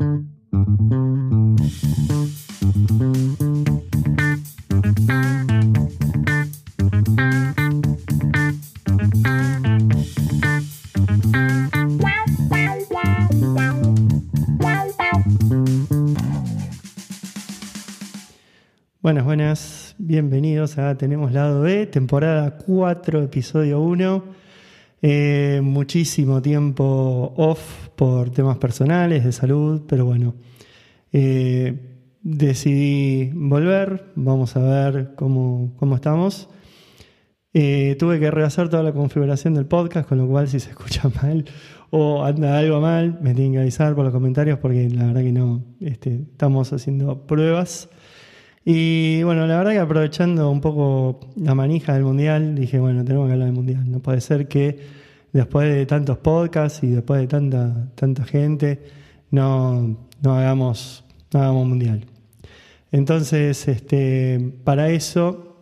[0.00, 0.24] Buenas,
[19.24, 24.24] buenas, bienvenidos a Tenemos Lado B, temporada 4, episodio 1.
[25.02, 30.34] Eh, muchísimo tiempo off por temas personales, de salud, pero bueno,
[31.12, 36.48] eh, decidí volver, vamos a ver cómo, cómo estamos.
[37.52, 41.10] Eh, tuve que rehacer toda la configuración del podcast, con lo cual si se escucha
[41.22, 41.44] mal
[41.90, 45.32] o anda algo mal, me tienen que avisar por los comentarios porque la verdad que
[45.32, 47.90] no, este, estamos haciendo pruebas.
[48.64, 53.26] Y bueno, la verdad que aprovechando un poco la manija del mundial, dije, bueno, tenemos
[53.26, 53.90] que hablar del mundial.
[53.90, 54.99] No puede ser que
[55.32, 58.82] después de tantos podcasts y después de tanta, tanta gente,
[59.30, 62.04] no, no hagamos, hagamos mundial.
[62.92, 65.56] Entonces, este, para eso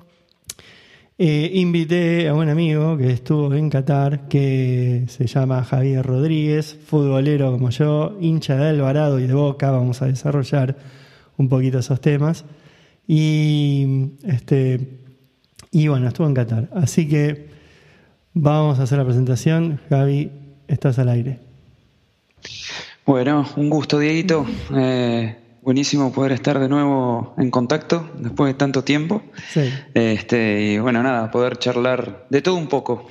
[1.19, 7.51] eh, invité a un amigo que estuvo en Qatar, que se llama Javier Rodríguez, futbolero
[7.51, 10.77] como yo, hincha de Alvarado y de Boca, vamos a desarrollar
[11.37, 12.45] un poquito esos temas.
[13.07, 15.01] Y, este,
[15.71, 16.69] y bueno, estuvo en Qatar.
[16.73, 17.58] Así que
[18.41, 19.81] vamos a hacer la presentación.
[19.91, 20.31] Gaby,
[20.69, 21.41] estás al aire.
[23.05, 24.47] Bueno, un gusto, Dieguito.
[24.75, 29.23] Eh, buenísimo poder estar de nuevo en contacto después de tanto tiempo.
[29.51, 29.73] Sí.
[29.95, 33.07] Este, y bueno, nada, poder charlar de todo un poco.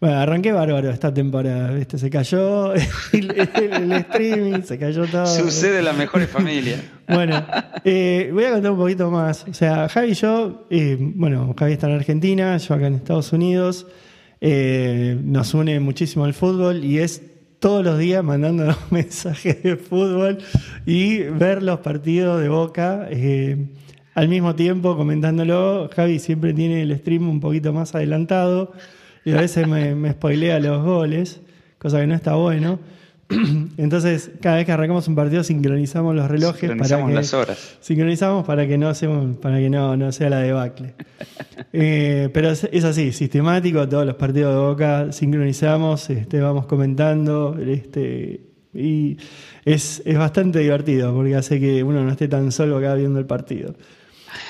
[0.00, 1.98] Bueno, arranqué bárbaro esta temporada, ¿viste?
[1.98, 2.72] Se cayó
[3.12, 5.26] el, streaming, se cayó todo.
[5.26, 6.80] Sucede las mejores familias.
[7.10, 7.44] Bueno,
[7.82, 9.44] eh, voy a contar un poquito más.
[9.50, 13.32] O sea, Javi y yo, eh, bueno, Javi está en Argentina, yo acá en Estados
[13.32, 13.84] Unidos.
[14.40, 17.22] Eh, nos une muchísimo el fútbol y es
[17.58, 20.38] todos los días mandándonos mensajes de fútbol
[20.86, 23.08] y ver los partidos de Boca.
[24.14, 28.72] al mismo tiempo comentándolo, Javi siempre tiene el stream un poquito más adelantado
[29.24, 31.42] y a veces me, me spoilea los goles,
[31.78, 32.78] cosa que no está bueno.
[33.76, 37.76] Entonces, cada vez que arrancamos un partido sincronizamos los relojes sincronizamos para que las horas.
[37.80, 40.94] sincronizamos para que no hacemos, para que no, no sea la debacle.
[41.72, 47.56] eh, pero es, es, así, sistemático, todos los partidos de Boca sincronizamos, este, vamos comentando,
[47.58, 48.40] este,
[48.74, 49.16] y
[49.64, 53.26] es, es bastante divertido porque hace que uno no esté tan solo acá viendo el
[53.26, 53.74] partido.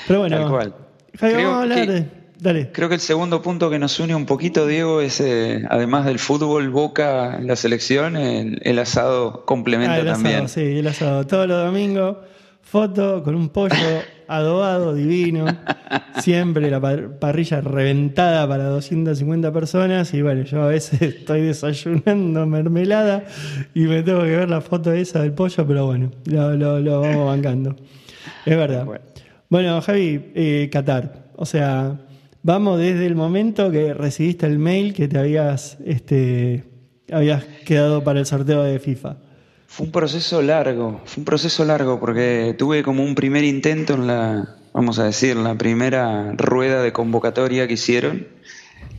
[0.07, 0.75] Pero bueno, Tal cual.
[1.19, 2.71] Javi, vamos a hablar de Dale.
[2.73, 6.19] Creo que el segundo punto que nos une un poquito, Diego, es eh, además del
[6.19, 10.45] fútbol, Boca, la selección, el, el asado complementa ah, el también.
[10.45, 11.27] Asado, sí, el asado.
[11.27, 12.17] Todos los domingos,
[12.63, 13.75] foto con un pollo
[14.29, 15.45] adobado, divino.
[16.21, 20.15] Siempre la parrilla reventada para 250 personas.
[20.15, 23.25] Y bueno, yo a veces estoy desayunando mermelada
[23.75, 27.01] y me tengo que ver la foto esa del pollo, pero bueno, lo, lo, lo
[27.03, 27.77] vamos bancando.
[28.47, 28.87] Es verdad.
[28.87, 29.05] Bueno,
[29.51, 31.31] bueno Javi, eh, Qatar.
[31.37, 31.99] O sea,
[32.43, 36.65] Vamos desde el momento que recibiste el mail que te habías, este,
[37.13, 39.19] habías quedado para el sorteo de FIFA.
[39.67, 44.07] Fue un proceso largo, fue un proceso largo porque tuve como un primer intento en
[44.07, 48.27] la, vamos a decir, la primera rueda de convocatoria que hicieron,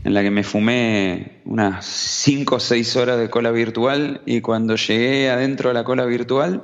[0.04, 4.76] en la que me fumé unas 5 o 6 horas de cola virtual y cuando
[4.76, 6.64] llegué adentro de la cola virtual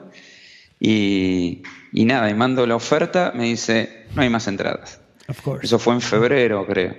[0.80, 5.02] y, y nada, y mando la oferta, me dice, no hay más entradas.
[5.62, 6.96] Eso fue en febrero, creo.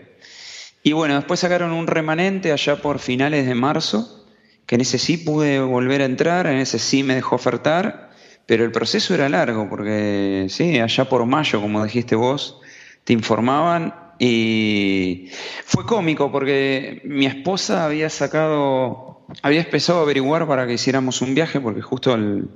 [0.83, 4.27] Y bueno, después sacaron un remanente allá por finales de marzo,
[4.67, 8.11] que en ese sí pude volver a entrar, en ese sí me dejó ofertar,
[8.47, 12.61] pero el proceso era largo, porque sí, allá por mayo, como dijiste vos,
[13.05, 15.31] te informaban y
[15.65, 21.35] fue cómico porque mi esposa había sacado, había empezado a averiguar para que hiciéramos un
[21.35, 22.49] viaje, porque justo el,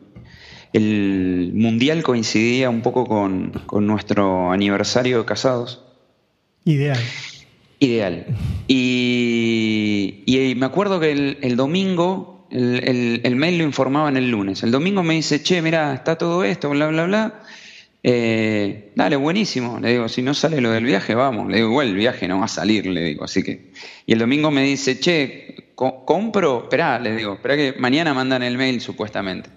[0.73, 5.85] el mundial coincidía un poco con, con, nuestro aniversario de casados.
[6.65, 7.01] Ideal.
[7.79, 8.27] Ideal.
[8.69, 14.31] Y, y me acuerdo que el, el domingo, el, el, el, mail lo informaban el
[14.31, 14.63] lunes.
[14.63, 17.43] El domingo me dice, che, mira, está todo esto, bla, bla, bla.
[18.05, 19.79] Eh, dale, buenísimo.
[19.79, 21.49] Le digo, si no sale lo del viaje, vamos.
[21.49, 23.25] Le digo, igual el viaje no va a salir, le digo.
[23.25, 23.73] Así que.
[24.07, 28.57] Y el domingo me dice, che, compro, esperá, le digo, espera que mañana mandan el
[28.57, 29.51] mail supuestamente.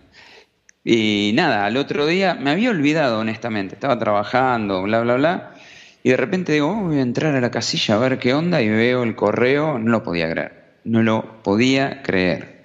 [0.87, 3.73] Y nada, al otro día me había olvidado, honestamente.
[3.73, 5.55] Estaba trabajando, bla, bla, bla.
[6.03, 8.61] Y de repente digo, oh, voy a entrar a la casilla a ver qué onda.
[8.61, 10.75] Y veo el correo, no lo podía creer.
[10.83, 12.63] No lo podía creer.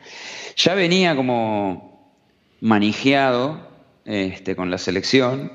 [0.55, 2.15] Ya venía como
[2.61, 3.71] manijeado
[4.05, 5.53] este, con la selección,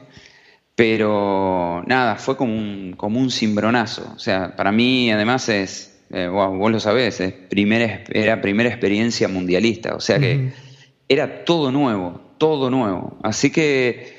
[0.73, 4.11] pero nada, fue como un, como un cimbronazo.
[4.15, 8.69] O sea, para mí además es, eh, wow, vos lo sabés, es primera, era primera
[8.69, 9.93] experiencia mundialista.
[9.93, 10.64] O sea que.
[11.07, 13.17] Era todo nuevo, todo nuevo.
[13.23, 14.13] Así que,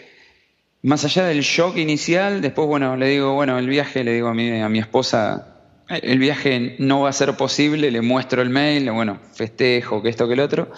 [0.82, 4.34] más allá del shock inicial, después, bueno, le digo, bueno, el viaje, le digo a
[4.34, 5.56] mi, a mi esposa,
[5.88, 10.26] el viaje no va a ser posible, le muestro el mail, bueno, festejo, que esto,
[10.28, 10.70] que el otro.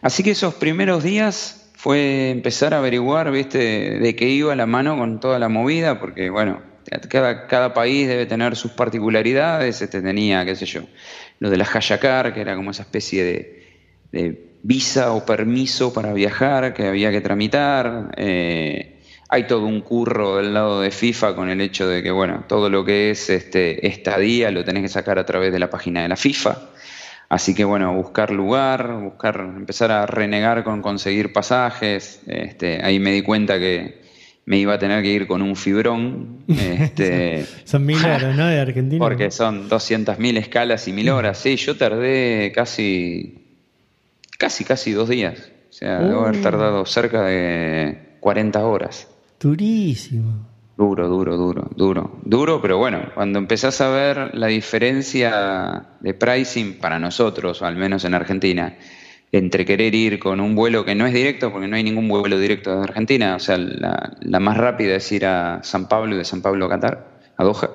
[0.00, 4.96] Así que esos primeros días fue empezar a averiguar, viste, de qué iba la mano
[4.96, 6.62] con toda la movida, porque, bueno,
[7.08, 10.82] cada, cada país debe tener sus particularidades, este tenía, qué sé yo,
[11.40, 13.24] lo de la Hayakar, que era como esa especie
[14.12, 18.14] de visa o permiso para viajar que había que tramitar.
[18.16, 22.44] Eh, hay todo un curro del lado de FIFA con el hecho de que, bueno,
[22.48, 26.02] todo lo que es este, estadía lo tenés que sacar a través de la página
[26.02, 26.58] de la FIFA.
[27.28, 32.20] Así que, bueno, buscar lugar, buscar, empezar a renegar con conseguir pasajes.
[32.26, 34.02] Este, ahí me di cuenta que
[34.44, 36.44] me iba a tener que ir con un fibrón.
[36.48, 38.46] Este, son mil horas, ¿no?
[38.46, 38.98] De Argentina.
[38.98, 41.38] Porque son 200.000 escalas y mil horas.
[41.38, 43.41] Sí, yo tardé casi
[44.42, 45.52] casi, casi dos días.
[45.70, 46.42] O sea, debo haber uh.
[46.42, 49.06] tardado cerca de 40 horas.
[49.38, 50.48] Durísimo.
[50.76, 52.18] Duro, duro, duro, duro.
[52.24, 58.04] Duro, pero bueno, cuando empezás a ver la diferencia de pricing para nosotros, al menos
[58.04, 58.76] en Argentina,
[59.30, 62.36] entre querer ir con un vuelo que no es directo, porque no hay ningún vuelo
[62.36, 66.18] directo de Argentina, o sea, la, la más rápida es ir a San Pablo y
[66.18, 67.70] de San Pablo a Qatar, a Doha.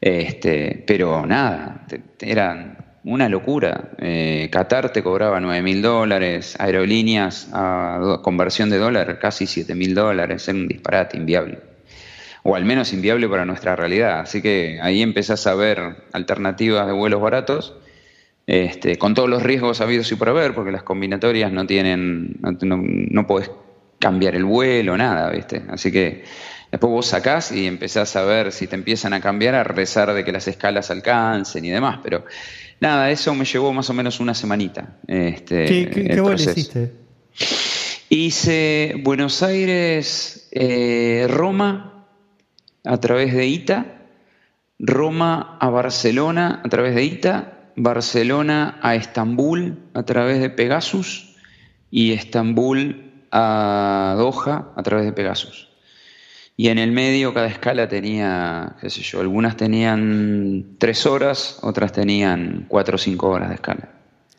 [0.00, 1.86] Este, pero nada,
[2.18, 3.90] eran una locura.
[3.98, 9.94] Eh, Qatar te cobraba 9 mil dólares, aerolíneas a conversión de dólar casi 7 mil
[9.94, 11.58] dólares, era un disparate inviable.
[12.44, 14.20] O al menos inviable para nuestra realidad.
[14.20, 17.74] Así que ahí empezás a ver alternativas de vuelos baratos,
[18.46, 22.76] este, con todos los riesgos habidos y por haber, porque las combinatorias no tienen, no,
[22.82, 23.50] no, podés
[24.00, 25.62] cambiar el vuelo, nada, ¿viste?
[25.68, 26.24] Así que
[26.72, 30.24] después vos sacás y empezás a ver si te empiezan a cambiar, a rezar de
[30.24, 32.24] que las escalas alcancen y demás, pero
[32.82, 34.96] Nada, eso me llevó más o menos una semanita.
[35.06, 36.92] Este, ¿Qué, qué, hiciste?
[38.08, 42.08] Hice Buenos Aires, eh, Roma
[42.82, 43.86] a través de ITA,
[44.80, 51.36] Roma a Barcelona a través de ITA, Barcelona a Estambul a través de Pegasus
[51.88, 55.71] y Estambul a Doha a través de Pegasus.
[56.62, 61.90] Y en el medio cada escala tenía, qué sé yo, algunas tenían tres horas, otras
[61.90, 63.88] tenían cuatro o cinco horas de escala.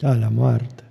[0.01, 0.85] Ah, la muerte.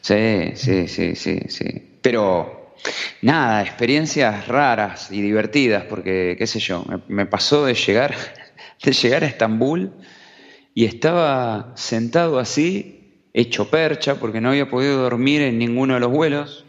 [0.00, 1.98] Sí, sí, sí, sí, sí.
[2.00, 2.76] Pero
[3.20, 8.14] nada, experiencias raras y divertidas, porque, qué sé yo, me, pasó de llegar,
[8.84, 9.90] de llegar a Estambul
[10.72, 16.12] y estaba sentado así, hecho percha, porque no había podido dormir en ninguno de los
[16.12, 16.64] vuelos.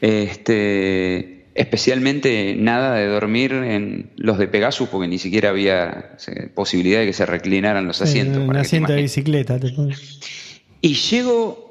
[0.00, 6.16] Este, Especialmente nada de dormir en los de Pegasus, porque ni siquiera había
[6.54, 8.42] posibilidad de que se reclinaran los asientos.
[8.42, 9.58] un asiento de bicicleta.
[10.80, 11.64] Y llego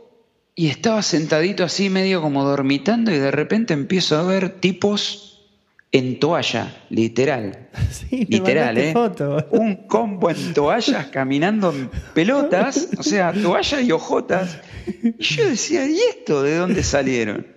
[0.56, 5.34] y estaba sentadito así, medio como dormitando, y de repente empiezo a ver tipos
[5.92, 7.70] en toalla, literal.
[8.12, 8.94] literal, ¿eh?
[9.52, 14.60] Un combo en toallas caminando en pelotas, o sea, toalla y ojotas.
[15.18, 17.48] Y yo decía, ¿y esto de dónde salieron?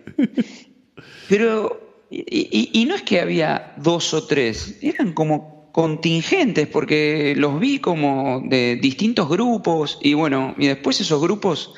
[1.28, 7.80] Pero y, no es que había dos o tres, eran como contingentes, porque los vi
[7.80, 11.74] como de distintos grupos, y bueno, y después esos grupos,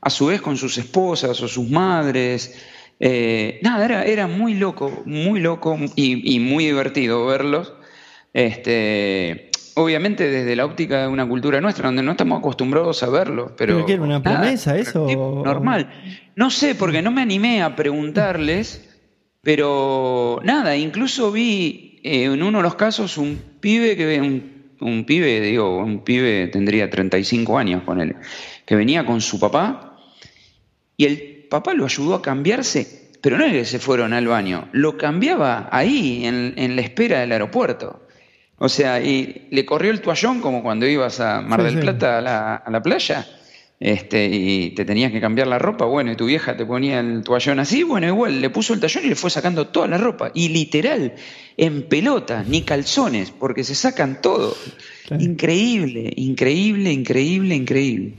[0.00, 2.58] a su vez con sus esposas o sus madres,
[3.04, 7.74] eh, nada, era, era muy loco, muy loco y, muy divertido verlos.
[8.32, 13.54] Este, obviamente desde la óptica de una cultura nuestra, donde no estamos acostumbrados a verlo.
[13.56, 15.06] Pero, ¿Pero era una promesa eso?
[15.44, 15.90] Normal.
[16.36, 18.91] No sé, porque no me animé a preguntarles.
[19.42, 25.04] Pero nada, incluso vi eh, en uno de los casos un pibe que un, un
[25.04, 28.14] pibe, digo, un pibe tendría 35 años con él,
[28.64, 29.98] que venía con su papá
[30.96, 34.68] y el papá lo ayudó a cambiarse, pero no es que se fueron al baño,
[34.70, 38.06] lo cambiaba ahí, en, la espera del aeropuerto.
[38.58, 42.20] O sea, y le corrió el toallón como cuando ibas a Mar del Plata a
[42.20, 43.26] la, a la playa
[43.84, 47.24] este, y te tenías que cambiar la ropa, bueno, y tu vieja te ponía el
[47.24, 50.30] toallón así, bueno, igual, le puso el tallón y le fue sacando toda la ropa.
[50.34, 51.14] Y literal,
[51.56, 54.56] en pelota, ni calzones, porque se sacan todo.
[55.18, 58.14] Increíble, increíble, increíble, increíble.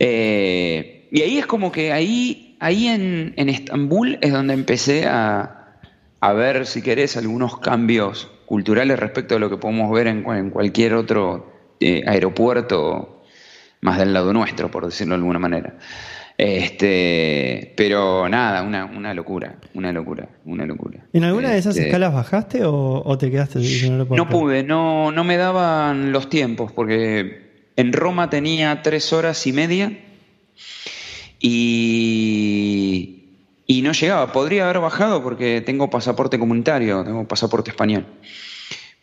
[0.00, 5.78] Eh, y ahí es como que ahí, ahí en, en Estambul es donde empecé a,
[6.18, 10.50] a, ver, si querés, algunos cambios culturales respecto a lo que podemos ver en, en
[10.50, 13.15] cualquier otro eh, aeropuerto
[13.86, 15.74] más del lado nuestro, por decirlo de alguna manera.
[16.36, 21.06] Este, pero nada, una, una locura, una locura, una locura.
[21.12, 23.60] ¿En alguna de esas este, escalas bajaste o, te quedaste?
[24.10, 29.52] No, pude, no, no me daban los tiempos, porque en Roma tenía tres horas y
[29.52, 29.92] media
[31.38, 33.16] y
[33.66, 34.32] y no llegaba.
[34.32, 38.06] Podría haber bajado porque tengo pasaporte comunitario, tengo pasaporte español.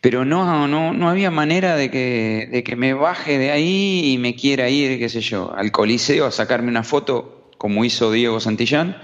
[0.04, 4.18] Pero no, no, no había manera de que, de que me baje de ahí y
[4.18, 8.38] me quiera ir, qué sé yo, al Coliseo a sacarme una foto, como hizo Diego
[8.38, 8.98] Santillán,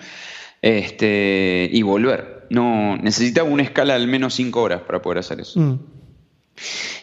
[0.61, 2.47] este, y volver.
[2.51, 5.59] No, necesitaba una escala de al menos cinco horas para poder hacer eso.
[5.59, 5.79] Mm.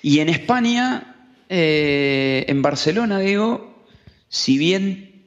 [0.03, 3.83] Y en España, eh, en Barcelona, digo,
[4.29, 5.23] si bien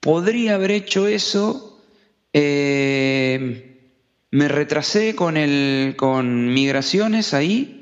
[0.00, 1.78] podría haber hecho eso,
[2.32, 3.90] eh,
[4.30, 7.80] me retrasé con, el, con migraciones ahí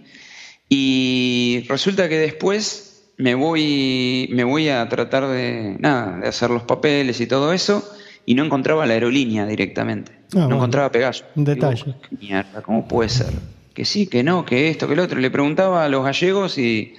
[0.72, 6.62] y resulta que después me voy, me voy a tratar de, nada, de hacer los
[6.62, 7.86] papeles y todo eso
[8.24, 10.12] y no encontraba la aerolínea directamente.
[10.36, 11.24] Ah, no encontraba Pegaso.
[11.34, 11.96] Un detalle.
[12.20, 13.32] mierda, ¿cómo puede ser?
[13.74, 15.18] Que sí, que no, que esto, que lo otro.
[15.18, 16.94] Le preguntaba a los gallegos y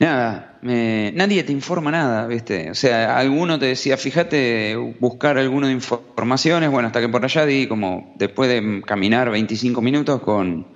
[0.00, 2.68] nada, nadie te informa nada, ¿viste?
[2.72, 6.68] O sea, alguno te decía, fíjate, buscar alguno de informaciones.
[6.68, 10.66] Bueno, hasta que por allá di como, después de caminar 25 minutos con,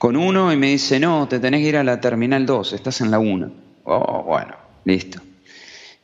[0.00, 3.02] con uno y me dice, no, te tenés que ir a la terminal 2, estás
[3.02, 3.52] en la 1.
[3.84, 5.20] Oh, bueno, listo.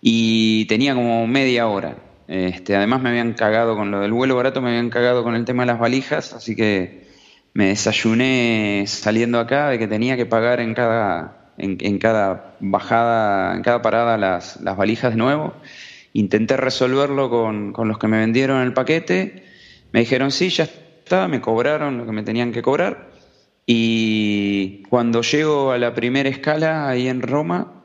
[0.02, 1.96] Y tenía como media hora.
[2.28, 5.46] Este, además me habían cagado con lo del vuelo barato, me habían cagado con el
[5.46, 7.06] tema de las valijas, así que
[7.54, 13.62] me desayuné saliendo acá de que tenía que pagar en cada, en, cada bajada, en
[13.62, 15.54] cada parada las, las, valijas de nuevo.
[16.12, 19.42] Intenté resolverlo con, con los que me vendieron el paquete.
[19.92, 23.15] Me dijeron, sí, ya está, me cobraron lo que me tenían que cobrar.
[23.66, 27.82] Y cuando llego a la primera escala ahí en Roma,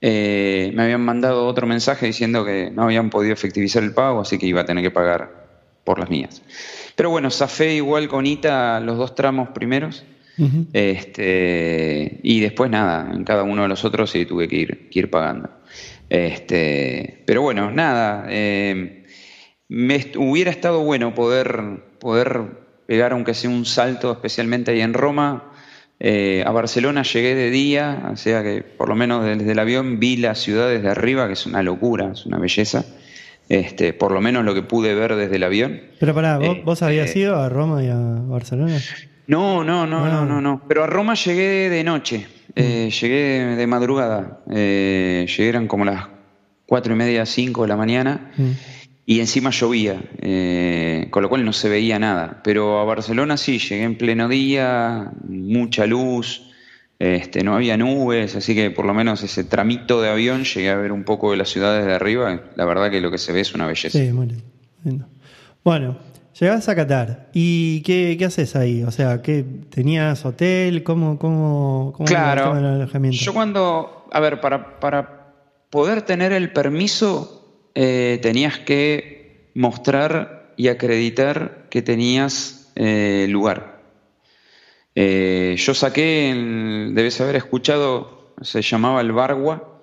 [0.00, 4.38] eh, me habían mandado otro mensaje diciendo que no habían podido efectivizar el pago, así
[4.38, 5.46] que iba a tener que pagar
[5.82, 6.42] por las mías.
[6.94, 10.04] Pero bueno, zafé igual con ITA los dos tramos primeros.
[10.74, 15.10] este, y después nada, en cada uno de los otros sí tuve que ir, ir
[15.10, 15.48] pagando.
[16.08, 19.06] Este, pero bueno, nada, eh,
[19.68, 25.44] me hubiera estado bueno poder, poder pegar aunque sea un salto, especialmente ahí en Roma,
[25.98, 29.98] eh, a Barcelona llegué de día, o sea que por lo menos desde el avión
[29.98, 32.84] vi la ciudad desde arriba, que es una locura, es una belleza.
[33.48, 35.80] Este, por lo menos lo que pude ver desde el avión.
[36.00, 38.76] Pero pará, ¿vos, este, habías ido a Roma y a Barcelona?
[39.28, 40.24] No, no, no, no, ah.
[40.24, 40.62] no, no.
[40.66, 42.26] Pero a Roma llegué de noche,
[42.56, 42.90] eh, mm.
[42.90, 44.40] llegué de madrugada.
[44.50, 46.08] Eh, llegué eran como las
[46.66, 48.32] cuatro y media, cinco de la mañana.
[48.36, 48.50] Mm
[49.08, 52.40] y encima llovía, eh, con lo cual no se veía nada.
[52.42, 56.50] Pero a Barcelona sí, llegué en pleno día, mucha luz,
[56.98, 60.76] este, no había nubes, así que por lo menos ese tramito de avión llegué a
[60.76, 62.40] ver un poco de las ciudades de arriba.
[62.56, 63.96] La verdad que lo que se ve es una belleza.
[63.96, 64.28] Sí, muy
[64.84, 65.06] lindo.
[65.62, 65.98] Bueno,
[66.40, 68.82] llegás a Qatar y ¿qué, haces ahí?
[68.82, 70.82] O sea, ¿qué, ¿tenías hotel?
[70.82, 73.18] ¿Cómo, cómo, cómo claro, el alojamiento?
[73.18, 75.34] Yo cuando, a ver, para, para
[75.70, 77.45] poder tener el permiso
[77.78, 83.82] eh, tenías que mostrar y acreditar que tenías eh, lugar.
[84.94, 86.32] Eh, yo saqué,
[86.94, 89.82] debes haber escuchado, se llamaba el Bargua,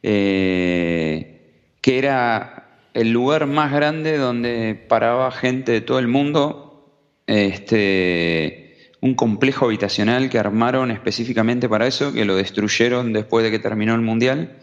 [0.00, 1.40] que
[1.84, 6.88] era el lugar más grande donde paraba gente de todo el mundo,
[7.26, 13.58] este, un complejo habitacional que armaron específicamente para eso, que lo destruyeron después de que
[13.58, 14.56] terminó el Mundial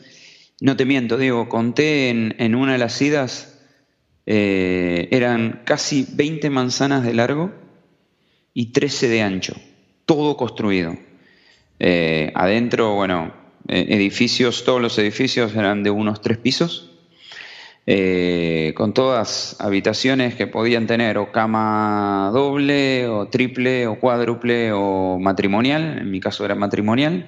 [0.62, 3.58] no te miento, digo, conté en, una de las idas,
[4.26, 7.52] eh, eran casi 20 manzanas de largo
[8.54, 9.56] y 13 de ancho,
[10.06, 10.98] todo construido.
[11.80, 13.34] Eh, adentro, bueno,
[13.70, 16.86] eh, edificios, todos los edificios eran de unos tres pisos,
[18.76, 25.98] con todas habitaciones que podían tener o cama doble, o triple, o cuádruple, o matrimonial,
[25.98, 27.26] en mi caso era matrimonial,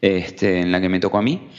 [0.00, 1.50] este, en la que me tocó a mí.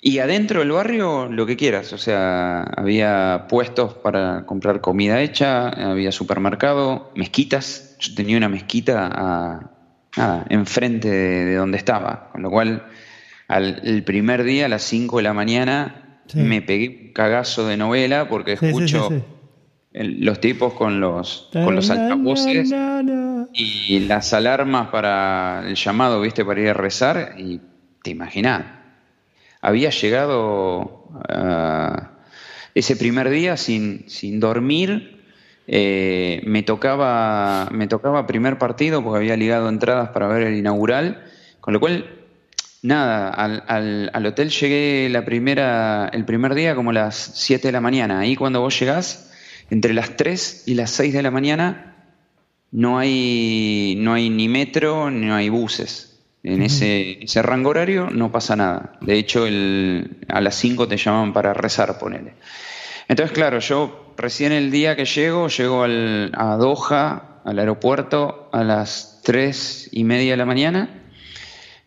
[0.00, 1.92] Y adentro del barrio, lo que quieras.
[1.92, 7.96] O sea, había puestos para comprar comida hecha, había supermercado, mezquitas.
[7.98, 9.10] Yo tenía una mezquita
[10.16, 12.30] a, enfrente de, donde estaba.
[12.32, 12.86] Con lo cual,
[13.48, 17.76] al, el primer día, a las 5 de la mañana, me pegué un cagazo de
[17.76, 19.10] novela porque escucho
[19.92, 22.70] los tipos con los, con los altavoces
[23.52, 27.34] y las alarmas para el llamado, viste, para ir a rezar.
[27.38, 27.60] Y
[28.02, 28.75] te imaginas
[29.60, 32.10] había llegado ah,
[32.74, 35.24] ese primer día sin, sin dormir.
[35.68, 41.24] Eh, me, tocaba, me tocaba primer partido porque había ligado entradas para ver el inaugural,
[41.60, 42.08] con lo cual,
[42.82, 47.80] nada, al, al, hotel llegué la primera, el primer día como las 7 de la
[47.80, 48.20] mañana.
[48.20, 49.32] Ahí cuando vos llegás,
[49.70, 51.96] entre las 3 y las 6 de la mañana,
[52.70, 56.15] no hay, no hay ni metro, no hay buses.
[56.46, 58.92] En ese, ese, rango horario no pasa nada.
[59.00, 62.34] De hecho, el, a las 5 te llaman para rezar, ponele.
[63.08, 68.64] Entonces, claro, yo recién el día que llego, llego al, a Doha, al aeropuerto, a
[68.64, 71.02] las tres y media de la mañana.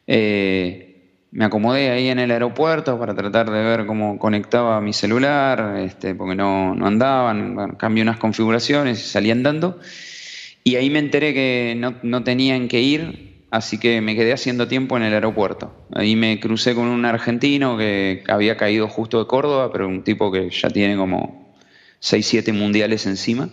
[0.07, 0.89] Eh,
[1.31, 6.15] me acomodé ahí en el aeropuerto para tratar de ver cómo conectaba mi celular, este,
[6.15, 9.79] porque no, no andaban, cambié unas configuraciones y salí andando.
[10.63, 14.67] Y ahí me enteré que no, no, tenían que ir, así que me quedé haciendo
[14.67, 15.73] tiempo en el aeropuerto.
[15.93, 20.31] Ahí me crucé con un argentino que había caído justo de Córdoba, pero un tipo
[20.31, 21.55] que ya tiene como
[21.99, 23.49] 6, 7 mundiales encima.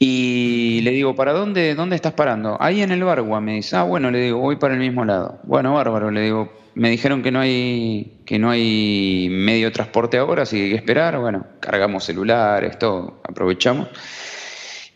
[0.00, 2.56] Y le digo, ¿para dónde, dónde estás parando?
[2.60, 3.76] Ahí en el Bargua, me dice.
[3.76, 5.40] Ah, bueno, le digo, voy para el mismo lado.
[5.42, 10.16] Bueno, bárbaro, le digo, me dijeron que no hay, que no hay medio de transporte
[10.16, 11.18] ahora, así que hay que esperar.
[11.18, 13.88] Bueno, cargamos celulares, todo, aprovechamos.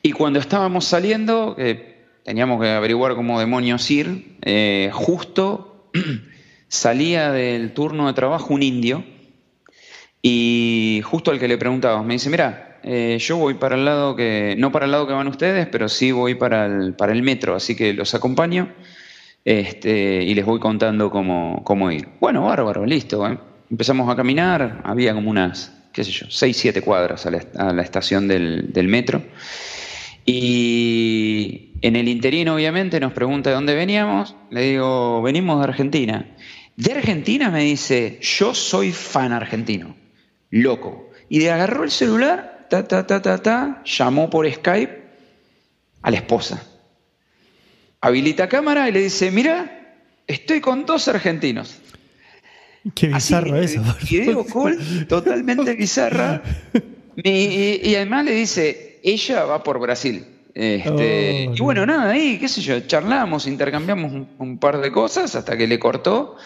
[0.02, 1.56] Y cuando estábamos saliendo,
[2.24, 5.90] teníamos que averiguar cómo demonios ir, eh, justo
[6.68, 9.04] salía del turno de trabajo un indio
[10.22, 14.16] y justo al que le preguntábamos, me dice, mira, eh, yo voy para el lado
[14.16, 17.22] que, no para el lado que van ustedes, pero sí voy para el, para el
[17.22, 18.72] metro, así que los acompaño
[19.44, 22.08] este, y les voy contando cómo, cómo ir.
[22.20, 23.26] Bueno, bárbaro, listo.
[23.26, 23.38] ¿eh?
[23.70, 27.30] Empezamos a caminar, había como unas, qué sé yo, seis, siete cuadras a
[27.72, 29.22] la, estación del, del, metro.
[30.24, 34.36] Y en el interino, obviamente, nos pregunta de dónde veníamos.
[34.50, 36.36] Le digo, venimos de Argentina.
[36.76, 39.94] De Argentina me dice, yo soy fan argentino,
[40.50, 41.10] loco.
[41.28, 45.02] Y de agarró el celular ta, ta, ta, ta, ta, llamó por Skype
[46.02, 46.66] a la esposa.
[48.00, 51.78] Habilita cámara y le dice, mira, estoy con dos argentinos.
[52.94, 53.82] Qué bizarro eso.
[54.10, 56.42] Video call totalmente bizarra.
[57.14, 60.24] Y, además le dice, ella va por Brasil.
[60.54, 65.34] Este, oh, y bueno, nada, ahí, qué sé yo, charlamos, intercambiamos un, par de cosas
[65.34, 66.36] hasta que le cortó.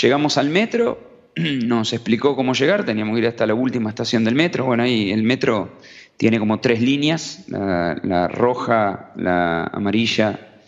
[0.00, 1.00] Llegamos al metro,
[1.36, 4.64] nos explicó cómo llegar, teníamos que ir hasta la última estación del metro.
[4.64, 5.78] Bueno, ahí el metro
[6.16, 10.60] tiene como tres líneas, la, roja, la amarilla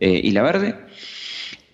[0.00, 0.76] eh, y la verde.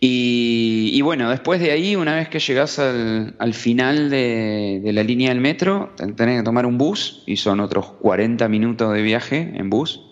[0.00, 5.40] Y, bueno, después de ahí, una vez que llegás al, final de, la línea del
[5.40, 10.02] metro, tenés que tomar un bus y son otros 40 minutos de viaje en bus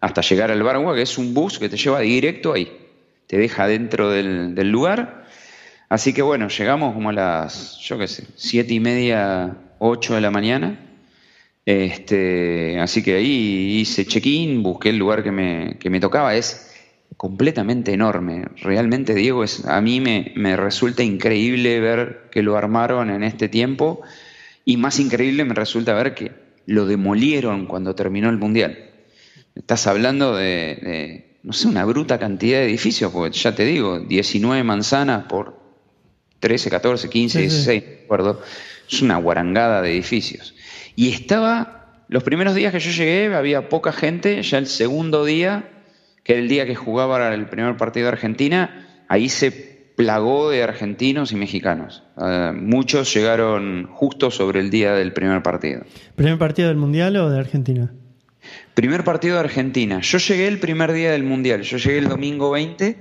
[0.00, 2.70] hasta llegar al Bargua, que es un bus que te lleva directo ahí.
[3.26, 5.24] Te deja dentro del, lugar
[5.88, 10.22] Así que bueno, llegamos como a las, yo qué sé, siete y media, ocho de
[10.22, 10.78] la mañana.
[11.64, 16.34] Este, así que ahí hice check-in, busqué el lugar que me, que me, tocaba.
[16.34, 16.71] Es
[17.16, 18.46] completamente enorme.
[18.56, 23.48] Realmente, Diego, es, a mí me, me resulta increíble ver que lo armaron en este
[23.48, 24.02] tiempo.
[24.64, 26.32] Y más increíble me resulta ver que
[26.66, 28.90] lo demolieron cuando terminó el Mundial.
[29.54, 34.00] Estás hablando de, de no sé, una bruta cantidad de edificios, porque ya te digo,
[34.00, 35.60] 19 manzanas por
[36.40, 38.40] 13, 14, 15, 16, acuerdo.
[38.90, 40.54] Es una guarangada de edificios.
[40.94, 45.71] Y estaba, los primeros días que yo llegué había poca gente, ya el segundo día,
[46.22, 50.62] que era el día que jugaba el primer partido de Argentina, ahí se plagó de
[50.62, 52.02] argentinos y mexicanos.
[52.16, 55.82] Uh, muchos llegaron justo sobre el día del primer partido.
[56.16, 57.92] ¿Primer partido del Mundial o de Argentina?
[58.74, 60.00] Primer partido de Argentina.
[60.00, 62.96] Yo llegué el primer día del Mundial, yo llegué el domingo 20.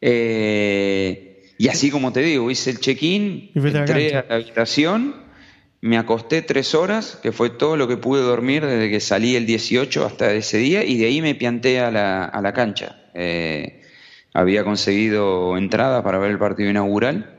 [0.00, 5.14] Eh, y así como te digo, hice el check-in, entré a la habitación,
[5.80, 9.46] me acosté tres horas, que fue todo lo que pude dormir desde que salí el
[9.46, 13.04] 18 hasta ese día, y de ahí me pianté a la, a la cancha.
[13.14, 13.82] Eh,
[14.32, 17.32] había conseguido entrada para ver el partido inaugural.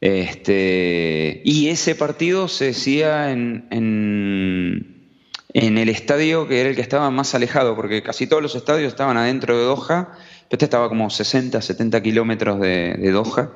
[0.00, 5.10] Este, y ese partido se decía en, en,
[5.54, 8.88] en, el estadio que era el que estaba más alejado, porque casi todos los estadios
[8.88, 10.16] estaban adentro de Doha
[10.50, 13.50] este estaba como 60, 70 kilómetros de, Doha,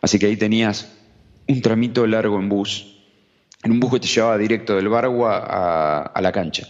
[0.00, 0.90] así que ahí tenías
[1.46, 2.99] un tramito largo en bus,
[3.62, 6.66] en un bus que te llevaba directo del Bargua a, la cancha.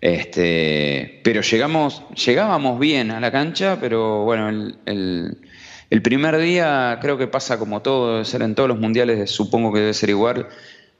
[0.00, 4.48] Este, pero llegamos, llegábamos bien a la cancha, pero bueno,
[4.86, 9.72] el, primer día creo que pasa como todo, debe ser en todos los mundiales, supongo
[9.72, 10.48] que debe ser igual.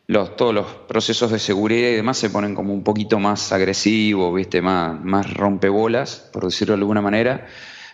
[0.07, 4.35] Los, todos los procesos de seguridad y demás se ponen como un poquito más agresivos,
[4.35, 4.61] ¿viste?
[4.61, 7.47] Más, más rompebolas, por decirlo de alguna manera.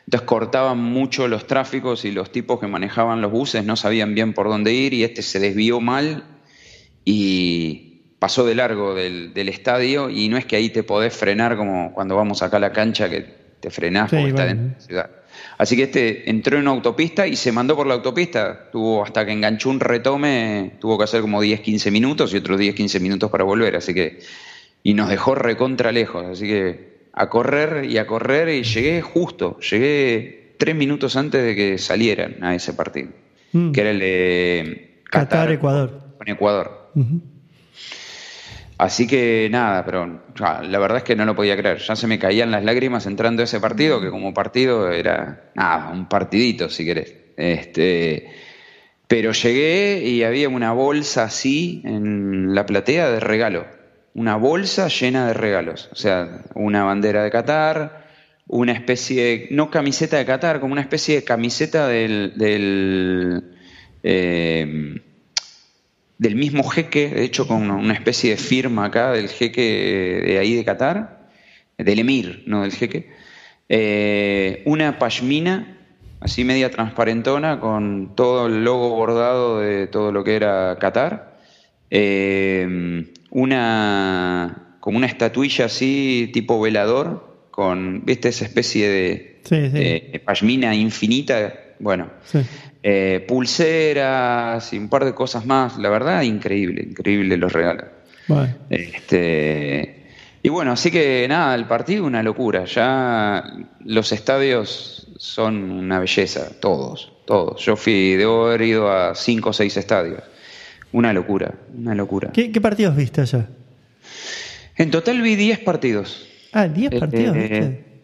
[0.06, 4.34] Entonces cortaban mucho los tráficos y los tipos que manejaban los buses no sabían bien
[4.34, 6.24] por dónde ir y este se desvió mal
[7.10, 11.92] y pasó de largo del, estadio y no es que ahí te podés frenar como
[11.92, 13.26] cuando vamos acá a la cancha que
[13.58, 15.10] te frenás porque está dentro de la ciudad.
[15.58, 18.70] Así que este entró en una autopista y se mandó por la autopista.
[18.70, 22.58] Tuvo hasta que enganchó un retome, tuvo que hacer como 10, 15 minutos y otros
[22.58, 23.74] 10, 15 minutos para volver.
[23.74, 24.20] Así que,
[24.82, 26.24] y nos dejó recontra lejos.
[26.26, 31.56] Así que a correr y a correr y llegué justo, llegué tres minutos antes de
[31.56, 33.08] que salieran a ese partido,
[33.52, 33.72] mm.
[33.72, 36.14] que era el de Qatar, Ecuador.
[36.18, 36.79] Con Ecuador.
[38.80, 41.78] Así que nada, pero la verdad es que no lo podía creer.
[41.80, 45.90] Ya se me caían las lágrimas entrando a ese partido, que como partido era nada,
[45.90, 47.14] un partidito, si querés.
[47.36, 48.30] Este,
[49.06, 53.66] pero llegué y había una bolsa así en la platea de regalo.
[54.14, 55.90] Una bolsa llena de regalos.
[55.92, 58.06] O sea, una bandera de Qatar,
[58.46, 63.58] una especie de, no camiseta de Qatar, como una especie de camiseta del, del
[64.02, 65.02] eh,
[66.20, 70.54] del mismo jeque, de hecho con una especie de firma acá del jeque de ahí
[70.54, 71.30] de Qatar,
[71.78, 73.08] del emir, no del jeque,
[73.70, 75.78] eh, una pashmina,
[76.20, 81.38] así media transparentona, con todo el logo bordado de todo lo que era Qatar,
[81.88, 91.54] eh, una como una estatuilla así tipo velador, con, viste, esa especie de, pashmina infinita,
[91.78, 92.10] bueno,
[92.82, 95.78] eh, pulseras y un par de cosas más.
[95.78, 97.86] La verdad, increíble, increíble los regalos.
[98.68, 100.04] Este,
[100.42, 102.64] y bueno, así que nada, el partido una locura.
[102.64, 103.44] Ya
[103.84, 107.64] los estadios son una belleza, todos, todos.
[107.64, 110.22] Yo fui, debo haber ido a cinco o seis estadios.
[110.92, 112.30] Una locura, una locura.
[112.32, 113.48] ¿Qué, partidos viste allá?
[114.76, 116.26] En total vi 10 partidos.
[116.52, 117.36] Ah, 10 partidos.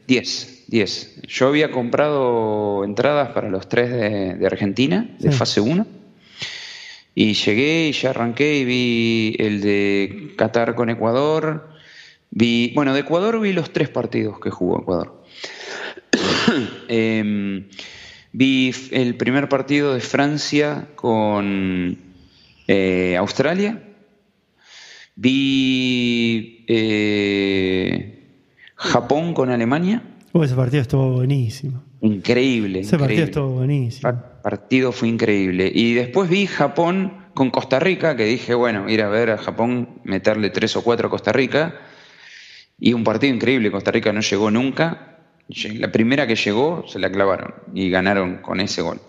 [0.06, 0.55] 10.
[0.68, 1.22] 10.
[1.28, 5.86] Yo había comprado entradas para los tres de, Argentina, de fase 1.
[7.14, 11.70] Y llegué y ya arranqué y vi el de Qatar con Ecuador.
[12.30, 15.24] Vi, bueno, de Ecuador vi los tres partidos que jugó Ecuador.
[16.88, 17.68] Em,
[18.32, 21.98] vi el primer partido de Francia con
[22.68, 23.82] eh, Australia.
[25.14, 28.22] Vi eh,
[28.74, 30.02] Japón con Alemania
[30.44, 31.82] ese partido estuvo buenísimo.
[32.00, 32.80] Increíble.
[32.80, 34.08] Ese partido estuvo buenísimo.
[34.08, 35.70] El partido fue increíble.
[35.74, 40.00] Y después vi Japón con Costa Rica, que dije, bueno, ir a ver a Japón,
[40.04, 41.74] meterle tres o cuatro a Costa Rica.
[42.78, 43.70] Y un partido increíble.
[43.70, 45.18] Costa Rica no llegó nunca.
[45.78, 49.00] La primera que llegó se la clavaron y ganaron con ese gol.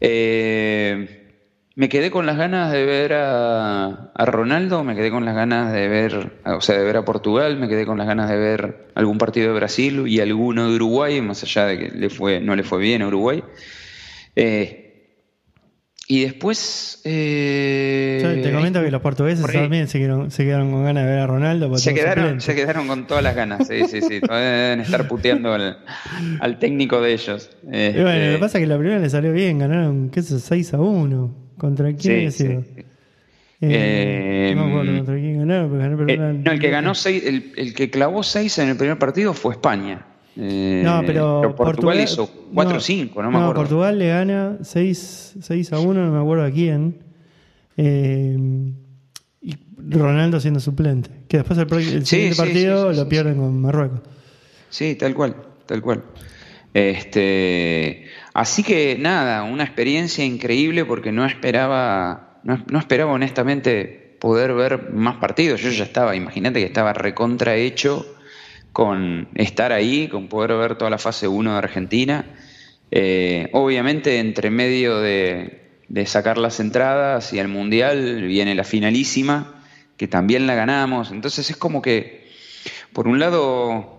[0.00, 1.25] Eh,
[1.76, 5.88] me quedé con las ganas de ver a, Ronaldo, me quedé con las ganas de
[5.88, 9.18] ver, o sea, de ver a Portugal, me quedé con las ganas de ver algún
[9.18, 12.62] partido de Brasil y alguno de Uruguay, más allá de que le fue, no le
[12.62, 13.44] fue bien a Uruguay.
[14.34, 14.84] Eh,
[16.08, 17.02] y después.
[17.04, 21.76] Eh, te comento que los portugueses también se quedaron, con ganas de ver a Ronaldo.
[21.76, 24.20] Se quedaron, se quedaron con todas las ganas, sí, sí, sí.
[24.20, 27.50] deben estar puteando al, técnico de ellos.
[27.62, 30.26] bueno, lo que este, pasa es que la primera le salió bien, ganaron, ¿qué es
[30.30, 30.38] eso?
[30.38, 31.45] 6 a 1.
[31.56, 32.64] ¿Contra quién sí, sido?
[33.60, 37.52] Eh, no me acuerdo contra quién ganaron, ganó eh, no, el que ganó seis, el,
[37.56, 40.04] el, que clavó 6 en el primer partido fue España.
[40.36, 43.54] Eh, no, pero, Portugal, hizo 4 5, no, me acuerdo.
[43.54, 46.98] Portugal le gana 6, 6 a 1, no me acuerdo a quién.
[47.78, 48.36] Eh,
[49.40, 49.56] y
[49.88, 51.10] Ronaldo siendo suplente.
[51.26, 54.00] Que después el, el siguiente partido lo pierden con Marruecos.
[54.68, 56.02] Sí, tal cual, tal cual.
[56.76, 64.92] Este, así que nada, una experiencia increíble porque no esperaba, no, esperaba honestamente poder ver
[64.92, 65.62] más partidos.
[65.62, 68.04] Yo ya estaba, imagínate que estaba recontra hecho
[68.74, 72.26] con estar ahí, con poder ver toda la fase 1 de Argentina.
[72.90, 75.62] Eh, obviamente, entre medio de,
[76.04, 79.62] sacar las entradas y el Mundial viene la finalísima,
[79.96, 81.10] que también la ganamos.
[81.10, 82.28] Entonces es como que,
[82.92, 83.95] por un lado,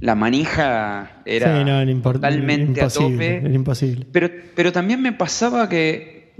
[0.00, 1.62] la manija era
[2.02, 3.36] totalmente a tope.
[3.36, 4.06] Era imposible.
[4.10, 6.32] Pero, pero también me pasaba que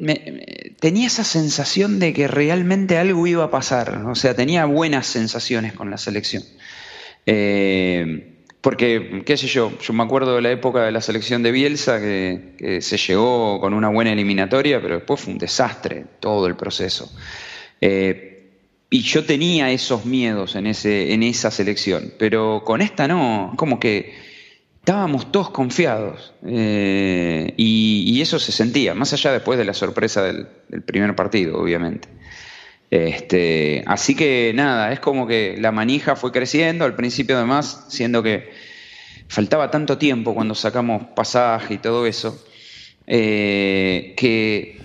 [0.80, 4.04] tenía esa sensación de que realmente algo iba a pasar.
[4.06, 6.42] O sea, tenía buenas sensaciones con la selección.
[7.26, 8.26] Eh,
[8.60, 11.98] porque, qué sé yo, yo me acuerdo de la época de la selección de Bielsa,
[11.98, 17.10] que, se llegó con una buena eliminatoria, pero después fue un desastre todo el proceso.
[17.80, 18.29] Eh,
[18.90, 23.78] y yo tenía esos miedos en, ese, en esa selección, pero con esta no, como
[23.78, 24.12] que
[24.80, 30.46] estábamos todos confiados eh, y, eso se sentía, más allá después de la sorpresa del,
[30.84, 32.08] primer partido, obviamente.
[32.90, 38.22] Este, así que nada, es como que la manija fue creciendo, al principio además, siendo
[38.22, 38.50] que
[39.28, 42.44] faltaba tanto tiempo cuando sacamos pasaje y todo eso,
[43.06, 44.80] eh, que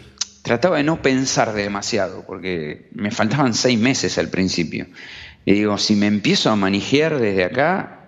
[0.46, 4.86] trataba de no pensar demasiado, porque me faltaban seis meses al principio.
[5.44, 8.00] Y digo, si me empiezo a manejar desde acá,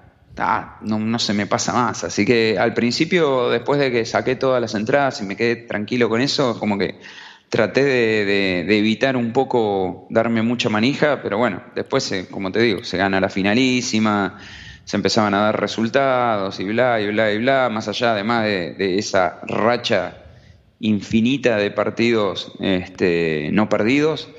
[0.82, 2.04] no, se me pasa más.
[2.04, 6.10] Así que al principio, después de que saqué todas las entradas y me quedé tranquilo
[6.10, 7.00] con eso, como que
[7.50, 12.98] traté de, evitar un poco darme mucha manija, pero bueno, después, como te digo, se
[12.98, 14.38] gana la finalísima,
[14.86, 19.00] se empezaban a dar resultados y bla, y bla, y bla, más allá además de
[19.00, 20.27] esa racha
[20.80, 24.30] infinita de partidos este, no perdidos.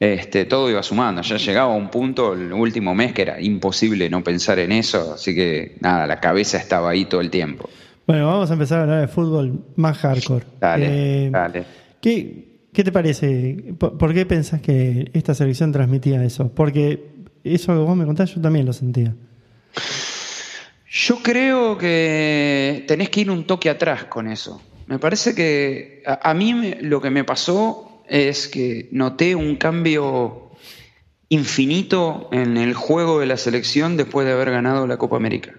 [0.00, 1.22] este, todo iba sumando.
[1.22, 5.14] Ya llegaba a un punto el último mes que era imposible no pensar en eso,
[5.14, 7.68] así que nada, la cabeza estaba ahí todo el tiempo.
[8.06, 10.44] Bueno, vamos a empezar a hablar de fútbol más hardcore.
[10.60, 11.64] Dale, eh, dale.
[12.02, 13.74] ¿qué, ¿Qué te parece?
[13.78, 16.52] ¿Por, qué pensás que esta selección transmitía eso?
[16.52, 17.06] Porque
[17.44, 19.14] eso que vos me contás yo también lo sentía.
[20.90, 24.60] Yo creo que tenés que ir un toque atrás con eso.
[24.86, 30.50] Me parece que a, mí lo que me pasó es que noté un cambio
[31.30, 35.54] infinito en el juego de la selección después de haber ganado la Copa América.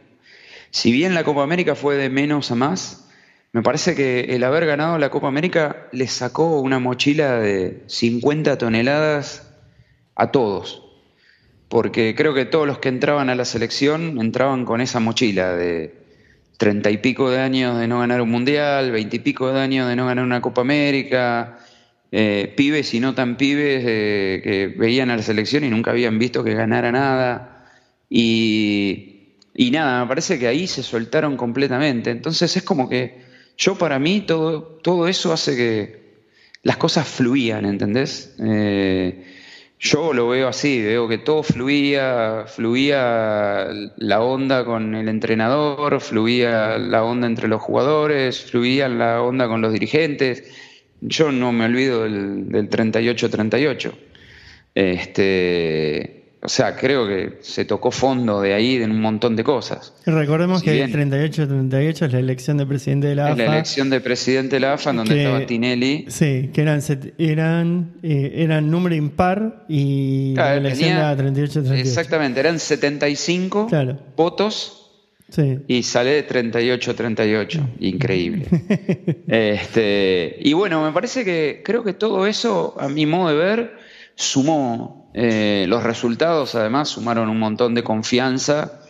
[0.70, 3.08] Si bien la Copa América fue de menos a más,
[3.52, 8.58] me parece que el haber ganado la Copa América le sacó una mochila de 50
[8.58, 9.50] toneladas
[10.14, 10.84] a todos.
[11.68, 16.05] Porque creo que todos los que entraban a la selección entraban con esa mochila de
[16.58, 19.88] treinta y pico de años de no ganar un mundial, veinte y pico de años
[19.88, 21.60] de no ganar una Copa América,
[22.12, 26.18] eh, pibes y no tan pibes eh, que veían a la selección y nunca habían
[26.20, 27.68] visto que ganara nada.
[28.10, 32.12] Y, y nada, me parece que ahí se soltaron completamente.
[32.12, 33.24] Entonces es como que
[33.58, 36.06] yo para mí todo, todo eso hace que
[36.64, 38.36] las cosas fluían, ¿entendés?
[38.40, 39.24] Eh,
[39.80, 46.78] yo lo veo así, veo que todo fluía, fluía la onda con el entrenador, fluía
[46.78, 50.44] la onda entre los jugadores, fluía la onda con los dirigentes.
[51.02, 53.92] Yo no me olvido del, del 38-38.
[54.76, 59.94] Este, o sea, creo que se tocó fondo de ahí en un montón de cosas.
[60.06, 63.32] Recordemos que el 38-38 es la elección de presidente de la AFA.
[63.32, 66.06] Es la elección de presidente de la AFA, donde estaba Tinelli.
[66.08, 66.82] Sí, que eran
[67.18, 71.72] eran, eh, eran número impar y la elección era 38-38.
[71.80, 73.68] Exactamente, eran 75
[74.16, 74.92] votos
[75.30, 75.62] sí.
[75.68, 77.70] y sale 38-38.
[77.80, 78.46] Increíble.
[79.28, 83.78] este, y bueno, me parece que creo que todo eso, a mi modo de ver,
[84.14, 88.82] sumó eh, los resultados además sumaron un montón de confianza,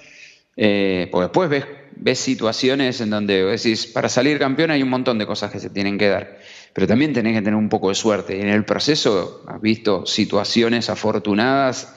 [0.57, 1.65] eh, porque después ves,
[1.97, 5.69] ves situaciones en donde decís, para salir campeón hay un montón de cosas que se
[5.69, 6.39] tienen que dar,
[6.73, 8.37] pero también tenés que tener un poco de suerte.
[8.37, 11.93] Y en el proceso has visto situaciones afortunadas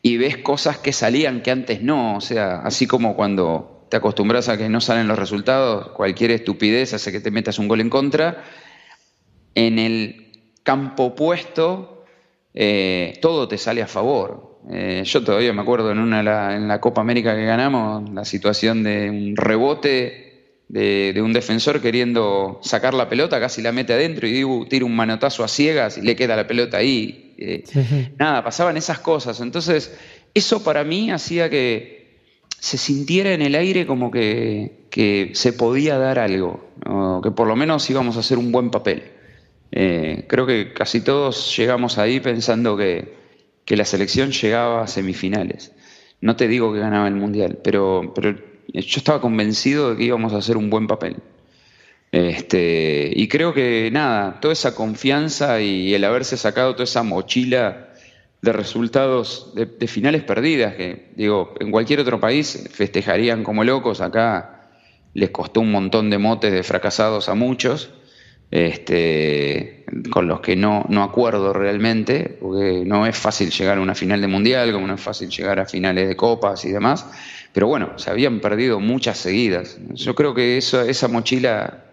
[0.00, 4.48] y ves cosas que salían que antes no, o sea, así como cuando te acostumbras
[4.48, 7.90] a que no salen los resultados, cualquier estupidez hace que te metas un gol en
[7.90, 8.44] contra,
[9.54, 11.97] en el campo opuesto
[12.54, 14.60] eh, todo te sale a favor.
[14.70, 18.82] Eh, yo todavía me acuerdo en, una, en la Copa América que ganamos, la situación
[18.82, 20.28] de un rebote
[20.68, 24.94] de, un defensor queriendo sacar la pelota, casi la mete adentro y digo, tira un
[24.94, 27.34] manotazo a ciegas y le queda la pelota ahí.
[27.38, 27.64] Eh,
[28.18, 29.40] nada, pasaban esas cosas.
[29.40, 29.96] Entonces,
[30.34, 31.98] eso para mí hacía que
[32.58, 36.60] se sintiera en el aire como que, que se podía dar algo,
[37.22, 39.17] que por lo menos íbamos a hacer un buen papel.
[39.72, 43.16] Eh, creo que casi todos llegamos ahí pensando que,
[43.68, 45.72] la selección llegaba a semifinales.
[46.22, 48.34] No te digo que ganaba el Mundial, pero, pero
[48.72, 51.16] yo estaba convencido de que íbamos a hacer un buen papel.
[52.10, 57.90] Este, y creo que nada, toda esa confianza y el haberse sacado toda esa mochila
[58.40, 64.00] de resultados de, de, finales perdidas, que digo, en cualquier otro país festejarían como locos,
[64.00, 64.70] acá
[65.12, 67.90] les costó un montón de motes de fracasados a muchos,
[68.50, 73.94] este, con los que no, no acuerdo realmente, porque no es fácil llegar a una
[73.94, 77.06] final de mundial, como no es fácil llegar a finales de copas y demás,
[77.52, 79.78] pero bueno, se habían perdido muchas seguidas.
[79.94, 81.84] Yo creo que eso, esa mochila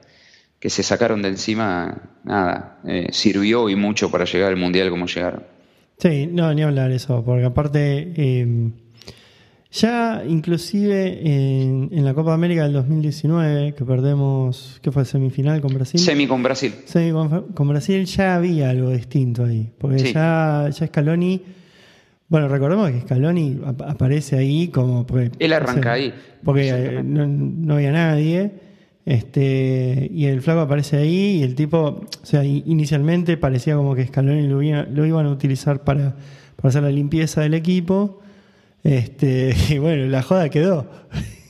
[0.59, 5.05] que se sacaron de encima, nada, eh, sirvió y mucho para llegar al mundial como
[5.07, 5.43] llegaron.
[5.97, 8.13] Sí, no, ni hablar eso, porque aparte...
[8.15, 8.71] Eh
[9.75, 15.03] ya inclusive en, la Copa América del 2019, que perdemos, ¿qué fue?
[15.03, 15.99] ¿Semifinal con Brasil?
[15.99, 16.73] Semi con Brasil.
[16.85, 21.41] Semi con, Brasil ya había algo distinto ahí, porque ya, ya Scaloni...
[22.27, 25.05] Bueno, recordemos que Scaloni aparece ahí como...
[25.37, 26.13] Él arranca ahí.
[26.43, 28.51] Porque eh, no, había nadie.
[29.05, 34.07] Este, y el flaco aparece ahí y el tipo, o sea, inicialmente parecía como que
[34.07, 36.15] Scaloni lo, lo iban a utilizar para,
[36.55, 38.21] para hacer la limpieza del equipo
[38.85, 40.87] este, y bueno, la joda quedó.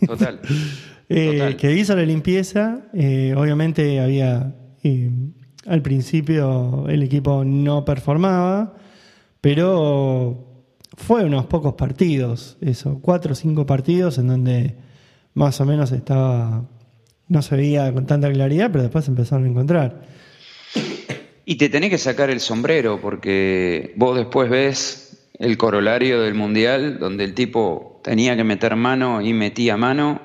[0.08, 0.40] Total.
[1.10, 5.12] eh, Que hizo la limpieza, eh, obviamente había, eh,
[5.68, 8.76] al principio el equipo no performaba,
[9.42, 10.64] pero
[10.96, 14.76] fue unos pocos partidos, eso, cuatro o cinco partidos en donde
[15.34, 16.64] más o menos estaba,
[17.28, 20.04] no se veía con tanta claridad, pero después empezaron a encontrar.
[21.44, 25.05] Y te tenés que sacar el sombrero porque vos después ves
[25.40, 30.22] el corolario del Mundial, donde el tipo tenía que meter mano y metía mano,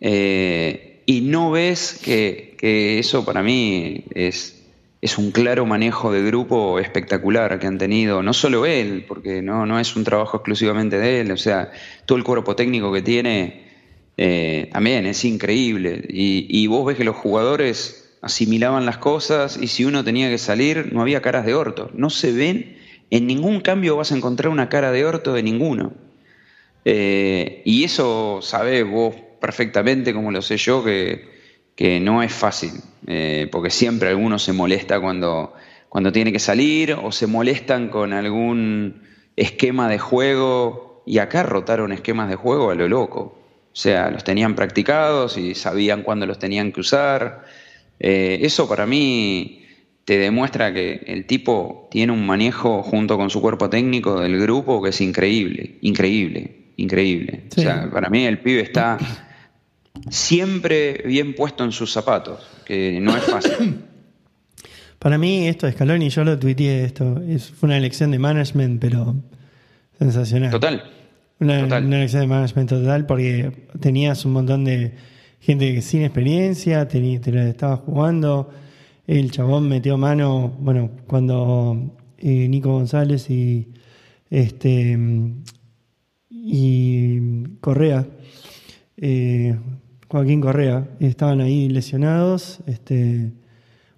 [0.00, 2.56] eh, y no ves que,
[2.98, 4.56] eso para mí es
[5.02, 9.64] es un claro manejo de grupo espectacular que han tenido, no solo él, porque no,
[9.64, 11.72] no es un trabajo exclusivamente de él, o sea,
[12.04, 13.70] todo el cuerpo técnico que tiene
[14.22, 16.04] eh, también es increíble.
[16.10, 20.36] Y, y, vos ves que los jugadores asimilaban las cosas y si uno tenía que
[20.36, 21.90] salir, no había caras de orto.
[21.94, 22.76] No se ven,
[23.10, 25.92] en ningún cambio vas a encontrar una cara de orto de ninguno.
[26.84, 31.28] Eh, y eso sabés vos perfectamente, como lo sé yo, que,
[31.74, 32.72] que no es fácil,
[33.06, 35.54] eh, porque siempre alguno se molesta cuando,
[35.88, 39.02] cuando tiene que salir o se molestan con algún
[39.36, 43.38] esquema de juego y acá rotaron esquemas de juego a lo loco.
[43.72, 47.44] O sea, los tenían practicados y sabían cuándo los tenían que usar.
[47.98, 49.59] Eh, eso para mí
[50.10, 54.82] te demuestra que el tipo tiene un manejo junto con su cuerpo técnico del grupo
[54.82, 57.44] que es increíble, increíble, increíble.
[57.56, 58.98] O sea, para mí el pibe está
[60.08, 63.84] siempre bien puesto en sus zapatos, que no es fácil.
[64.98, 68.80] Para mí esto de Scaloni, yo lo tuiteé esto, es, fue una elección de management,
[68.80, 69.14] pero
[69.96, 70.50] sensacional.
[70.50, 70.90] Total.
[71.38, 74.92] Una, elección de management total porque tenías un montón de
[75.38, 78.50] gente sin experiencia, te, te estaba jugando,
[79.06, 83.68] el chabón metió mano, bueno, cuando eh, Nico González y
[84.30, 84.98] este
[86.30, 88.06] y Correa
[89.00, 89.56] eh,
[90.08, 92.60] Joaquín Correa, estaban ahí lesionados.
[92.66, 93.32] Este,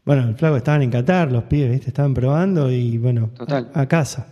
[0.05, 3.31] bueno, el flaco estaban en Qatar, los pibes, estaban probando y bueno,
[3.75, 4.29] A, casa.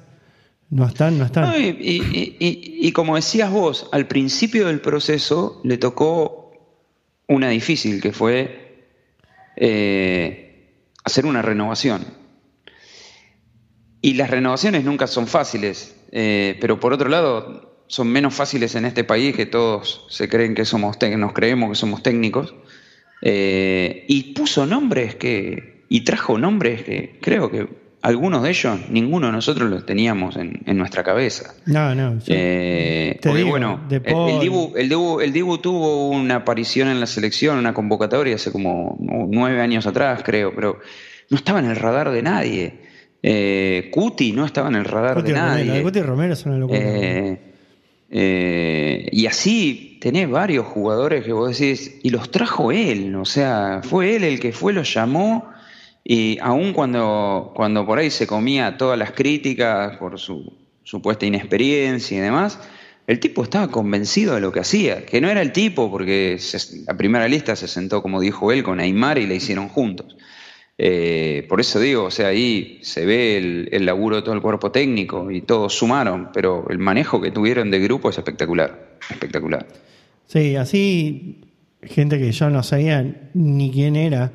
[0.69, 1.53] No están, no están.
[1.59, 6.53] y, como decías vos, al principio del proceso le tocó
[7.27, 8.87] una difícil, que fue
[9.57, 10.50] eh,
[11.11, 12.05] hacer una renovación.
[14.01, 18.85] Y las renovaciones nunca son fáciles, eh, pero por otro lado, son menos fáciles en
[18.85, 22.55] este país que todos se creen que somos nos creemos que somos técnicos
[23.21, 27.67] eh, y puso nombres que y trajo nombres que creo que
[28.03, 31.55] algunos de ellos ninguno de nosotros los teníamos en, nuestra cabeza.
[31.67, 37.75] No no eh, bueno el, Dibu, el, Dibu, tuvo una aparición en la selección una
[37.75, 40.79] convocatoria hace como nueve años atrás creo pero
[41.31, 42.75] no estaba en el radar de nadie.
[43.23, 45.83] Eh, Cuti no estaba en el radar de nadie.
[45.83, 46.81] Cuti Romero es una locura.
[46.81, 47.39] Eh,
[48.11, 53.83] eh, y así tenés varios jugadores que vos decís, y los trajo él, o sea,
[53.85, 55.49] fue él el que fue, los llamó,
[56.05, 62.19] y aun cuando, cuando por ahí se comía todas las críticas por su supuesta inexperiencia
[62.19, 62.59] y demás,
[63.07, 66.39] el tipo estaba convencido de lo que hacía, que no era el tipo, porque
[66.87, 70.17] la primera lista se sentó, como dijo él, con Aymar y la hicieron juntos.
[70.79, 74.71] Eh, por eso digo, o sea, ahí se ve el, laburo de todo el cuerpo
[74.71, 79.67] técnico y todos sumaron, pero el manejo que tuvieron de grupo es espectacular, espectacular.
[80.27, 81.41] Sí, así
[81.83, 84.33] gente que yo no sabía ni quién era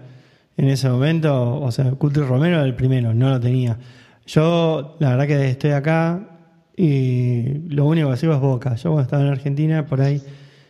[0.58, 3.78] en ese momento, o sea, Culti Romero era el primero, no lo tenía.
[4.26, 6.30] Yo, la verdad que estoy acá
[6.76, 8.76] y lo único que sigo es Boca.
[8.76, 10.22] Yo cuando estaba en Argentina, por ahí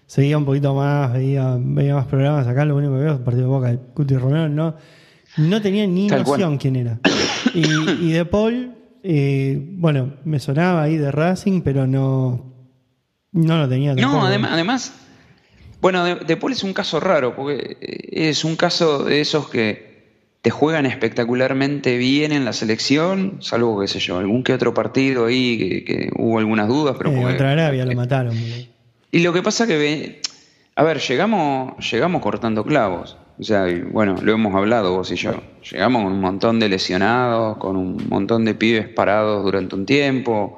[0.06, 3.24] seguía un poquito más, veía, veía más programas acá, lo único que veo es el
[3.24, 3.78] partido de Boca.
[3.93, 4.76] Culti Romero no
[5.38, 7.00] no tenía ni noción quién era.
[7.54, 12.54] Y, de Paul, eh, bueno, me sonaba ahí de Racing, pero no,
[13.32, 13.95] no lo tenía.
[13.95, 14.93] No, además,
[15.86, 20.50] bueno, de, Paul es un caso raro, porque es un caso de esos que te
[20.50, 25.84] juegan espectacularmente bien en la selección, salvo, qué sé yo, algún que otro partido ahí
[25.86, 27.12] que, hubo algunas dudas, pero...
[27.12, 28.36] Eh, otra Arabia lo mataron.
[29.12, 30.21] Y lo que pasa que,
[30.76, 33.15] a ver, llegamos, llegamos cortando clavos.
[33.38, 35.39] O sea, bueno, lo hemos hablado vos y yo.
[35.71, 40.58] Llegamos con un montón de lesionados, con un montón de pibes parados durante un tiempo.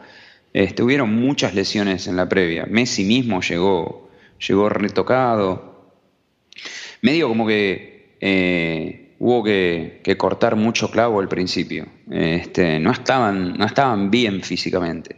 [0.54, 2.66] Hubieron muchas lesiones en la previa.
[2.66, 4.07] Messi mismo llegó,
[4.40, 5.94] llegó retocado.
[7.02, 11.88] Medio como que eh, hubo que, cortar mucho clavo al principio.
[12.10, 15.18] Este, no, estaban, no estaban bien físicamente.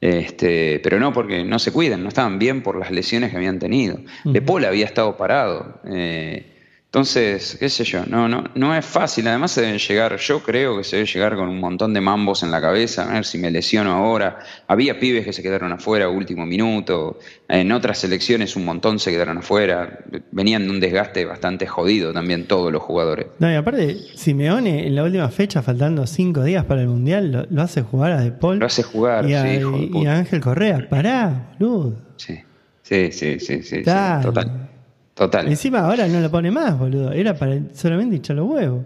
[0.00, 3.58] Este, pero no porque no se cuiden, no estaban bien por las lesiones que habían
[3.58, 3.98] tenido.
[4.24, 5.80] De Paul había estado parado.
[5.86, 6.55] Eh,
[6.96, 9.28] entonces, qué sé yo, no, no, no es fácil.
[9.28, 12.42] Además se deben llegar, yo creo que se debe llegar con un montón de mambos
[12.42, 14.38] en la cabeza, a ver si me lesiono ahora.
[14.66, 17.18] Había pibes que se quedaron afuera último minuto,
[17.48, 19.98] en otras selecciones un montón se quedaron afuera.
[20.30, 23.26] Venían de un desgaste bastante jodido también todos los jugadores.
[23.40, 27.62] No, y aparte, Simeone en la última fecha, faltando cinco días para el Mundial, lo,
[27.62, 28.58] hace jugar a De Paul.
[28.58, 30.88] Lo hace jugar, y a, sí, y a Ángel Correa.
[30.88, 31.96] Pará, boludo.
[32.16, 32.38] Sí,
[32.82, 34.70] sí, sí, sí, sí, total.
[35.16, 35.48] Total.
[35.48, 37.10] Encima ahora no lo pone más, boludo.
[37.10, 38.84] Era para solamente echar los huevos.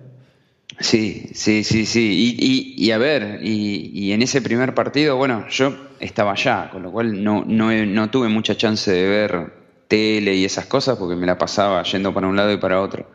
[0.78, 2.36] Sí, sí, sí, sí.
[2.38, 6.84] Y, y, a ver, y, y, en ese primer partido, bueno, yo estaba allá, con
[6.84, 9.52] lo cual no, no, no tuve mucha chance de ver
[9.88, 13.10] tele y esas cosas porque me la pasaba yendo para un lado y para otro.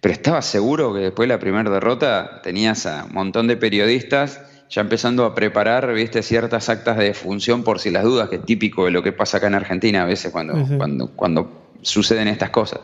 [0.00, 4.40] pero estaba seguro que después de la primera derrota tenías a un montón de periodistas
[4.70, 8.44] ya empezando a preparar, viste, ciertas actas de función por si las dudas, que es
[8.44, 12.50] típico de lo que pasa acá en Argentina a veces cuando, cuando, cuando suceden estas
[12.50, 12.80] cosas.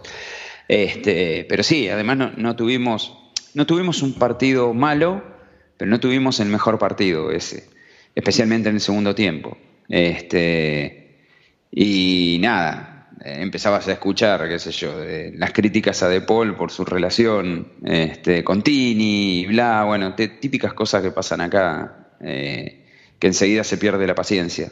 [0.69, 3.17] Este, pero sí, además no, tuvimos,
[3.55, 5.23] no tuvimos un partido malo,
[5.77, 7.69] pero no tuvimos el mejor partido ese,
[8.15, 9.57] especialmente en el segundo tiempo.
[9.89, 11.19] Este,
[11.73, 12.90] y nada,
[13.25, 14.95] empezabas a escuchar, qué sé yo,
[15.35, 21.03] las críticas a De Paul por su relación este, con Tini, bla, bueno, típicas cosas
[21.03, 22.87] que pasan acá, eh,
[23.19, 24.71] que enseguida se pierde la paciencia.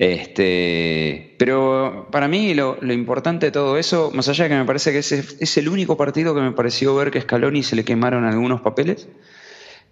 [0.00, 4.92] Este, pero para mí lo, importante de todo eso, más allá de que me parece
[4.92, 8.24] que ese es el único partido que me pareció ver que Scaloni se le quemaron
[8.24, 9.08] algunos papeles,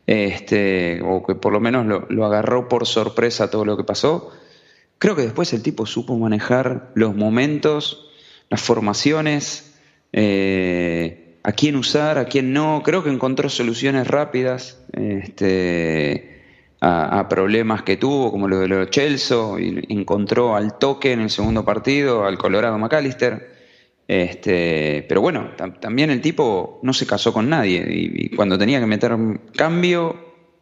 [0.06, 4.32] este, o que por lo menos lo, agarró por sorpresa todo lo que pasó.
[4.98, 8.10] Creo que después el tipo supo manejar los momentos,
[8.48, 9.78] las formaciones,
[10.12, 12.82] eh, a quién usar, a quién no.
[12.84, 14.84] Creo que encontró soluciones rápidas.
[14.92, 16.38] Este,
[16.80, 21.30] a, problemas que tuvo, como lo de los Chelsea, y encontró al toque en el
[21.30, 23.56] segundo partido al Colorado McAllister.
[24.06, 28.86] Este, pero bueno, también el tipo no se casó con nadie y, cuando tenía que
[28.86, 29.14] meter
[29.54, 30.16] cambio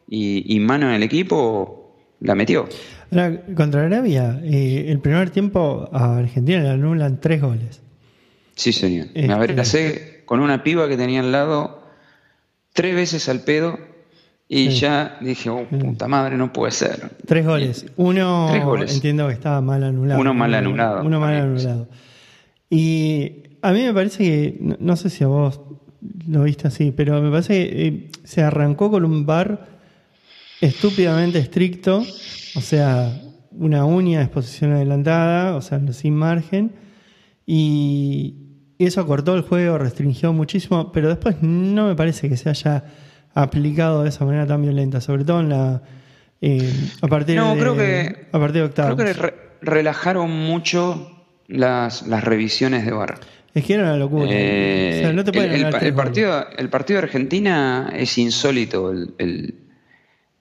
[0.09, 2.68] y, mano en el equipo, la metió.
[3.54, 7.82] Contra Arabia, eh, el primer tiempo a Argentina le anulan tres goles.
[8.54, 9.09] Sí, señor.
[9.14, 11.82] Me abracé con una piba que tenía al lado
[12.72, 13.78] tres veces al pedo
[14.48, 17.11] y ya dije, oh, puta madre, no puede ser.
[17.26, 17.86] Tres goles.
[17.96, 18.48] Uno
[18.86, 20.20] entiendo que estaba mal anulado.
[20.20, 21.02] Uno mal anulado.
[21.02, 21.88] Uno mal anulado.
[22.70, 25.61] Y a mí me parece que, no, sé si a vos
[26.28, 29.75] lo viste así, pero me parece que eh, se arrancó con un bar
[30.66, 32.04] estúpidamente estricto,
[32.54, 33.20] o sea,
[33.52, 36.72] una uña de exposición adelantada, o sea, sin margen,
[37.46, 38.34] y
[38.78, 42.84] eso cortó el juego, restringió muchísimo, pero después no me parece que se haya
[43.34, 45.82] aplicado de esa manera tan violenta, sobre todo en la
[46.40, 48.94] eh, a partir no, de creo que, a partir de octavos.
[48.96, 53.18] Creo que relajaron mucho las, las revisiones de VAR.
[53.54, 54.26] Es que era una locura.
[54.30, 58.92] Eh, el, partido, el partido de Argentina es insólito.
[58.92, 59.54] El,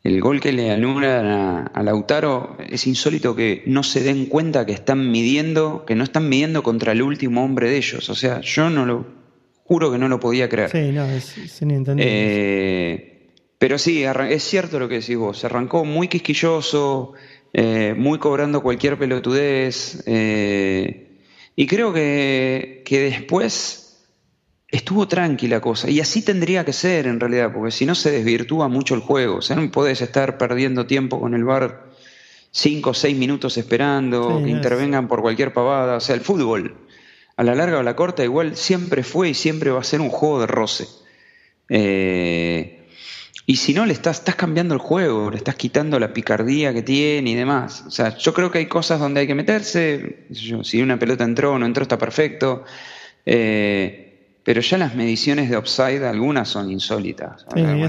[0.06, 4.66] el gol que le anulan a, a, Lautaro es insólito que no se den cuenta
[4.66, 8.10] que están midiendo, que no están midiendo contra el último hombre de ellos.
[8.10, 9.06] O sea, yo no lo,
[9.66, 10.70] juro que no lo podía creer.
[10.70, 11.36] Sí, no, es,
[11.98, 17.14] eh, pero sí, es cierto lo que decís vos, se arrancó muy quisquilloso,
[17.52, 21.20] eh, muy cobrando cualquier pelotudez, eh,
[21.56, 23.85] y creo que, que después
[24.70, 28.68] estuvo tranquila cosa, y así tendría que ser en realidad, porque si no se desvirtúa
[28.68, 31.92] mucho el juego, o sea, no podés estar perdiendo tiempo con el bar
[32.52, 36.78] cinco o seis minutos esperando, que intervengan por cualquier pavada, o sea, el fútbol
[37.38, 40.02] a la larga o a la corta, igual siempre fue y siempre va a ser
[40.02, 40.88] un juego de roce.
[41.70, 42.86] Eh,
[43.48, 46.82] y si no, le estás, estás cambiando el juego, le estás quitando la picardía que
[46.82, 47.84] tiene y demás.
[47.86, 50.26] O sea, yo creo que hay cosas donde hay que meterse.
[50.32, 52.64] Si una pelota entró o no entró, está perfecto.
[53.26, 54.05] Eh,
[54.46, 57.48] pero ya las mediciones de offside, algunas son insólitas.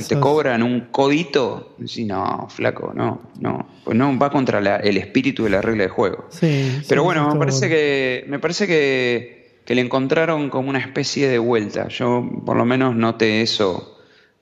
[0.08, 3.68] te cobran un codito, sí, no, flaco, no, no.
[3.84, 6.28] Pues no, va contra el espíritu de la regla de juego.
[6.88, 11.88] pero bueno, me parece que, me parece que, le encontraron como una especie de vuelta.
[11.88, 13.98] Yo por lo menos noté eso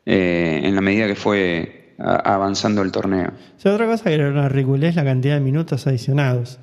[0.07, 3.33] eh, en la medida que fue avanzando el torneo.
[3.65, 6.61] otra cosa que era una ridiculez la cantidad de minutos adicionados.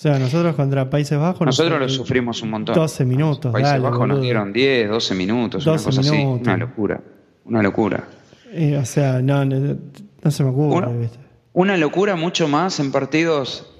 [0.00, 1.44] O sea, nosotros contra Países Bajos.
[1.44, 2.74] Nosotros lo sufrimos un montón.
[2.74, 3.52] 12 minutos.
[3.52, 6.16] Países Bajos nos dieron 10, 12 minutos, una cosa así.
[6.16, 7.02] Una locura.
[7.44, 8.08] Una locura.
[8.50, 10.88] Eh, o sea, no, no, se me ocurre.
[10.88, 11.10] Una,
[11.52, 13.70] una, locura mucho más en partidos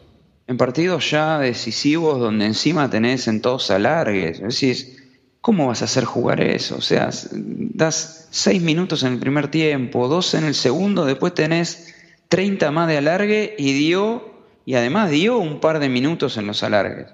[0.47, 4.43] en partidos ya decisivos donde encima tenés en todos alargues.
[4.43, 5.03] Decís,
[5.41, 6.77] ¿cómo vas a hacer jugar eso?
[6.77, 11.95] O sea, das 6 minutos en el primer tiempo, 12 en el segundo, después tenés
[12.29, 14.30] 30 más de alargue y dio
[14.64, 17.06] y además dio un par de minutos en los alargues.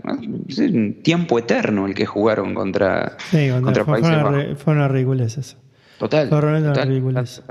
[0.49, 3.17] Es un tiempo eterno el que jugaron contra,
[3.63, 4.45] contra, fue, Países Bajos.
[4.59, 5.57] Fue una ridiculez eso.
[5.99, 6.29] Total.
[6.29, 7.43] Fue realmente una ridiculez.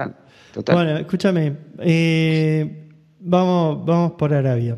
[0.54, 1.54] Total, Bueno, escúchame.
[1.80, 2.90] Eh,
[3.20, 4.78] vamos, vamos por Arabia.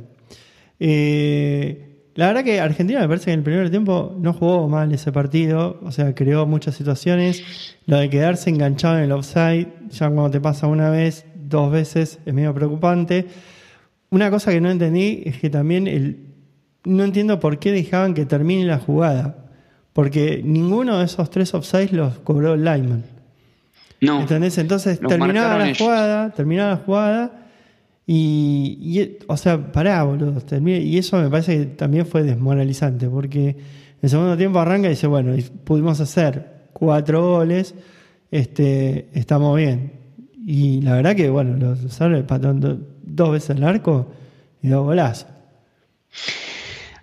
[0.79, 4.91] Eh, la verdad que Argentina me parece que en el primer tiempo no jugó mal
[4.91, 7.75] ese partido, o sea, creó muchas situaciones.
[7.85, 12.19] Lo de quedarse enganchado en el offside, ya cuando te pasa una vez, dos veces,
[12.25, 13.27] es medio preocupante.
[14.09, 16.27] Una cosa que no entendí es que también el,
[16.85, 19.45] no entiendo por qué dejaban que termine la jugada.
[19.93, 23.03] Porque ninguno de esos tres offsides los cobró el lineman.
[23.99, 24.21] No.
[24.21, 24.57] ¿Entendés?
[24.59, 27.47] Entonces terminaba la jugada, terminaba la jugada
[28.05, 30.41] y, o sea, pará, boludo.
[30.67, 33.57] y eso me parece que también fue desmoralizante porque
[34.01, 37.73] el segundo tiempo arranca y dice, bueno, pudimos hacer cuatro goles
[38.31, 39.93] este, estamos bien.
[40.49, 44.13] Y la verdad que, bueno, los sale dos veces el arco
[44.61, 45.27] y dos golazos.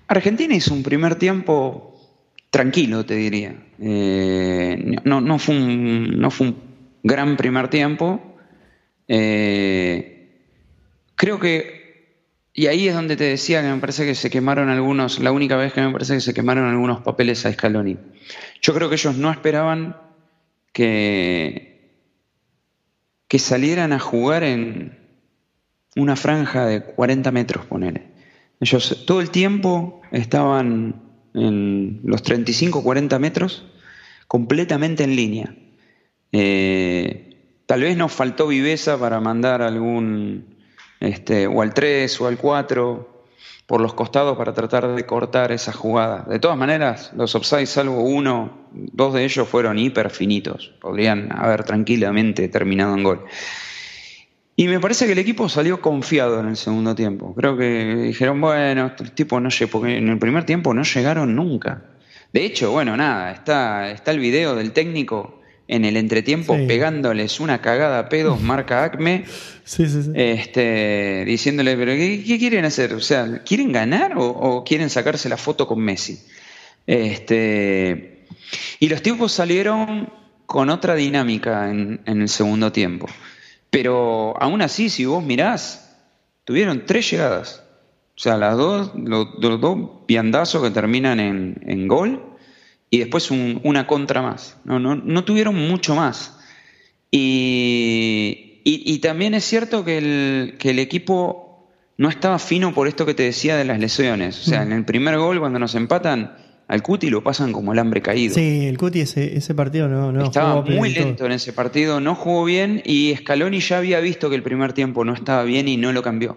[0.08, 1.94] Argentina hizo un primer tiempo
[2.48, 3.54] tranquilo, te diría.
[3.78, 6.56] Eh, no, no, fue un, no fue un
[7.02, 8.34] gran primer tiempo.
[9.08, 10.40] Eh,
[11.14, 12.14] creo que,
[12.54, 15.56] y ahí es donde te decía que me parece que se quemaron algunos, la única
[15.56, 17.98] vez que me parece que se quemaron algunos papeles a Scaloni.
[18.62, 19.98] Yo creo que ellos no esperaban
[20.72, 21.73] que,
[23.34, 24.96] que salieran a jugar en
[25.96, 28.04] una franja de 40 metros, ponele.
[28.60, 31.02] Ellos todo el tiempo estaban
[31.34, 33.66] en los 35-40 metros,
[34.28, 35.52] completamente en línea.
[36.30, 40.54] Eh, tal vez nos faltó viveza para mandar algún,
[41.00, 43.13] este, o al 3 o al 4
[43.66, 46.24] por los costados para tratar de cortar esa jugada.
[46.28, 50.74] De todas maneras, los offsides, salvo uno, dos de ellos fueron hiper finitos.
[50.80, 53.24] Podrían haber tranquilamente terminado en gol.
[54.56, 57.34] Y me parece que el equipo salió confiado en el segundo tiempo.
[57.34, 61.34] Creo que dijeron, bueno, el tipo no llegó, porque en el primer tiempo no llegaron
[61.34, 61.82] nunca.
[62.32, 67.60] De hecho, bueno, nada, está, está el video del técnico en el entretiempo pegándoles una
[67.60, 69.24] cagada a pedos, marca Acme,
[70.14, 72.94] Este, diciéndole, pero ¿qué, quieren hacer?
[72.94, 76.20] O sea, ¿quieren ganar o, quieren sacarse la foto con Messi?
[76.86, 78.26] Este,
[78.78, 80.10] y los tipos salieron
[80.46, 83.06] con otra dinámica en el segundo tiempo.
[83.70, 85.96] Pero aún así, si vos mirás,
[86.44, 87.64] tuvieron tres llegadas.
[88.16, 92.33] O sea, las dos, los, dos viandazos que terminan en, gol
[92.94, 94.56] y después una contra más.
[94.64, 96.38] No, no, no tuvieron mucho más.
[97.10, 103.04] Y, y, también es cierto que el, que el equipo no estaba fino por esto
[103.04, 104.40] que te decía de las lesiones.
[104.40, 106.36] O sea, en el primer gol, cuando nos empatan,
[106.68, 108.36] al Cuti lo pasan como el hambre caído.
[108.36, 112.14] Sí, el Cuti ese, ese partido no, no Estaba muy lento en ese partido, no
[112.14, 115.76] jugó bien y Scaloni ya había visto que el primer tiempo no estaba bien y
[115.76, 116.36] no lo cambió.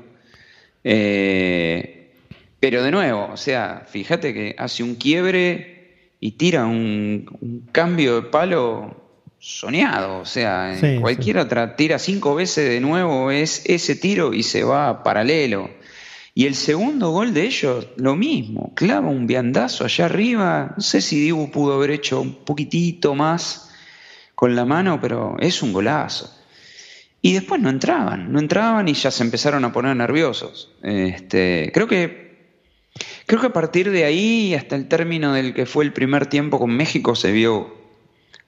[0.84, 2.10] Eh,
[2.60, 5.77] pero de nuevo, o sea, fíjate que hace un quiebre
[6.20, 8.96] y tira un, cambio de palo
[9.40, 10.20] soñado.
[10.20, 15.04] O sea, cualquier otra tira cinco veces de nuevo es ese tiro y se va
[15.04, 15.70] paralelo.
[16.34, 20.74] Y el segundo gol de ellos, lo mismo, clava un viandazo allá arriba.
[20.76, 23.72] No sé si Dibu pudo haber hecho un poquitito más
[24.36, 26.32] con la mano, pero es un golazo.
[27.24, 30.72] Y después no entraban, no entraban y ya se empezaron a poner nerviosos.
[30.84, 32.27] Este, creo que
[33.28, 36.58] creo que a partir de ahí hasta el término del que fue el primer tiempo
[36.58, 37.76] con México se vio,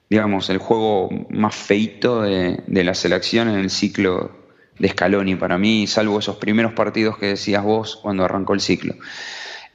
[0.08, 4.40] digamos, el juego más feito de, de la selección en el ciclo
[4.80, 8.96] de Scaloni para mí, salvo esos primeros partidos que decías vos cuando arrancó el ciclo.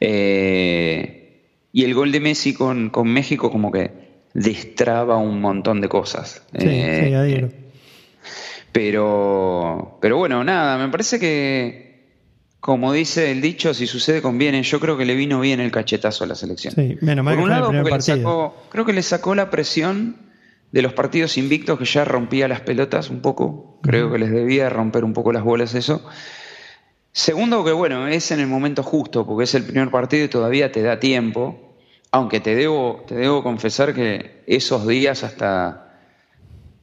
[0.02, 3.92] Eh, y el gol de Messi con, México como que
[4.34, 6.44] destraba un montón de cosas.
[6.58, 7.50] Sí, eh,
[8.72, 11.85] pero, pero bueno, nada, me parece que,
[12.66, 16.24] como dice el dicho, si sucede conviene, yo creo que le vino bien el cachetazo
[16.24, 16.74] a la selección.
[16.74, 20.18] Sí, menos mal Por un lado, creo que le sacó la presión
[20.72, 24.68] de los partidos invictos que ya rompía las pelotas un poco, creo que les debía
[24.72, 26.04] romper un poco las bolas eso.
[27.12, 30.72] Segundo, que bueno, es en el momento justo, porque es el primer partido y todavía
[30.72, 31.78] te da tiempo,
[32.10, 35.85] aunque te debo, te debo confesar que esos días hasta,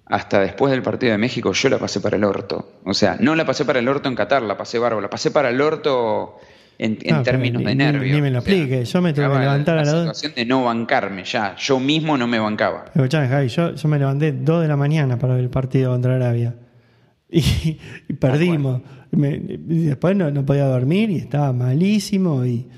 [0.06, 2.72] hasta después del partido de México yo la pasé para el orto.
[2.84, 5.30] O sea, no la pasé para el orto en Qatar, la pasé bárbaro, la pasé
[5.30, 6.38] para el orto
[6.78, 8.16] en, ah, términos de nervios.
[8.16, 10.64] Ni, me lo explique, yo me tuve que levantar a la, la situación de no
[10.64, 12.86] bancarme ya, yo mismo no me bancaba.
[12.94, 16.16] Escuchame, Javi, yo, yo me levanté 2 de la mañana para ver el partido contra
[16.16, 16.54] Arabia
[17.30, 17.78] y,
[18.18, 18.82] perdimos.
[19.12, 22.68] y después no, no, podía dormir y estaba malísimo y,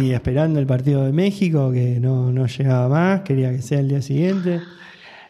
[0.00, 3.88] y esperando el partido de México que no, no llegaba más, quería que sea el
[3.88, 4.60] día siguiente.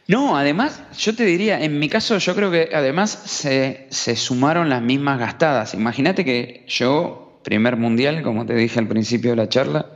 [0.06, 4.68] No, además, yo te diría, en mi caso yo creo que además se, se sumaron
[4.68, 5.72] las mismas gastadas.
[5.74, 9.86] Imagínate que yo primer mundial, como te dije al principio de la charla.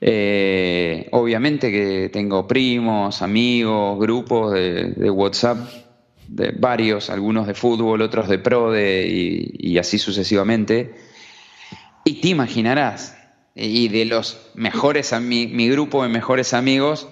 [0.00, 5.58] Eh, obviamente que tengo primos, amigos, grupos de, WhatsApp,
[6.28, 10.94] de varios, algunos de fútbol, otros de PRODE y, así sucesivamente.
[12.04, 13.16] Y te imaginarás,
[13.54, 17.08] y de los mejores, mi, mi grupo de mejores amigos,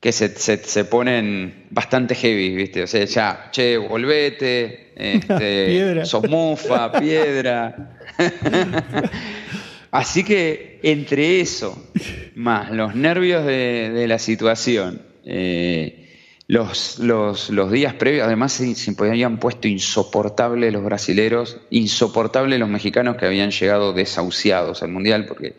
[0.00, 2.82] que se, se, ponen bastante heavy, ¿viste?
[2.82, 7.98] O sea, ya, che, volvete, este, sos mufa, piedra.
[9.90, 11.90] Así que entre eso,
[12.34, 16.08] más los nervios de, la situación, eh,
[16.46, 22.68] los, los, los, días previos, además se, se, habían puesto insoportables los brasileros, insoportables los
[22.70, 25.56] mexicanos que habían llegado desahuciados al Mundial, porque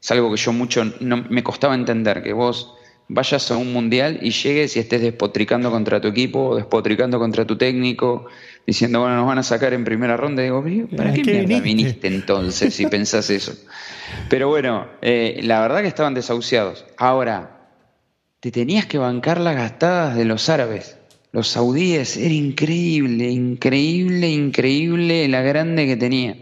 [0.00, 2.74] es algo que yo mucho no, me costaba entender, que vos
[3.14, 7.56] vayas a un mundial y llegues y estés despotricando contra tu equipo, despotricando contra tu
[7.56, 8.26] técnico,
[8.66, 10.42] diciendo, bueno, nos van a sacar en primera ronda.
[10.42, 10.64] digo,
[10.96, 12.08] ¿para qué, mierda viniste?
[12.08, 13.52] entonces si pensás eso?
[14.30, 16.86] Pero bueno, eh, la verdad que estaban desahuciados.
[16.96, 17.68] Ahora,
[18.40, 20.96] te tenías que bancar las gastadas de los árabes.
[21.32, 26.36] Los saudíes, era increíble, increíble, increíble la grande que tenía.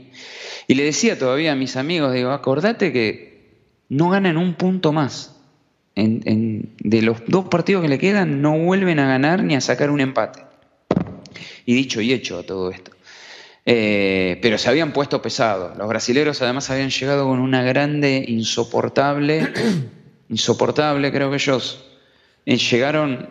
[0.68, 5.39] Y le decía todavía a mis amigos, digo, acordate que no ganan un punto más.
[5.94, 10.00] De los dos partidos que le quedan, no vuelven a ganar ni a sacar un
[10.00, 10.40] empate.
[11.66, 12.90] Y dicho y hecho a todo esto.
[13.66, 15.76] Eh, pero se habían puesto pesados.
[15.76, 19.48] Los brasileros además habían llegado con una grande, insoportable,
[20.28, 21.84] insoportable creo que ellos.
[22.46, 23.28] Eh, llegaron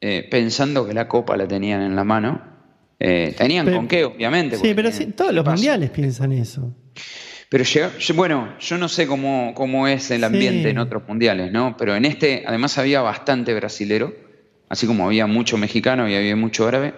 [0.00, 2.56] eh, pensando que la copa la tenían en la mano.
[2.98, 4.56] Tenían con qué, obviamente.
[4.56, 6.74] Sí, pero todos los mundiales piensan eso.
[7.48, 7.64] Pero
[8.14, 11.76] bueno, yo no sé cómo, cómo es el ambiente en otros mundiales, ¿no?
[11.76, 14.12] Pero en este, además había bastante brasilero,
[14.68, 16.94] así como había mucho mexicano y había mucho árabe,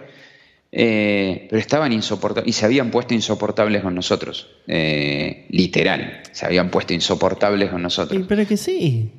[0.72, 6.94] eh, pero estaban insoportables y se habían puesto insoportables con nosotros, literal, se habían puesto
[6.94, 8.24] insoportables con nosotros.
[8.26, 9.12] Pero que sí.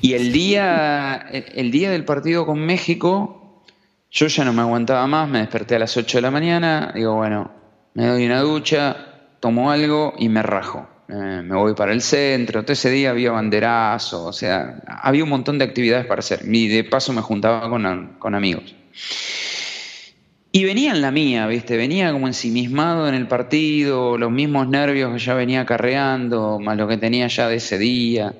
[0.00, 3.64] Y el día, el día del partido con México,
[4.10, 7.14] yo ya no me aguantaba más, me desperté a las 8 de la mañana, digo,
[7.14, 7.50] bueno,
[7.94, 9.07] me doy una ducha,
[9.40, 10.88] tomo algo y me rajo.
[11.08, 15.30] Eh, me voy para el centro, todo ese día había banderazo, o sea, había un
[15.30, 16.40] montón de actividades para hacer.
[16.44, 18.74] Y de paso me juntaba con, con amigos.
[20.50, 21.76] Y venía en la mía, ¿viste?
[21.76, 26.88] Venía como ensimismado en el partido, los mismos nervios que ya venía carreando, más lo
[26.88, 28.34] que tenía ya de ese día.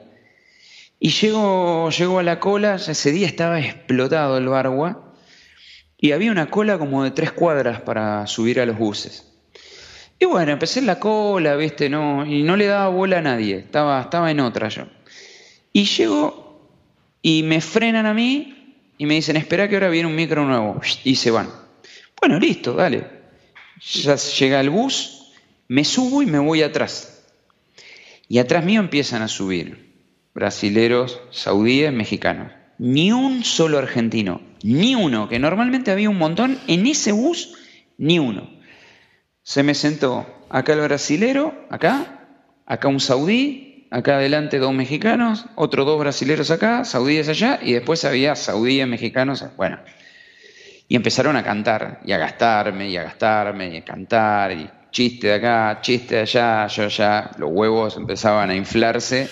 [1.01, 5.14] Y llegó a la cola, ese día estaba explotado el Bargua,
[5.96, 9.28] y había una cola como de tres cuadras para subir a los buses.
[10.19, 11.89] Y bueno, empecé en la cola, ¿viste?
[11.89, 14.85] No, y no le daba bola a nadie, estaba, estaba en otra yo.
[15.73, 16.71] Y llego
[17.23, 20.81] y me frenan a mí y me dicen, espera que ahora viene un micro nuevo.
[21.05, 21.49] Y se van.
[22.21, 23.07] Bueno, listo, dale.
[23.81, 25.33] Ya llega el bus,
[25.69, 27.25] me subo y me voy atrás.
[28.29, 29.89] Y atrás mío empiezan a subir
[30.35, 32.53] brasileros, saudíes, mexicanos.
[32.79, 37.55] Ni un solo argentino, ni uno, que normalmente había un montón, en ese bus,
[37.97, 38.58] ni uno.
[39.49, 42.26] Se me sentó acá el brasilero, acá,
[42.66, 48.05] acá un saudí, acá adelante dos mexicanos, otros dos brasileros acá, saudíes allá, y después
[48.05, 49.78] había saudíes, mexicanos, bueno.
[50.86, 55.28] Y empezaron a cantar, y a gastarme, y a gastarme, y a cantar, y chiste
[55.28, 59.30] de acá, chiste de allá, yo ya, los huevos empezaban a inflarse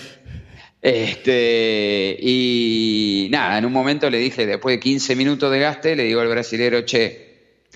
[0.81, 6.05] este, y nada, en un momento le dije, después de 15 minutos de gaste, le
[6.05, 7.67] digo al brasilero, che,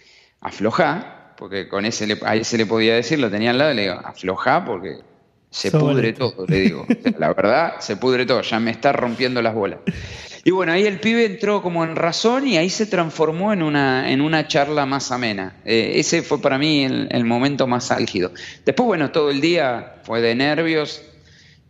[0.41, 3.83] afloja, porque con ese le, a ese le podía decir, lo tenía al lado, le
[3.83, 4.99] digo, afloja porque
[5.49, 6.87] se pudre todo, le digo.
[7.19, 9.81] la verdad, se pudre todo, ya me está rompiendo las bolas.
[10.45, 14.13] Y bueno, ahí el pibe entró como en razón y ahí se transformó en una,
[14.13, 15.57] en una charla más amena.
[15.65, 18.33] Eh, ese fue para mí el, el momento más álgido.
[18.67, 21.03] Después, bueno, todo el día fue de nervios,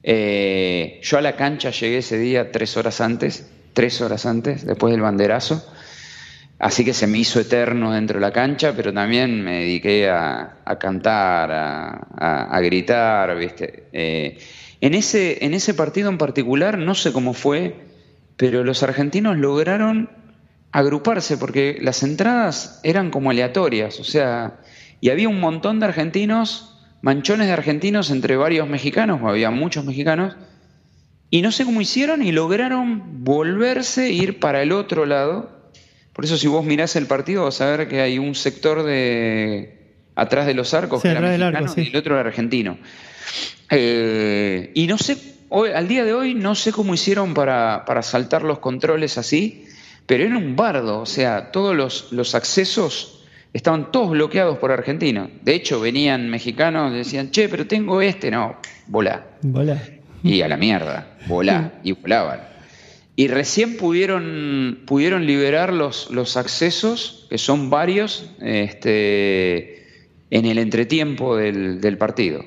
[0.02, 4.90] eh, yo a la cancha llegué ese día tres horas antes, tres horas antes, después
[4.90, 5.64] del banderazo.
[6.60, 10.58] Así que se me hizo eterno dentro de la cancha, pero también me dediqué a,
[10.78, 13.88] cantar, a, gritar, ¿viste?
[13.92, 14.38] Eh,
[14.80, 17.76] en, ese, en ese partido en particular, no sé cómo fue,
[18.36, 20.10] pero los argentinos lograron
[20.70, 24.60] agruparse porque las entradas eran como aleatorias, o sea,
[25.00, 26.70] y había un montón de argentinos
[27.02, 30.36] manchones de argentinos entre varios mexicanos, había muchos mexicanos,
[31.30, 35.59] y no sé cómo hicieron y lograron volverse e ir para el otro lado.
[36.20, 39.78] Por eso si vos mirás el partido vas a ver que hay un sector de
[40.14, 42.76] atrás de los arcos que era mexicano y el otro era argentino.
[43.70, 45.16] Eh, y no sé,
[45.48, 49.64] hoy, al día de hoy no sé cómo hicieron para, para saltar los controles así,
[50.04, 55.30] pero era un bardo, o sea, todos los, los accesos estaban todos bloqueados por Argentina.
[55.40, 58.30] De hecho, venían mexicanos, decían, che, pero tengo este.
[58.30, 58.56] No,
[58.88, 59.24] volá.
[59.40, 59.80] Volá.
[60.22, 61.72] Y a la mierda, volá.
[61.82, 62.49] y volaban.
[63.20, 69.84] Y recién pudieron, pudieron liberar los, los accesos, que son varios, este,
[70.30, 72.42] en el entretiempo del, partido.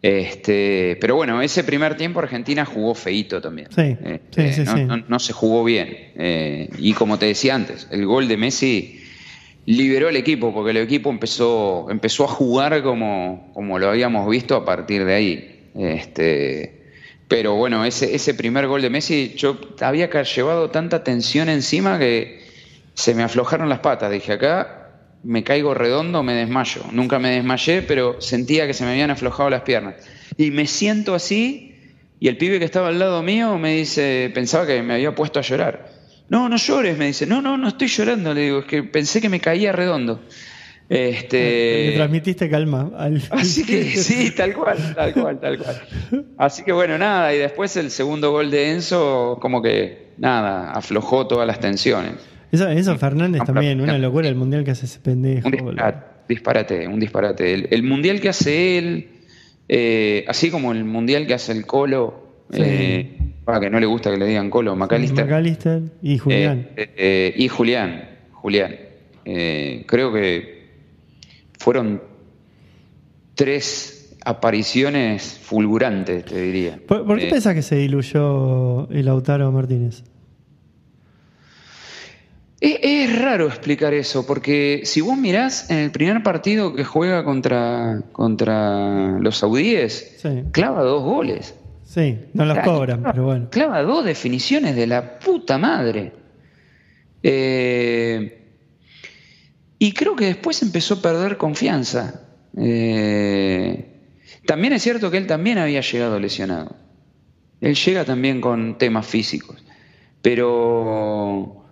[0.00, 3.68] Este, pero bueno, ese primer tiempo Argentina jugó feito también.
[3.76, 5.90] Sí, este, sí, sí, no, se jugó bien.
[6.16, 9.02] Eh, y como te decía antes, el gol de Messi
[9.66, 14.56] liberó el equipo, porque el equipo empezó, empezó a jugar como, como lo habíamos visto
[14.56, 15.70] a partir de ahí.
[15.74, 16.79] Este,
[17.30, 22.44] pero bueno, ese, ese primer gol de Messi, yo había llevado tanta tensión encima que
[22.94, 24.10] se me aflojaron las patas.
[24.10, 24.90] Dije, acá
[25.22, 26.82] me caigo redondo, me desmayo.
[26.90, 29.94] Nunca me desmayé, pero sentía que se me habían aflojado las piernas.
[30.36, 31.76] Y me siento así
[32.18, 35.38] Y el pibe que estaba al lado mío me dice, pensaba que me había puesto
[35.38, 35.88] a llorar.
[36.28, 37.26] No, no llores, me dice.
[37.26, 38.34] No, no, no estoy llorando.
[38.34, 40.20] Le digo, es que pensé que me caía redondo.
[40.90, 41.90] Este...
[41.90, 42.90] Le transmitiste calma.
[43.30, 45.82] Así que sí, tal cual, tal cual, tal cual.
[46.36, 51.28] Así que bueno, nada, y después el segundo gol de Enzo, como que nada, aflojó
[51.28, 52.14] todas las tensiones.
[52.50, 55.48] Eso, Fernández también, una locura el mundial que hace ese pendejo.
[55.48, 55.54] Un
[56.28, 57.72] disparate, un disparate.
[57.72, 59.08] El, mundial que hace él,
[59.68, 64.10] eh, así como el mundial que hace el Colo, eh, para que no le gusta
[64.10, 65.24] que le digan Colo, Macalister.
[65.24, 66.68] Macalister y Julián.
[66.76, 68.74] Eh, y Julián, Julián.
[69.24, 70.59] creo que
[71.60, 72.02] fueron
[73.34, 76.80] tres apariciones fulgurantes, te diría.
[76.86, 80.02] ¿Por, qué pensás que se diluyó el Lautaro Martínez?
[82.60, 88.02] Es, raro explicar eso, porque si vos mirás en el primer partido que juega contra,
[88.12, 91.54] contra los saudíes, clava dos goles.
[91.84, 93.48] Sí, no los cobran, pero bueno.
[93.50, 96.12] Clava dos definiciones de la puta madre.
[97.22, 98.39] Eh,
[99.80, 102.20] y creo que después empezó a perder confianza.
[102.54, 103.86] Eh,
[104.44, 106.76] también es cierto que él también había llegado lesionado.
[107.62, 109.56] Él llega también con temas físicos.
[110.20, 111.64] Pero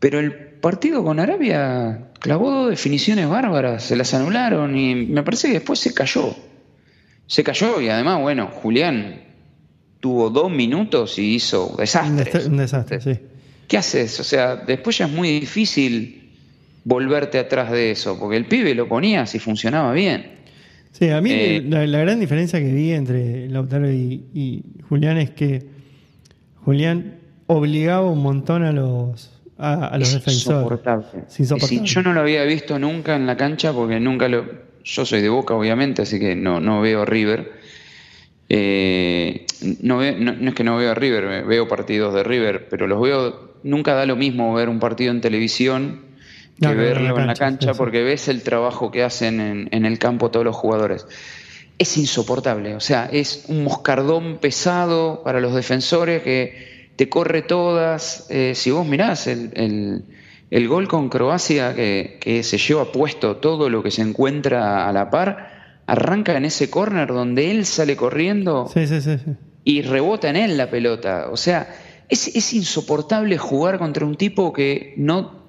[0.00, 5.48] pero el partido con Arabia clavó dos definiciones bárbaras, se las anularon y me parece
[5.48, 6.34] que después se cayó.
[7.26, 9.22] Se cayó y además, bueno, Julián
[10.00, 12.46] tuvo dos minutos y hizo desastres.
[12.46, 13.18] Un desastre, sí.
[13.68, 14.18] ¿Qué haces?
[14.18, 16.23] O sea, después ya es muy difícil
[16.84, 20.32] volverte atrás de eso, porque el pibe lo ponías y funcionaba bien.
[20.92, 25.30] Sí, a mí eh, la, gran diferencia que vi entre Lautaro y, y Julián es
[25.30, 25.66] que
[26.64, 30.78] Julián obligaba un montón a los a, los defensores.
[31.38, 31.84] Insoportable.
[31.84, 34.64] yo no lo había visto nunca en la cancha porque nunca lo.
[34.84, 37.52] Yo soy de Boca, obviamente, así que no, no veo River.
[38.50, 39.46] Eh,
[39.80, 43.54] no, no, es que no veo a River, veo partidos de River, pero los veo.
[43.62, 46.02] Nunca da lo mismo ver un partido en televisión
[46.60, 50.30] que verlo en la cancha, porque ves el trabajo que hacen en, en el campo
[50.30, 51.06] todos los jugadores
[51.78, 52.74] es insoportable.
[52.74, 58.26] O sea, es un moscardón pesado para los defensores que te corre todas.
[58.30, 60.04] Eh, si vos mirás el,
[60.50, 64.92] el, gol con Croacia que, que, se lleva puesto todo lo que se encuentra a
[64.92, 68.70] la par, arranca en ese córner donde él sale corriendo
[69.64, 71.28] y rebota en él la pelota.
[71.30, 71.74] O sea,
[72.08, 75.43] es, es insoportable jugar contra un tipo que no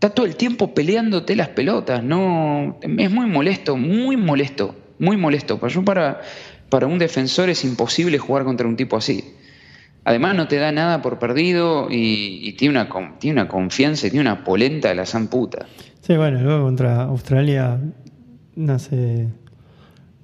[0.00, 2.02] está todo el tiempo peleándote las pelotas.
[2.02, 5.60] No, es muy molesto, muy molesto, muy molesto.
[5.84, 9.22] Para, un defensor es imposible jugar contra un tipo así.
[10.04, 14.88] Además no te da nada por perdido y, tiene, una, confianza y tiene una polenta
[14.88, 15.66] de la zamputa.
[16.00, 17.78] Sí, bueno, luego contra Australia
[18.56, 19.28] nace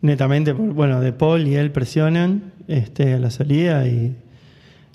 [0.01, 4.17] netamente, por, bueno, De Paul y él presionan este, a la salida y,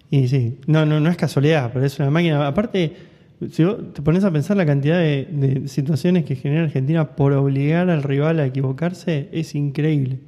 [0.09, 2.47] y sí, no es casualidad, pero es una máquina.
[2.47, 3.10] Aparte,
[3.49, 7.89] si vos te pones a pensar la cantidad de situaciones que genera Argentina por obligar
[7.89, 10.19] al rival a equivocarse, es increíble.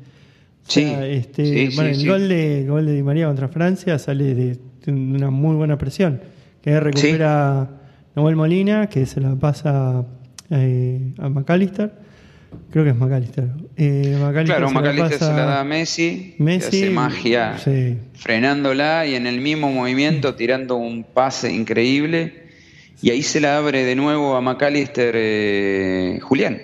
[0.68, 5.30] Sí, este, bueno, el gol de gol de Di María contra Francia sale de, una
[5.30, 6.22] muy buena presión.
[6.62, 7.70] Que recupera
[8.16, 10.06] Noel Molina, que se la pasa
[10.50, 11.92] eh, a McAllister.
[12.72, 13.50] Creo que es McAllister.
[13.76, 17.56] Eh, claro, se McAllister se la da a Messi, Messi hace magia
[18.14, 22.43] frenándola y en el mismo movimiento tirando un pase increíble.
[23.04, 26.62] Y ahí se la abre de nuevo a McAllister eh, Julián.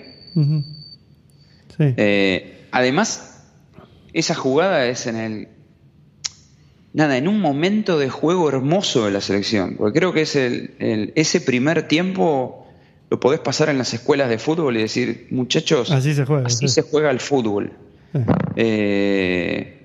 [2.70, 3.44] además,
[4.14, 5.48] esa jugada es en el.
[6.94, 9.76] Nada, en un momento de juego hermoso de la selección.
[9.76, 12.66] Porque creo que es el, ese primer tiempo
[13.10, 16.68] lo podés pasar en las escuelas de fútbol y decir, muchachos, así se juega, así
[16.68, 17.72] se juega el fútbol.
[18.56, 19.76] Eh,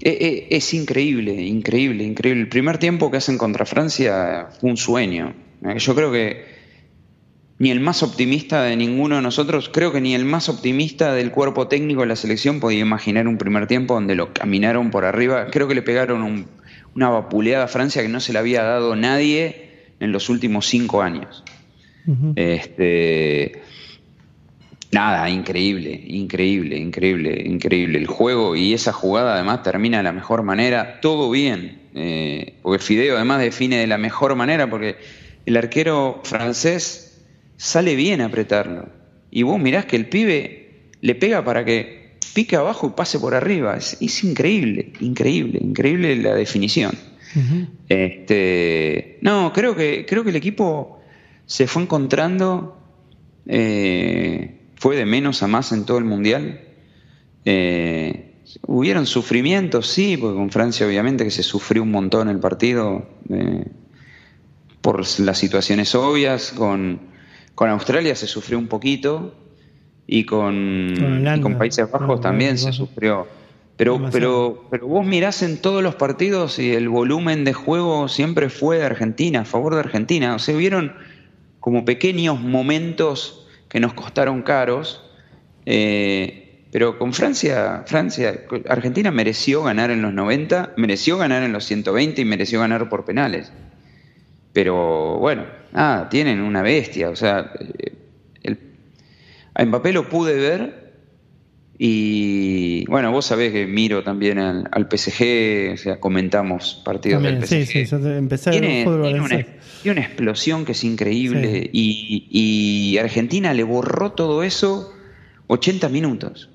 [0.00, 2.42] eh, eh, es increíble, increíble, increíble.
[2.42, 5.34] El primer tiempo que hacen contra Francia fue un sueño.
[5.62, 6.44] Yo creo que
[7.58, 11.30] ni el más optimista de ninguno de nosotros, creo que ni el más optimista del
[11.30, 15.48] cuerpo técnico de la selección podía imaginar un primer tiempo donde lo caminaron por arriba.
[15.50, 16.46] Creo que le pegaron
[16.94, 21.02] una vapuleada a Francia que no se le había dado nadie en los últimos cinco
[21.02, 21.44] años.
[22.34, 23.60] Este.
[24.90, 27.98] Nada, increíble, increíble, increíble, increíble.
[27.98, 31.78] El juego y esa jugada además termina de la mejor manera, todo bien.
[31.94, 34.96] Eh, porque Fideo además define de la mejor manera porque
[35.46, 37.22] el arquero francés
[37.56, 38.88] sale bien apretarlo.
[39.30, 43.34] Y vos mirás que el pibe le pega para que pique abajo y pase por
[43.34, 43.76] arriba.
[43.76, 46.92] Es, increíble, increíble, increíble la definición.
[47.88, 51.00] este, no, creo que, creo que el equipo
[51.46, 52.76] se fue encontrando,
[53.46, 56.60] eh, fue de menos a más en todo el mundial.
[57.44, 58.34] Eh,
[58.66, 63.64] hubieron sufrimientos, sí, porque con Francia obviamente que se sufrió un montón el partido eh,
[64.80, 67.00] por las situaciones obvias, con,
[67.54, 69.34] con Australia se sufrió un poquito
[70.06, 73.26] y con, con Países Bajos también se sufrió.
[73.76, 78.50] Pero, pero, pero vos mirás en todos los partidos y el volumen de juego siempre
[78.50, 80.34] fue de Argentina, a favor de Argentina.
[80.34, 80.92] O sea, hubieron
[81.60, 85.02] como pequeños momentos que nos costaron caros.
[85.64, 91.64] Eh, pero con Francia, Francia, Argentina mereció ganar en los 90, mereció ganar en los
[91.64, 93.52] 120 y mereció ganar por penales.
[94.52, 97.10] Pero bueno, ah, tienen una bestia.
[97.10, 97.92] O sea, eh,
[98.42, 98.58] el,
[99.54, 100.80] a Mbappé lo pude ver
[101.82, 107.64] y bueno, vos sabés que miro también al, PSG, o sea, comentamos partidos del PSG.
[107.64, 109.28] Sí, sí, empecé tiene, tiene, una,
[109.82, 114.92] tiene, una, explosión que es increíble y, y, Argentina le borró todo eso
[115.46, 116.50] 80 minutos.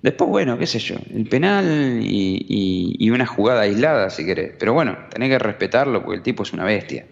[0.00, 4.54] Después, bueno, qué sé yo, el penal y, y, una jugada aislada, si querés.
[4.58, 7.04] Pero bueno, tenés que respetarlo porque el tipo es una bestia.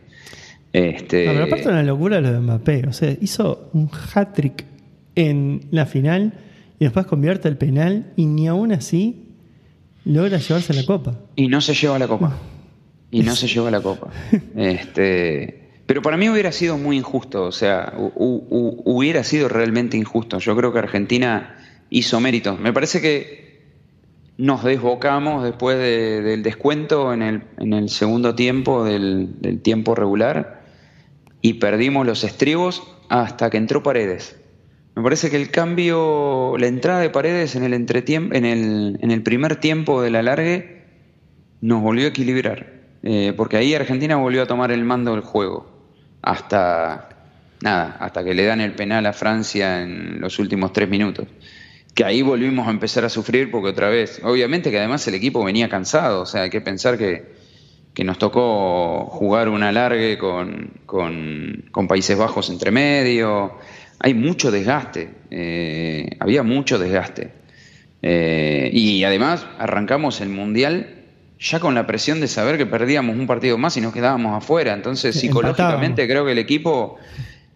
[0.72, 1.26] Este...
[1.26, 2.86] pero aparte de una locura lo de Mbappé.
[2.86, 4.64] O sea, hizo un hat-trick
[5.14, 6.32] en la final
[6.78, 9.26] y después convierte el penal y ni aún así
[10.04, 11.18] logra llevarse la copa.
[11.36, 12.36] Y no se lleva la copa.
[13.10, 14.08] Y no se lleva la copa.
[14.56, 20.38] Este, pero para mí hubiera sido muy injusto, o sea, hubiera sido realmente injusto.
[20.38, 21.56] Yo creo que Argentina
[21.90, 22.60] hizo méritos.
[22.60, 23.60] Me parece que
[24.38, 30.59] nos desbocamos después del descuento en el, en el segundo tiempo del, del tiempo regular
[31.42, 34.36] y perdimos los estribos hasta que entró Paredes.
[34.94, 39.10] Me parece que el cambio, la entrada de Paredes en el, entretiempo, en el, en
[39.10, 40.84] el primer tiempo del alargue
[41.60, 42.72] nos volvió a equilibrar,
[43.02, 45.70] eh, porque ahí Argentina volvió a tomar el mando del juego,
[46.22, 47.08] hasta
[47.62, 51.28] nada, hasta que le dan el penal a Francia en los últimos tres minutos.
[51.94, 55.44] Que ahí volvimos a empezar a sufrir porque otra vez, obviamente que además el equipo
[55.44, 57.39] venía cansado, o sea, hay que pensar que,
[57.94, 63.58] que nos tocó jugar un alargue con, con, con Países Bajos entre medio,
[63.98, 67.32] hay mucho desgaste, eh, había mucho desgaste.
[68.02, 70.96] Eh, y además arrancamos el Mundial
[71.38, 74.72] ya con la presión de saber que perdíamos un partido más y nos quedábamos afuera.
[74.72, 76.96] Entonces, psicológicamente creo que el equipo,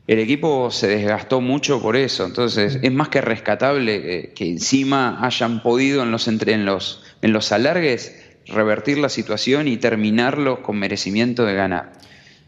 [0.07, 2.26] el equipo se desgastó mucho por eso.
[2.26, 7.32] Entonces, es más que rescatable que, encima hayan podido en los, entre, en, los, en
[7.32, 11.92] los alargues revertir la situación y terminarlos con merecimiento de ganar.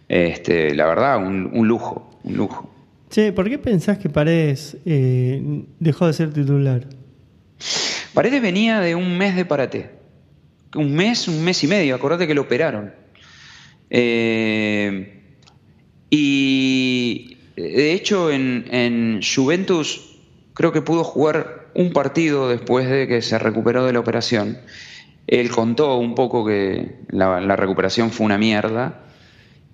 [0.09, 2.76] Este, la verdad, un lujo, un lujo.
[3.11, 5.40] Che, ¿por qué pensás que Paredes eh,
[5.78, 6.86] dejó de ser titular?
[8.12, 9.90] Paredes venía de un mes de parate.
[10.74, 11.94] Un mes, un mes y medio.
[11.94, 12.92] Acordate que lo operaron.
[13.90, 15.22] Eh,
[16.11, 20.18] y de hecho en, en, Juventus
[20.55, 24.59] creo que pudo jugar un partido después de que se recuperó de la operación.
[25.27, 29.07] Él contó un poco que la recuperación fue una mierda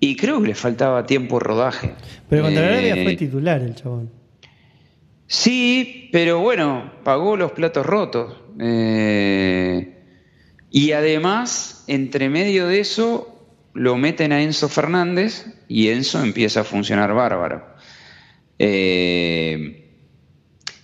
[0.03, 1.93] y creo que le faltaba tiempo rodaje.
[2.27, 4.11] Pero contra Arabia fue eh, titular el chabón.
[5.27, 8.35] Sí, pero bueno, pagó los platos rotos.
[8.59, 9.95] Eh,
[10.69, 16.63] y además, entre medio de eso, lo meten a Enzo Fernández y Enzo empieza a
[16.65, 17.65] funcionar bárbaro.
[18.59, 19.82] Eh,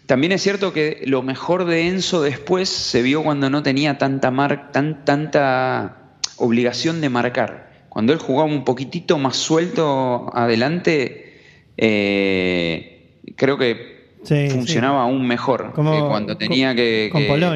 [0.10, 4.32] también es cierto que lo mejor de Enzo después se vio cuando no tenía tanta,
[4.32, 7.70] mar, tan, tanta obligación de marcar.
[7.89, 11.38] Cuando él jugaba un poquitito más suelto adelante,
[11.78, 14.16] eh, creo que
[14.49, 17.12] funcionaba aún mejor que cuando tenía que,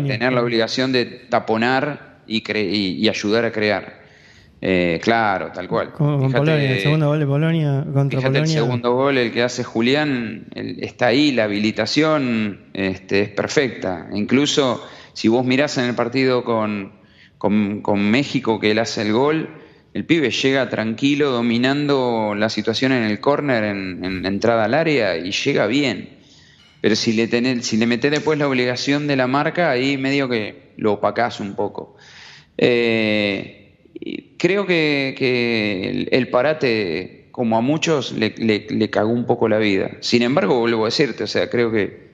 [0.05, 4.02] tener la obligación de taponar y, ayudar a crear.
[4.65, 5.91] Eh, claro, tal cual.
[5.91, 9.65] Con, Polonia, el segundo gol de Polonia contra fíjate El segundo gol, el que hace
[9.65, 14.07] Julián, está ahí, la habilitación este, es perfecta.
[14.13, 16.93] Incluso si vos mirás en el partido con,
[17.37, 19.49] con México que él hace el gol,
[19.93, 25.31] el pibe llega tranquilo, dominando la situación en el córner, en, entrada al área, y
[25.31, 26.19] llega bien.
[26.79, 30.29] Pero si le, tenés, si le metés después la obligación de la marca, ahí medio
[30.29, 31.97] que lo opacás un poco.
[32.57, 33.59] Eh,
[34.43, 39.91] creo que, el, parate, como a muchos, le, cagó un poco la vida.
[40.01, 42.09] Sin embargo, vuelvo a decirte, o sea, creo que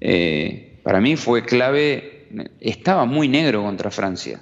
[0.00, 2.26] eh, para mí fue clave,
[2.58, 4.40] estaba muy negro contra Francia.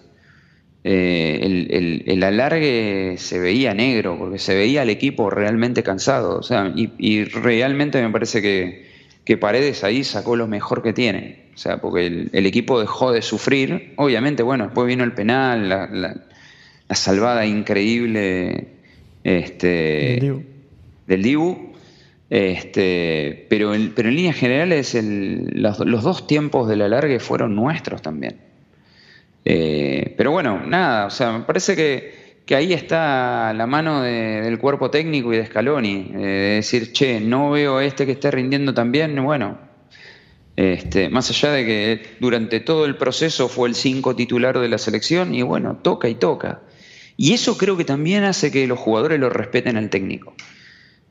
[0.84, 6.38] Eh, el, el, alargue se veía negro, porque se veía al equipo realmente cansado.
[6.38, 8.86] O sea, y, realmente me parece que,
[9.24, 11.46] que, Paredes ahí sacó lo mejor que tiene.
[11.56, 13.94] O sea, porque el, equipo dejó de sufrir.
[13.96, 16.14] Obviamente, bueno, después vino el penal, la,
[16.94, 18.68] salvada increíble
[19.24, 20.42] este,
[21.06, 21.74] del Dibu.
[22.28, 28.36] Este, pero, pero en líneas generales los, los dos tiempos del alargue fueron nuestros también.
[29.44, 34.58] Eh, pero bueno, nada, o sea, me parece que, que ahí está la mano del
[34.58, 38.32] cuerpo técnico y de Scaloni, eh, de decir, che, no veo a este que esté
[38.32, 39.56] rindiendo tan bien, bueno,
[40.56, 44.78] este, más allá de que durante todo el proceso fue el cinco titular de la
[44.78, 46.62] selección y bueno, toca y toca.
[47.16, 50.34] Y eso creo que también hace que los jugadores lo respeten al técnico.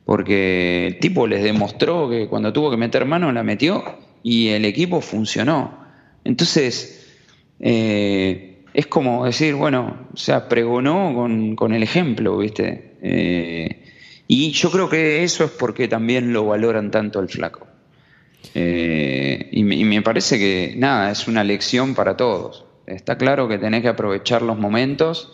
[0.04, 3.82] Porque el tipo les demostró que cuando tuvo que meter mano la metió
[4.22, 5.84] y el equipo funcionó.
[6.24, 7.14] Entonces,
[7.60, 11.14] eh, es como decir, bueno, o sea, pregonó
[11.56, 12.96] con, el ejemplo, ¿viste?
[13.02, 13.82] Eh,
[14.28, 17.66] y yo creo que eso es porque también lo valoran tanto el flaco.
[18.54, 22.64] Eh, y, me, parece que, nada, es una lección para todos.
[22.86, 25.32] Está claro que tenés que aprovechar los momentos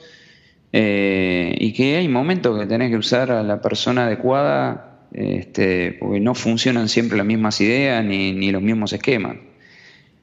[0.72, 6.34] y que hay momentos que tenés que usar a la persona adecuada, este, porque no
[6.34, 9.36] funcionan siempre las mismas ideas ni, ni los mismos esquemas.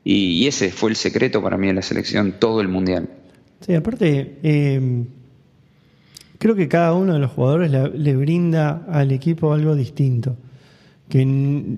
[0.03, 3.09] Y, ese fue el secreto para mí de la selección, todo el mundial.
[3.61, 5.05] Sí, aparte, em,
[6.37, 10.37] creo que cada uno de los jugadores le, brinda al equipo algo distinto,
[11.09, 11.21] que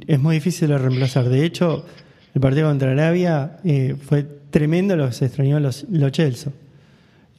[0.07, 1.29] es muy difícil de reemplazar.
[1.29, 1.85] De hecho,
[2.33, 6.53] el partido contra Arabia eh, fue tremendo lo que se extrañó los, los Chelsea.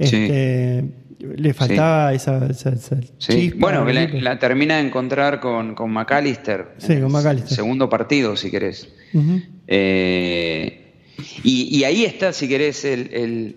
[0.03, 0.85] Este,
[1.19, 2.53] Le faltaba esa,
[3.19, 3.53] sí.
[3.57, 6.75] Bueno, la, termina de encontrar con, con McAllister.
[6.79, 7.55] Sí, con McAllister.
[7.55, 8.89] Segundo partido, si querés.
[9.67, 10.79] eh,
[11.45, 13.57] y, ahí está, si querés, el,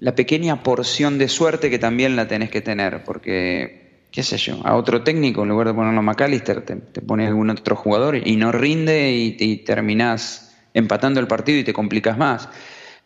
[0.00, 4.60] la pequeña porción de suerte que también la tenés que tener, porque, qué sé yo,
[4.64, 8.16] a otro técnico, en lugar de ponerlo a McAllister, te, te pones algún otro jugador
[8.16, 12.48] y no rinde y, y terminás empatando el partido y te complicas más.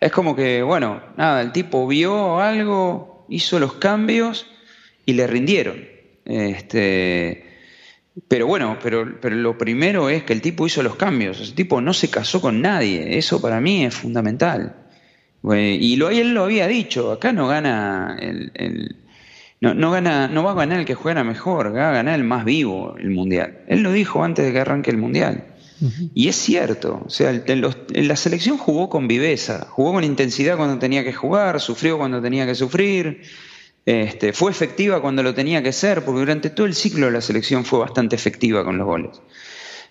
[0.04, 4.46] Es como que, bueno, nada, el tipo vio algo, hizo los cambios
[5.06, 5.82] y le rindieron.
[6.26, 7.42] Este,
[8.28, 11.40] pero bueno, pero, pero lo primero es que el tipo hizo los cambios.
[11.40, 13.16] El tipo no se casó con nadie.
[13.16, 14.76] Eso para mí es fundamental.
[15.42, 17.10] Y lo, él lo había dicho.
[17.10, 18.96] Acá no gana el,
[19.62, 22.24] no, no, gana, no va a ganar el que juega mejor, va a ganar el
[22.24, 23.60] más vivo el mundial.
[23.68, 25.53] Él lo dijo antes de que arranque el mundial.
[26.14, 30.78] Y es cierto, o sea, en la selección jugó con viveza, jugó con intensidad cuando
[30.78, 33.22] tenía que jugar, sufrió cuando tenía que sufrir,
[33.86, 37.20] este, fue efectiva cuando lo tenía que ser, porque durante todo el ciclo de la
[37.20, 39.20] selección fue bastante efectiva con los goles.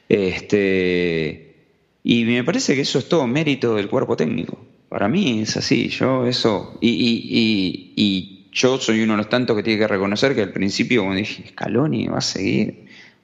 [0.09, 1.55] Este,
[2.03, 4.57] y me parece que eso es todo mérito del cuerpo técnico.
[4.89, 9.79] Para mí es así, yo eso, y, yo soy uno de los tantos que tiene
[9.79, 12.82] que reconocer que al principio, como dije, Scaloni va a seguir,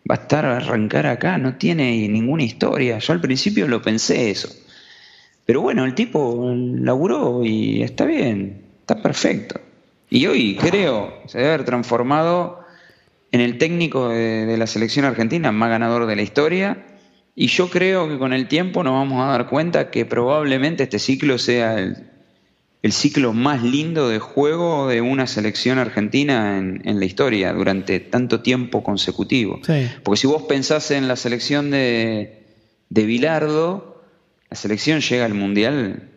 [0.09, 2.97] va a estar a arrancar acá, no tiene ninguna historia.
[2.99, 4.49] Yo al principio lo pensé eso.
[5.45, 9.59] Pero bueno, el tipo laburó y está bien, está perfecto.
[10.09, 12.59] Y hoy creo se debe haber transformado
[13.31, 16.85] en el técnico de, la selección argentina más ganador de la historia.
[17.35, 20.99] Y yo creo que con el tiempo nos vamos a dar cuenta que probablemente este
[20.99, 22.09] ciclo sea el,
[22.93, 28.83] ciclo más lindo de juego de una selección argentina en, la historia durante tanto tiempo
[28.83, 29.59] consecutivo.
[30.03, 32.43] Porque si vos pensás en la selección de,
[32.89, 34.01] de Bilardo,
[34.49, 36.09] la selección llega al Mundial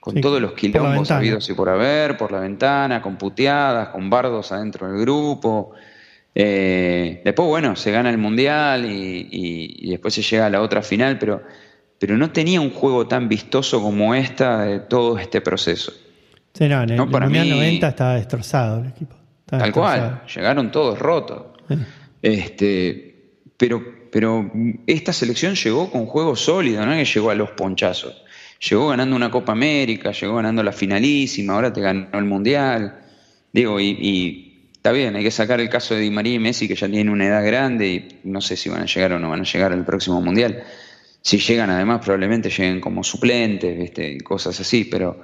[0.00, 4.52] con todos los quilombos habidos y por haber, por la ventana, con puteadas, con bardos
[4.52, 5.72] adentro del grupo.
[6.34, 11.18] Eh, después, bueno, se gana el mundial y, después se llega a la otra final,
[11.18, 11.42] pero,
[11.98, 15.92] pero no tenía un juego tan vistoso como esta de todo este proceso.
[16.54, 19.16] Sí, no, en el, Mundial 90 estaba destrozado el equipo.
[19.44, 21.42] Tal cual, llegaron todos rotos.
[22.22, 24.50] Este, pero, pero
[24.86, 28.24] esta selección llegó con juego sólido, no que llegó a los ponchazos
[28.68, 33.00] llegó ganando una Copa América, llegó ganando la finalísima, ahora te ganó el Mundial.
[33.52, 36.74] Digo, y, está bien, hay que sacar el caso de Di María y Messi, que
[36.74, 39.40] ya tienen una edad grande y no sé si van a llegar o no van
[39.40, 40.62] a llegar al próximo Mundial.
[41.20, 44.18] Si llegan, además, probablemente lleguen como suplentes, ¿viste?
[44.20, 45.22] cosas así, pero,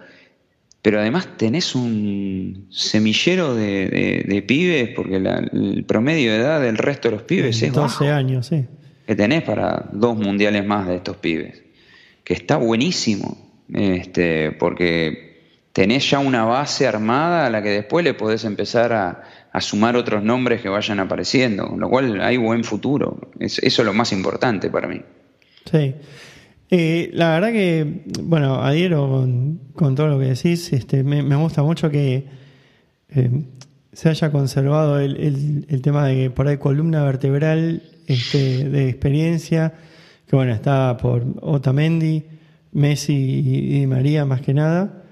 [0.82, 7.16] pero además tenés un semillero de, pibes, porque el promedio de edad del resto de
[7.16, 8.64] los pibes es 12 años, sí.
[9.06, 11.62] Que tenés para dos mundiales más de estos pibes
[12.30, 18.14] que está buenísimo, este, porque tenés ya una base armada a la que después le
[18.14, 19.24] podés empezar a,
[19.60, 23.32] sumar otros nombres que vayan apareciendo, con lo cual hay buen futuro.
[23.40, 25.02] eso es lo más importante para mí.
[25.68, 25.92] Sí.
[26.70, 29.26] Eh, la verdad que, bueno, adhiero
[29.74, 30.72] con, todo lo que decís.
[30.72, 32.26] Este, me, gusta mucho que
[33.08, 33.30] eh,
[33.92, 39.74] se haya conservado el, el, tema de por ahí columna vertebral este, de experiencia
[40.30, 42.22] que bueno, está por Otamendi,
[42.70, 45.02] Messi y, María más que nada,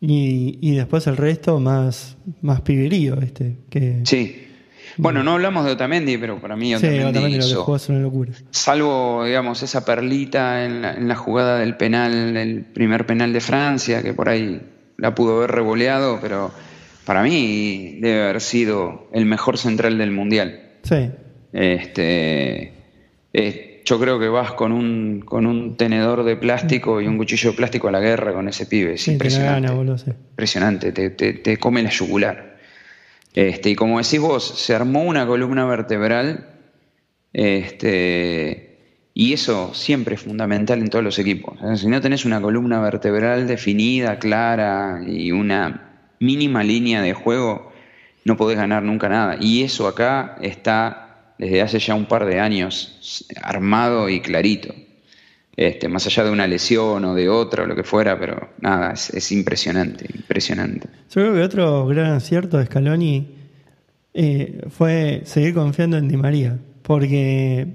[0.00, 4.02] y, después el resto más, más piberío, este, que...
[4.04, 4.46] Sí.
[5.00, 7.88] Bueno, no hablamos de Otamendi, pero para mí Otamendi, sí, Otamendi lo que jugó es
[7.88, 8.32] una locura.
[8.50, 14.14] Salvo, digamos, esa perlita en la, jugada del penal, el primer penal de Francia, que
[14.14, 14.60] por ahí
[14.96, 16.50] la pudo haber revoleado, pero
[17.04, 20.60] para mí debe haber sido el mejor central del mundial.
[20.82, 21.10] Sí.
[21.52, 22.72] Este,
[23.84, 27.56] yo creo que vas con un, con un tenedor de plástico y un cuchillo de
[27.56, 28.94] plástico a la guerra con ese pibe.
[28.94, 29.72] Es impresionante.
[30.30, 32.49] Impresionante, te, te, come la yugular.
[33.34, 36.48] Este, y como decís vos, se armó una columna vertebral.
[37.32, 38.70] Este,
[39.14, 41.58] y eso siempre es fundamental en todos los equipos.
[41.78, 47.72] Si no tenés una columna vertebral definida, clara y una mínima línea de juego,
[48.24, 49.36] no podés ganar nunca nada.
[49.40, 54.74] Y eso acá está desde hace ya un par de años armado y clarito.
[55.60, 58.94] Este, más allá de una lesión o de otra o lo que fuera, pero nada,
[58.94, 60.88] es, impresionante, impresionante.
[61.10, 63.28] Yo creo que otro gran acierto de Scaloni
[64.14, 67.66] eh, fue seguir confiando en Di María, porque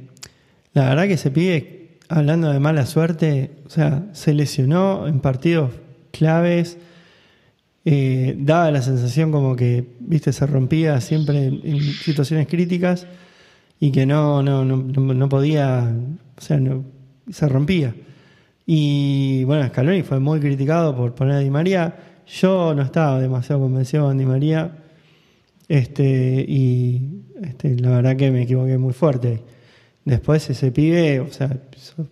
[0.73, 5.69] la verdad que se pide, hablando de mala suerte, o sea, se lesionó en partidos
[6.09, 6.79] claves,
[7.85, 13.05] eh, daba la sensación como que, viste, se rompía siempre en, situaciones críticas
[13.79, 15.93] y que no, no, no, no podía,
[16.35, 16.94] o sea, no,
[17.29, 17.93] se rompía.
[18.65, 21.95] Y bueno, Scaloni fue muy criticado por poner a Di María.
[22.27, 24.77] Yo no estaba demasiado convencido con Di María.
[25.67, 29.41] Este, y este, la verdad que me equivoqué muy fuerte.
[30.03, 31.57] Después ese pibe, o sea,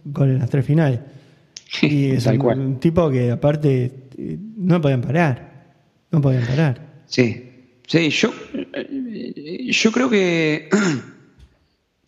[0.06, 1.00] gol en las tres finales.
[1.82, 3.92] Y es un, tipo que aparte
[4.58, 5.74] no podían parar.
[6.12, 6.80] No podían parar.
[7.08, 7.52] Sí,
[7.88, 8.32] sí, yo,
[9.72, 10.70] yo creo que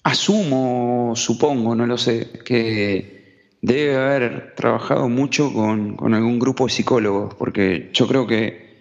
[0.06, 7.34] asumo, supongo, no lo sé, que debe haber trabajado mucho con, algún grupo de psicólogos,
[7.34, 8.76] porque yo creo que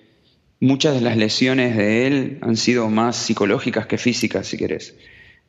[0.61, 4.97] muchas de las lesiones de él han sido más psicológicas que físicas, si querés.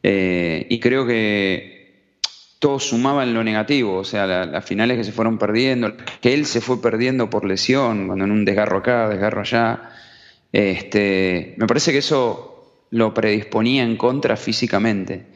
[0.02, 2.14] Eh, y creo que
[2.60, 6.62] todos sumaban lo negativo, o sea, las finales que se fueron perdiendo, que él se
[6.62, 9.90] fue perdiendo por lesión, cuando en un desgarro acá, desgarro allá.
[10.54, 15.35] Este, me parece que eso lo predisponía en contra físicamente.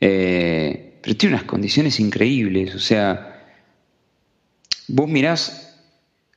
[0.00, 3.42] Eh, pero tiene unas condiciones increíbles, o sea,
[4.88, 5.82] vos mirás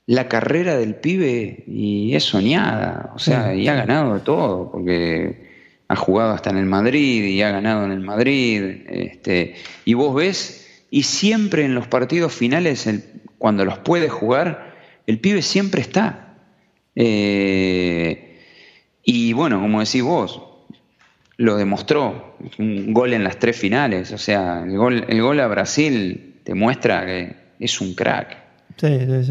[0.05, 5.47] la carrera del pibe y es soñada, o sea, y ha ganado de todo, porque
[5.89, 8.63] ha jugado hasta en el Madrid y ha ganado en el Madrid.
[8.87, 9.55] Este,
[9.85, 12.89] y vos ves, y siempre en los partidos finales,
[13.37, 14.75] cuando los puede jugar,
[15.07, 16.37] el pibe siempre está.
[16.95, 18.39] Eh,
[19.03, 20.41] y bueno, como decís vos,
[21.37, 25.47] lo demostró, un gol en las tres finales, o sea, el gol, el gol a
[25.47, 28.37] Brasil te muestra que es un crack.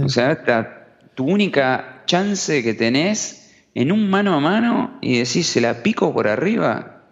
[0.04, 5.60] O sea, tu única chance que tenés en un mano a mano y decís, se
[5.60, 7.10] la pico por arriba.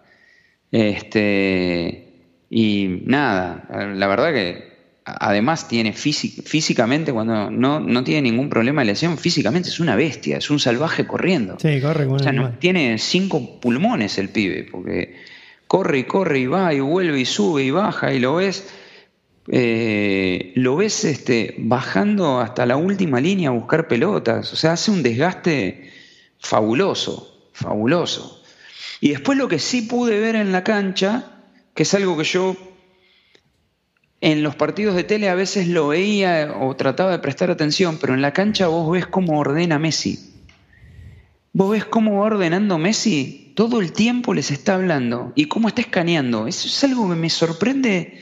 [0.71, 2.05] Este,
[2.49, 4.74] y nada, la verdad que
[5.05, 10.37] además tiene físicamente, cuando no, no, tiene ningún problema de lesión, físicamente es una bestia,
[10.37, 11.57] es un salvaje corriendo.
[11.59, 15.15] Sí, corre o sea, no, tiene cinco pulmones el pibe, porque
[15.67, 18.67] corre y corre y va y vuelve y sube y baja y lo ves.
[19.47, 24.89] Eh, lo ves este, bajando hasta la última línea a buscar pelotas, o sea, hace
[24.89, 25.91] un desgaste
[26.39, 28.41] fabuloso, fabuloso.
[29.01, 31.43] Y después lo que sí pude ver en la cancha,
[31.75, 32.57] que es algo que yo
[34.25, 38.15] en los partidos de tele a veces lo veía o trataba de prestar atención, pero
[38.15, 40.33] en la cancha vos ves cómo ordena Messi.
[41.53, 45.81] Vos ves cómo va ordenando Messi, todo el tiempo les está hablando y cómo está
[45.81, 46.47] escaneando.
[46.47, 48.19] Eso es algo que me sorprende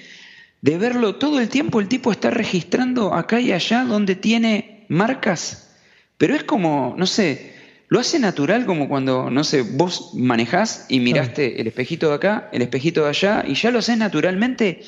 [0.61, 1.79] de verlo todo el tiempo.
[1.79, 5.73] El tipo está registrando acá y allá donde tiene marcas,
[6.17, 7.53] pero es como, no sé,
[7.87, 12.49] lo hace natural como cuando, no sé, vos manejás y miraste el espejito de acá,
[12.51, 14.81] el espejito de allá, y ya lo haces naturalmente.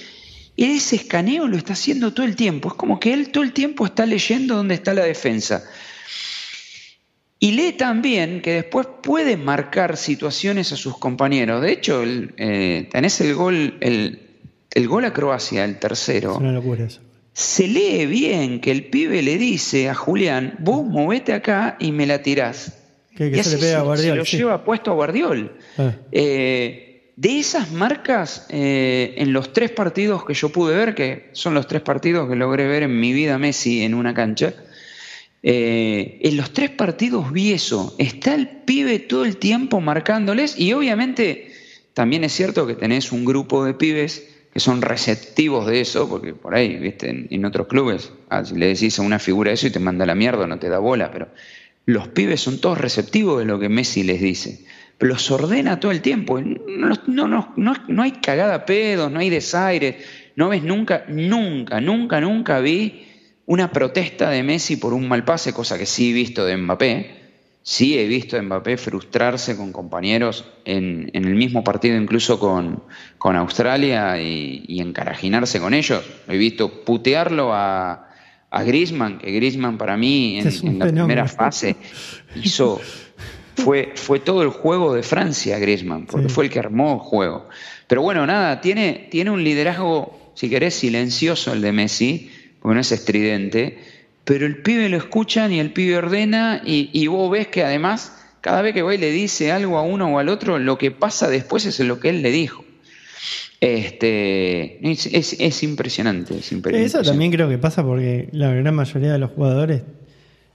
[0.57, 2.69] Ese escaneo lo está haciendo todo el tiempo.
[2.69, 5.63] Es como que él todo el tiempo está leyendo dónde está la defensa.
[7.39, 11.61] Y lee también que después puede marcar situaciones a sus compañeros.
[11.61, 14.21] De hecho, eh, tenés el gol, el,
[14.71, 16.31] el, gol a Croacia, el tercero.
[16.31, 17.01] Es una locura eso
[17.35, 22.05] se lee bien que el pibe le dice a Julián, vos movete acá y me
[22.05, 22.81] la tirás.
[23.13, 24.17] Que, se le pega a Guardiol.
[24.19, 25.57] lo lleva puesto a Guardiol.
[25.77, 25.95] Ah.
[26.13, 26.84] Eh,
[27.17, 31.67] de esas marcas, eh, en los tres partidos que yo pude ver, que son los
[31.67, 34.53] tres partidos que logré ver en mi vida Messi en una cancha,
[35.41, 37.95] eh, en los tres partidos vi eso.
[37.99, 41.53] Está el pibe todo el tiempo marcándoles y obviamente
[41.93, 46.33] también es cierto que tenés un grupo de pibes que son receptivos de eso, porque
[46.33, 49.69] por ahí, viste, en, otros clubes, ah, si le decís a una figura eso y
[49.69, 51.27] te manda la mierda, no te da bola, pero
[51.85, 54.65] los pibes son todos receptivos de lo que Messi les dice.
[54.99, 56.39] Los ordena todo el tiempo.
[56.39, 59.99] No, no, no, no, hay cagada pedos, no hay desaire.
[60.35, 63.05] No ves nunca, nunca, nunca, nunca vi
[63.45, 67.25] una protesta de Messi por un mal pase, cosa que sí he visto de Mbappé.
[67.61, 72.83] Sí he visto a Mbappé frustrarse con compañeros en, el mismo partido, incluso con,
[73.17, 76.03] con Australia, y, encarajinarse con ellos.
[76.27, 78.11] He visto putearlo a,
[78.49, 81.75] a Grisman, que Grisman para mí en, la primera fase
[82.41, 82.79] hizo.
[83.55, 87.47] Fue, fue todo el juego de Francia, Grisman, porque fue el que armó el juego.
[87.87, 92.81] Pero bueno, nada, tiene, tiene un liderazgo, si querés, silencioso el de Messi, porque no
[92.81, 93.77] es estridente,
[94.25, 98.11] pero el pibe lo escuchan y el pibe ordena y, vos ves que además
[98.41, 100.91] cada vez que va y le dice algo a uno o al otro, lo que
[100.91, 102.65] pasa después es lo que él le dijo.
[103.61, 109.83] Este, es, impresionante, Eso también creo que pasa porque la gran mayoría de los jugadores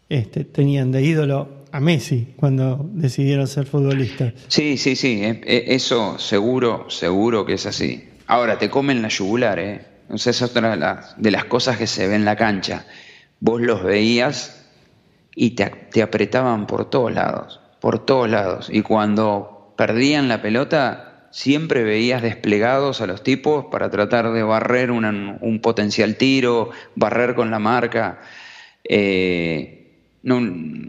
[0.09, 4.35] este, tenían de ídolo a Messi cuando decidieron ser futbolistas.
[4.49, 8.09] Sí, sí, sí, e, e, eso seguro, seguro que es así.
[8.27, 9.87] Ahora, te comen la yugular, ¿eh?
[10.13, 10.71] Esa es otra
[11.17, 12.87] de las, cosas que se ve en la cancha.
[13.39, 14.67] Vos los veías
[15.35, 18.69] y te, te apretaban por todos lados, por todos lados.
[18.73, 24.91] Y cuando perdían la pelota, siempre veías desplegados a los tipos para tratar de barrer
[24.91, 28.21] un potencial tiro, barrer con la marca.
[28.85, 29.80] Eh,
[30.23, 30.41] no,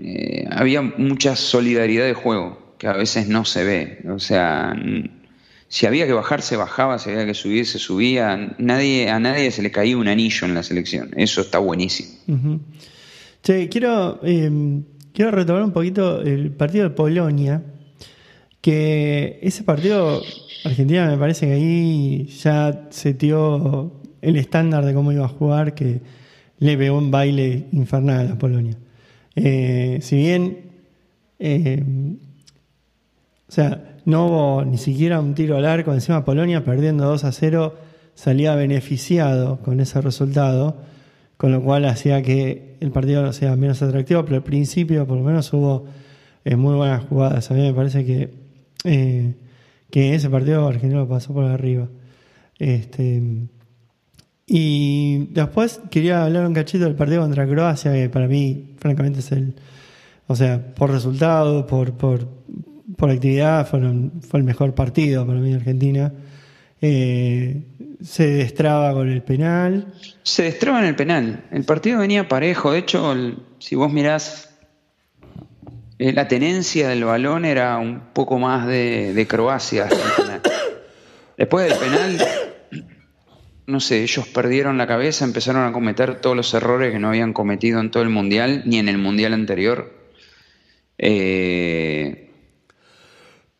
[0.04, 4.00] eh, había mucha solidaridad de juego que a veces no se ve.
[4.10, 4.76] O sea,
[5.68, 8.56] si había que bajar, se bajaba, si había que subir, se subía.
[8.58, 11.12] Nadie, a nadie se le caía un anillo en la selección.
[11.16, 12.10] Eso está buenísimo.
[13.44, 14.84] Che, quiero, em,
[15.14, 17.64] quiero retomar un poquito el partido de Polonia,
[18.62, 20.22] que ese partido,
[20.66, 26.02] Argentina me parece que ahí ya setió el estándar de cómo iba a jugar, que
[26.60, 28.78] le pegó un baile infernal a Polonia.
[29.36, 30.72] Eh, si bien,
[31.40, 32.18] em,
[33.48, 35.94] o sea, no hubo ni siquiera un tiro al arco.
[35.94, 37.76] Encima Polonia perdiendo 2 a 0
[38.16, 40.78] salía beneficiado con ese resultado,
[41.38, 45.24] con lo cual hacía que el partido sea menos atractivo, pero al principio por lo
[45.24, 45.86] menos hubo
[46.46, 47.52] eh, muy buenas jugadas.
[47.52, 48.34] A mí me parece que,
[48.84, 49.36] eh,
[49.90, 51.88] que ese partido argentino pasó por arriba.
[52.60, 53.22] Este,
[54.54, 59.32] y después quería hablar un cachito del partido contra Croacia, que para mí, francamente, es
[59.32, 59.56] el.
[60.28, 62.28] O sea, por resultado, por, por,
[62.98, 66.12] por actividad fueron, fue el mejor partido para mí en Argentina.
[66.82, 67.64] Eh,
[68.04, 69.94] se destraba con el penal.
[70.24, 71.46] Se destraba en el penal.
[71.50, 72.74] El partido venía parejo.
[72.74, 73.16] De hecho,
[73.58, 74.50] si vos mirás,
[75.98, 79.88] eh, la tenencia del balón era un poco más de, Croacia.
[81.38, 82.18] Después del penal,
[83.72, 87.34] no sé, ellos perdieron la cabeza, empezaron a cometer todos los errores que no habían
[87.34, 89.94] cometido en todo el Mundial, ni en el Mundial anterior.
[90.98, 92.30] Eh,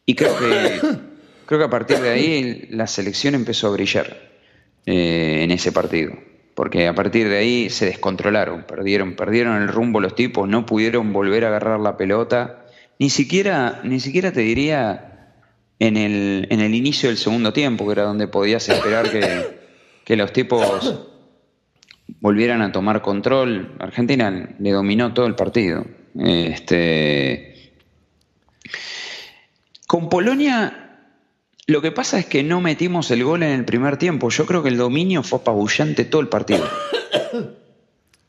[0.06, 0.80] y creo que,
[1.46, 4.18] creo que a partir de ahí la selección empezó a brillar
[4.86, 6.14] eh, en ese partido.
[6.54, 11.14] Porque a partir de ahí se descontrolaron, perdieron, perdieron el rumbo los tipos, no pudieron
[11.14, 12.66] volver a agarrar la pelota.
[13.00, 15.34] Ni siquiera, ni siquiera te diría
[15.80, 19.61] en el, en el inicio del segundo tiempo, que era donde podías esperar que,
[20.04, 21.06] que los tipos
[22.20, 23.76] volvieran a tomar control.
[23.80, 25.86] Argentina le dominó todo el partido.
[26.20, 27.74] Este,
[29.88, 30.82] con Polonia,
[31.68, 34.30] lo que pasa es que no metimos el gol en el primer tiempo.
[34.30, 36.66] Yo creo que el dominio fue apabullante todo el partido.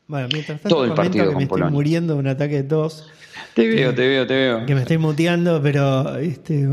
[0.05, 3.09] Bueno, mientras tanto, todo el partido que me estoy muriendo de un ataque de tos.
[3.55, 4.65] Te veo, te veo, te veo.
[4.65, 6.67] Que me estoy muteando, pero este,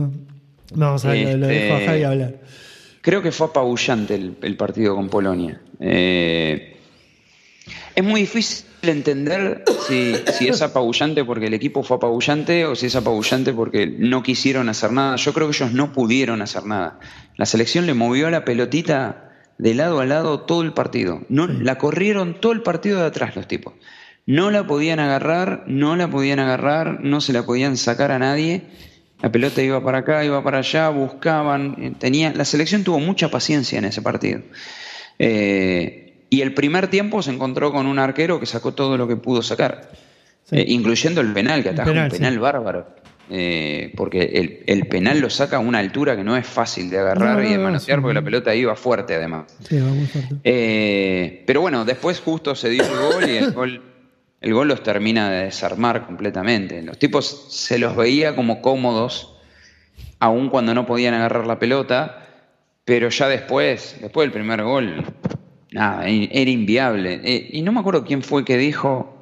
[0.75, 2.35] vamos a ver, lo, dejo a este, Javi hablar.
[3.01, 5.61] Creo que fue apabullante el, partido con Polonia.
[5.81, 6.77] Eh,
[7.95, 10.15] es muy difícil entender si,
[10.47, 14.93] es apabullante porque el equipo fue apabullante o si es apabullante porque no quisieron hacer
[14.93, 15.17] nada.
[15.17, 16.99] Yo creo que ellos no pudieron hacer nada.
[17.37, 21.23] La selección le movió la pelotita de lado a lado todo el partido.
[21.29, 23.75] No, La corrieron todo el partido de atrás los tipos.
[24.27, 28.63] No la podían agarrar, no la podían agarrar, no se la podían sacar a nadie.
[29.23, 31.77] La pelota iba para acá, iba para allá, buscaban.
[31.79, 34.41] Eh, tenía, la selección tuvo mucha paciencia en ese partido.
[35.19, 39.17] Eh, y el primer tiempo se encontró con un arquero que sacó todo lo que
[39.17, 39.91] pudo sacar,
[40.53, 43.01] eh, incluyendo el penal, que atajó un penal bárbaro.
[43.33, 47.45] Eh, porque el, penal lo saca a una altura que no es fácil de agarrar
[47.45, 49.45] y de manosear, porque la pelota iba fuerte además.
[50.43, 53.83] Eh, pero bueno, después justo se dio el gol y el gol,
[54.41, 56.83] el gol los termina de desarmar completamente.
[56.83, 59.37] Los tipos se los veía como cómodos,
[60.19, 62.27] aun cuando no podían agarrar la pelota,
[62.85, 65.05] pero ya después, después del primer gol,
[65.73, 67.21] nada, era inviable.
[67.23, 69.17] Eh, y no me acuerdo quién fue que dijo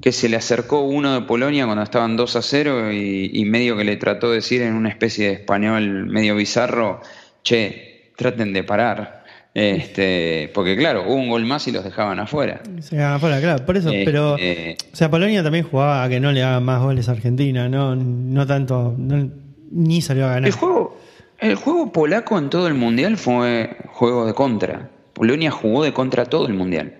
[0.00, 3.84] que se le acercó uno de Polonia cuando estaban 2 a 0 y, medio que
[3.84, 7.00] le trató de decir en una especie de español medio bizarro,
[7.42, 9.17] che, traten de parar.
[9.54, 12.60] Este, porque claro, hubo un gol más y los dejaban afuera.
[12.80, 16.20] Se quedaban afuera, claro, por eso, pero Este, o sea, Polonia también jugaba a que
[16.20, 19.30] no le hagan más goles a Argentina, no no tanto no-
[19.70, 20.46] ni salió a ganar.
[20.46, 20.98] El juego,
[21.38, 24.90] el juego polaco en todo el mundial fue juego de contra.
[25.12, 26.94] Polonia jugó de contra todo el mundial.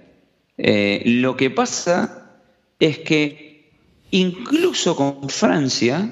[0.56, 2.32] Eh, lo que pasa
[2.80, 3.70] es que
[4.10, 6.10] incluso con Francia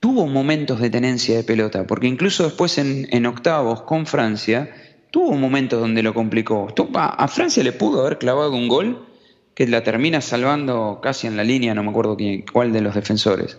[0.00, 4.70] tuvo momentos de tenencia de pelota, porque incluso después en, en octavos con Francia
[5.10, 6.68] tuvo momentos donde lo complicó.
[6.94, 9.06] A Francia le pudo haber clavado un gol
[9.54, 12.94] que la termina salvando casi en la línea, no me acuerdo quién, cuál de los
[12.94, 13.58] defensores.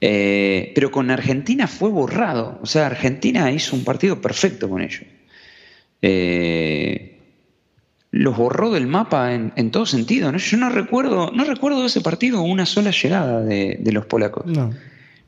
[0.00, 2.58] Eh, pero con Argentina fue borrado.
[2.62, 5.02] O sea, Argentina hizo un partido perfecto con ellos.
[6.02, 7.18] Eh,
[8.10, 10.30] los borró del mapa en, en todo sentido.
[10.30, 10.38] ¿no?
[10.38, 14.46] Yo no recuerdo, no recuerdo de ese partido una sola llegada de, de los polacos.
[14.46, 14.72] No.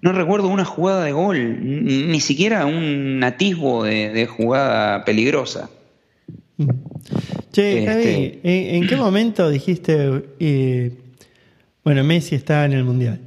[0.03, 5.71] No recuerdo una jugada de gol, ni, siquiera un atisbo de, de jugada peligrosa.
[7.53, 10.93] Che, Este- Javi, ¿en, qué momento dijiste eh,
[11.85, 13.21] bueno, Messi está en el mundial?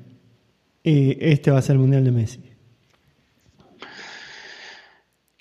[0.83, 2.39] Y este va a ser el mundial de Messi.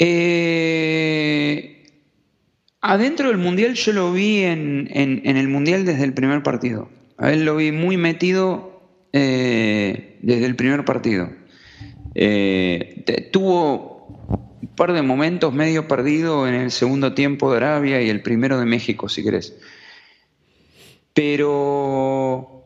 [0.00, 1.84] Eh,
[2.80, 6.88] adentro del Mundial yo lo vi en, en- en el Mundial desde el primer partido.
[7.16, 8.77] A él lo vi muy metido
[9.20, 11.30] eh, desde el primer partido.
[12.14, 14.06] Eh, tuvo
[14.60, 18.60] un par de momentos medio perdido en el segundo tiempo de Arabia y el primero
[18.60, 19.56] de México, si querés.
[21.14, 22.64] Pero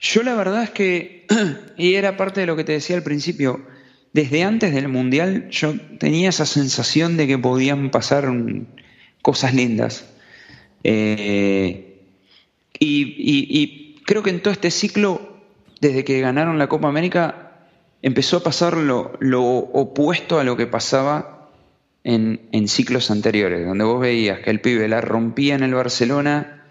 [0.00, 1.26] yo la verdad es que,
[1.76, 3.64] y era parte de lo que te decía al principio,
[4.12, 8.28] desde antes del Mundial yo tenía esa sensación de que podían pasar
[9.22, 10.04] cosas lindas.
[10.82, 12.00] Eh,
[12.80, 15.31] y creo que en todo este ciclo,
[15.82, 17.50] desde que ganaron la Copa América,
[18.02, 19.10] empezó a pasar lo,
[19.72, 21.50] opuesto a lo que pasaba
[22.04, 26.62] en, en ciclos anteriores, donde vos veías que el pibe la rompía en el Barcelona,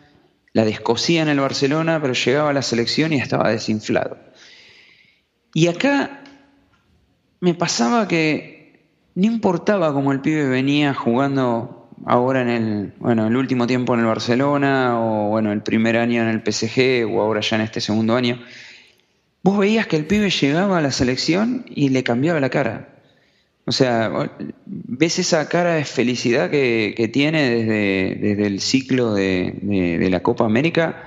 [0.54, 4.18] la descosía en el Barcelona, pero llegaba a la selección y estaba desinflado.
[5.54, 6.24] Y acá
[7.42, 13.36] me pasaba que no importaba cómo el pibe venía jugando ahora en el, bueno, el
[13.36, 17.42] último tiempo en el Barcelona, o bueno, el primer año en el PSG, o ahora
[17.42, 18.40] ya en este segundo año.
[19.44, 22.90] Vos veías que el pibe llegaba a la selección y le cambiaba la cara.
[23.66, 24.12] O sea,
[24.66, 30.22] ves esa cara de felicidad que, que tiene desde, desde el ciclo de, de- la
[30.22, 31.04] Copa América,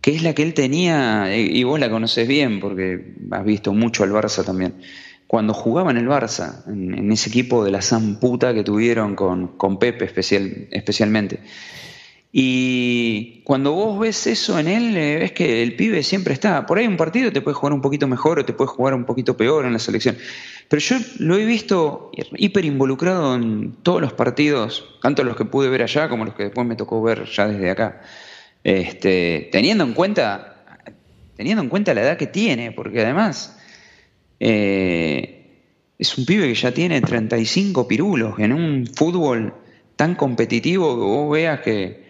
[0.00, 3.72] que es la que él tenía, y y vos la conocés bien porque has visto
[3.72, 4.74] mucho al Barça también.
[5.26, 9.48] Cuando jugaba en el Barça, en, en ese equipo de la zamputa que tuvieron con,
[9.58, 11.40] con Pepe especial, especialmente.
[12.30, 16.66] Y cuando vos ves eso en él, eh, ves que el pibe siempre está.
[16.66, 19.04] Por ahí un partido te puede jugar un poquito mejor o te puede jugar un
[19.04, 20.18] poquito peor en la selección.
[20.68, 25.70] Pero yo lo he visto hiper involucrado en todos los partidos, tanto los que pude
[25.70, 28.02] ver allá como los que después me tocó ver ya desde acá.
[28.62, 30.84] Este, teniendo en cuenta,
[31.36, 33.58] teniendo en cuenta la edad que tiene, porque además
[34.38, 35.62] eh,
[35.98, 39.54] es un pibe que ya tiene 35 pirulos en un fútbol
[39.96, 42.07] tan competitivo vos veas que,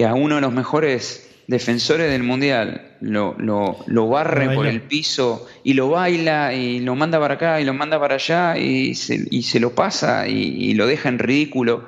[0.00, 4.66] que a uno de los mejores defensores del mundial lo, lo, lo barre Lo por
[4.66, 8.56] el piso y lo baila y lo manda para acá y lo manda para allá
[8.56, 11.84] y se, y se lo pasa y, y lo deja en ridículo.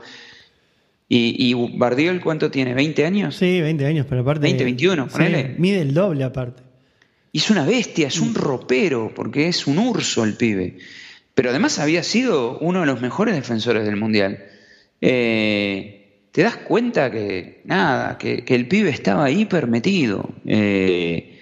[1.09, 2.77] Y, y Bardiol, ¿cuánto tiene?
[2.77, 3.37] ¿20 años?
[3.37, 4.43] Sí, 20 años, pero aparte.
[4.43, 5.55] 20, 21, sí, ponele.
[5.57, 6.63] mide el doble aparte.
[7.33, 10.77] Y es una bestia, es un ropero, porque es un urso el pibe.
[11.33, 14.39] Pero además había sido uno de los mejores defensores del Mundial.
[15.01, 16.02] Eh,
[16.33, 20.31] te das cuenta que, nada, que, que el pibe estaba hiper metido.
[20.47, 21.39] Eh,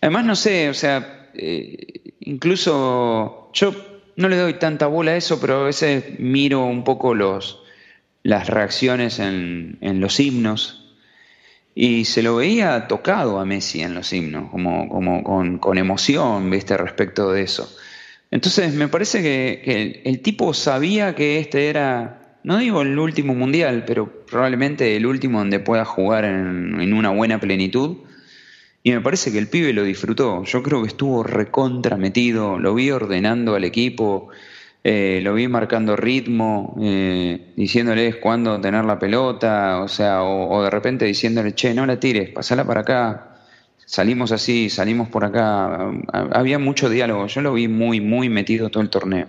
[0.00, 3.74] además, no sé, o sea, eh, incluso yo
[4.16, 7.62] no le doy tanta bola a eso, pero a veces miro un poco los,
[8.22, 10.94] las reacciones en, en los himnos
[11.74, 16.48] y se lo veía tocado a Messi en los himnos, como, como con, con emoción,
[16.48, 16.76] ¿viste?
[16.76, 17.76] Respecto de eso.
[18.30, 22.96] Entonces, me parece que, que el, el tipo sabía que este era, no digo el
[22.96, 27.96] último mundial, pero probablemente el último donde pueda jugar en, una buena plenitud.
[28.84, 30.44] Y me parece que el pibe lo disfrutó.
[30.44, 34.28] Yo creo que estuvo recontra metido, lo vi ordenando al equipo,
[34.84, 40.62] eh, lo vi marcando ritmo, eh, diciéndoles cuándo tener la pelota, o sea, o, o
[40.62, 43.38] de repente diciéndole, che, no la tires, pasala para acá,
[43.86, 45.90] salimos así, salimos por acá.
[46.12, 49.26] Había mucho diálogo, yo lo vi muy, muy metido todo el torneo.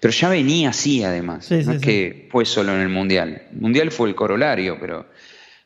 [0.00, 1.86] Pero ya venía así además, Sí, no sí, es sí.
[1.86, 3.42] que fue solo en el Mundial.
[3.52, 5.06] El Mundial fue el corolario, pero,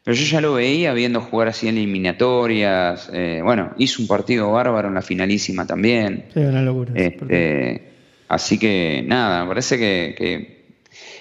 [0.05, 3.11] pero yo ya lo veía viendo jugar así en eliminatorias.
[3.13, 6.27] eh, bueno, hizo un partido bárbaro en la finalísima también.
[6.33, 6.93] Sí, una locura.
[6.95, 7.89] Este,
[8.29, 10.59] así que nada, me parece que, que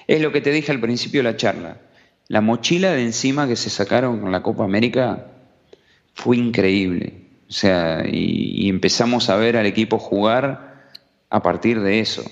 [0.08, 1.78] Es lo que te dije al principio de la charla.
[2.30, 5.28] La mochila de encima que se sacaron con la Copa América
[6.14, 7.14] fue increíble.
[7.48, 10.90] O sea, y, empezamos a ver al equipo jugar
[11.30, 12.24] a partir de eso.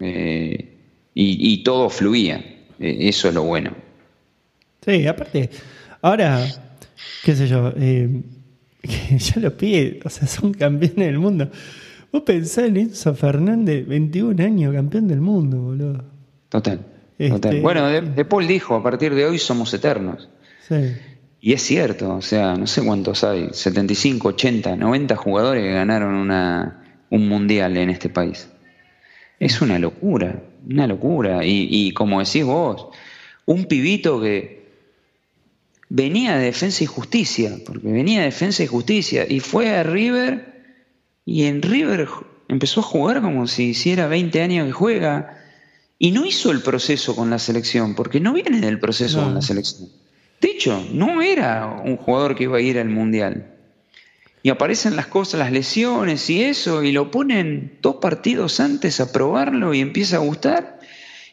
[0.00, 0.74] Eh,
[1.14, 2.36] y, todo fluía.
[2.78, 3.72] Eh, eso es lo bueno.
[4.84, 5.50] Sí, aparte,
[6.00, 6.46] ahora,
[7.24, 8.22] qué sé yo, eh,
[9.18, 11.50] ya lo pide, o sea, son campeones del mundo.
[12.12, 16.04] Vos pensás en Enzo Fernández, 21 años, campeón del mundo, boludo.
[16.48, 16.80] Total.
[17.18, 20.28] Este, bueno, de, Paul dijo, a partir de hoy somos eternos.
[20.68, 20.94] Sí.
[21.40, 26.14] Y es cierto, o sea, no sé cuántos hay, 75, 80, 90 jugadores que ganaron
[26.14, 28.48] una, un mundial en este país.
[29.40, 31.44] Es una locura, una locura.
[31.44, 32.88] Y, y como decís vos,
[33.46, 34.58] un pibito que
[35.88, 40.64] venía de defensa y justicia, porque venía de defensa y justicia, y fue a River,
[41.24, 42.08] y en River
[42.48, 45.38] empezó a jugar como si hiciera 20 años que juega
[45.98, 49.42] y no hizo el proceso con la selección, porque no viene del proceso con la
[49.42, 49.88] selección.
[50.40, 53.57] De hecho, no era un jugador que iba a ir al Mundial.
[54.42, 59.12] Y aparecen las cosas, las lesiones y eso, y lo ponen dos partidos antes a
[59.12, 60.78] probarlo y empieza a gustar.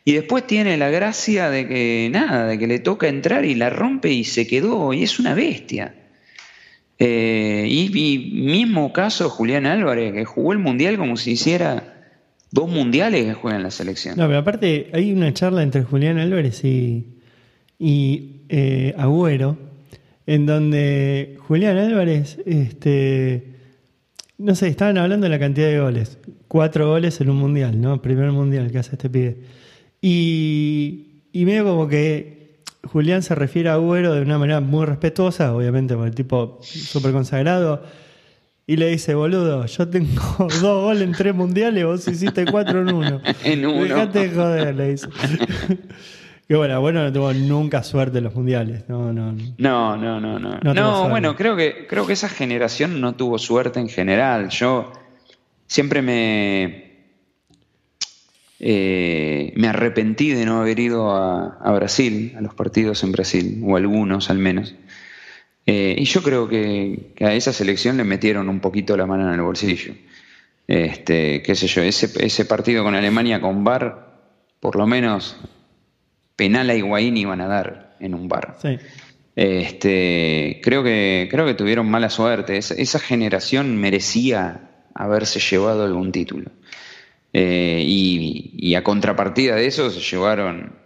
[0.04, 3.70] Y después tiene la gracia de que nada, de que le toca entrar y la
[3.70, 5.96] rompe y se quedó, y es una bestia.
[6.98, 11.96] Eh, y, y, mismo caso Julián Álvarez, que jugó el Mundial como si hiciera
[12.52, 14.18] dos mundiales que juegan la selección.
[14.18, 17.06] No, pero aparte hay una charla entre Julián Álvarez y,
[17.78, 19.58] y eh, Agüero,
[20.28, 23.56] en donde Julián Álvarez, este,
[24.38, 26.18] no sé, estaban hablando de la cantidad de goles.
[26.48, 28.02] Cuatro goles en un mundial, ¿no?
[28.02, 29.38] Primer mundial que hace este pibe.
[30.02, 35.56] Y, y medio como que Julián se refiere a Agüero de una manera muy respetuosa,
[35.56, 37.84] obviamente, por el tipo súper consagrado
[38.68, 40.22] y le dice, boludo, yo tengo
[40.62, 43.22] dos goles en tres mundiales, vos hiciste cuatro en uno.
[43.44, 43.84] en uno.
[43.84, 45.08] Dejate de joder, le dice.
[46.48, 48.88] que bueno, bueno, no tuvo nunca suerte en los mundiales.
[48.88, 49.56] No, no, no.
[49.58, 50.74] No, no, no.
[50.74, 54.50] No, bueno, creo que, creo que esa generación no tuvo suerte en general.
[54.50, 54.92] Yo
[55.68, 56.86] siempre me.
[58.60, 63.62] Eh, me arrepentí de no haber ido a, a Brasil, a los partidos en Brasil,
[63.64, 64.76] o algunos al menos.
[65.66, 69.34] Eh, y yo creo que, a esa selección le metieron un poquito la mano en
[69.34, 69.96] el bolsillo.
[70.68, 74.20] Este, qué sé yo, ese, ese partido con Alemania con bar,
[74.60, 75.38] por lo menos
[76.36, 78.58] penal a Higuaín iban a dar en un bar.
[79.36, 82.58] Este, creo que, creo que tuvieron mala suerte.
[82.58, 86.52] Esa, generación merecía haberse llevado algún título.
[87.34, 90.86] Eh, y, y, a contrapartida de eso se llevaron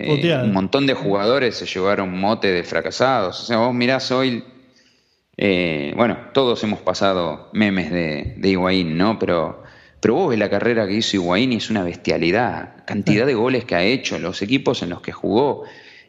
[0.00, 3.40] eh, un montón de jugadores se llevaron mote de fracasados.
[3.42, 4.44] O sea, vos mirás hoy,
[5.36, 9.18] eh, bueno, todos hemos pasado memes de, de Higuaín, ¿no?
[9.18, 9.64] Pero,
[10.00, 12.84] pero vos ves la carrera que hizo Higuaín y es una bestialidad.
[12.84, 15.64] Cantidad de goles que ha hecho, los equipos en los que jugó.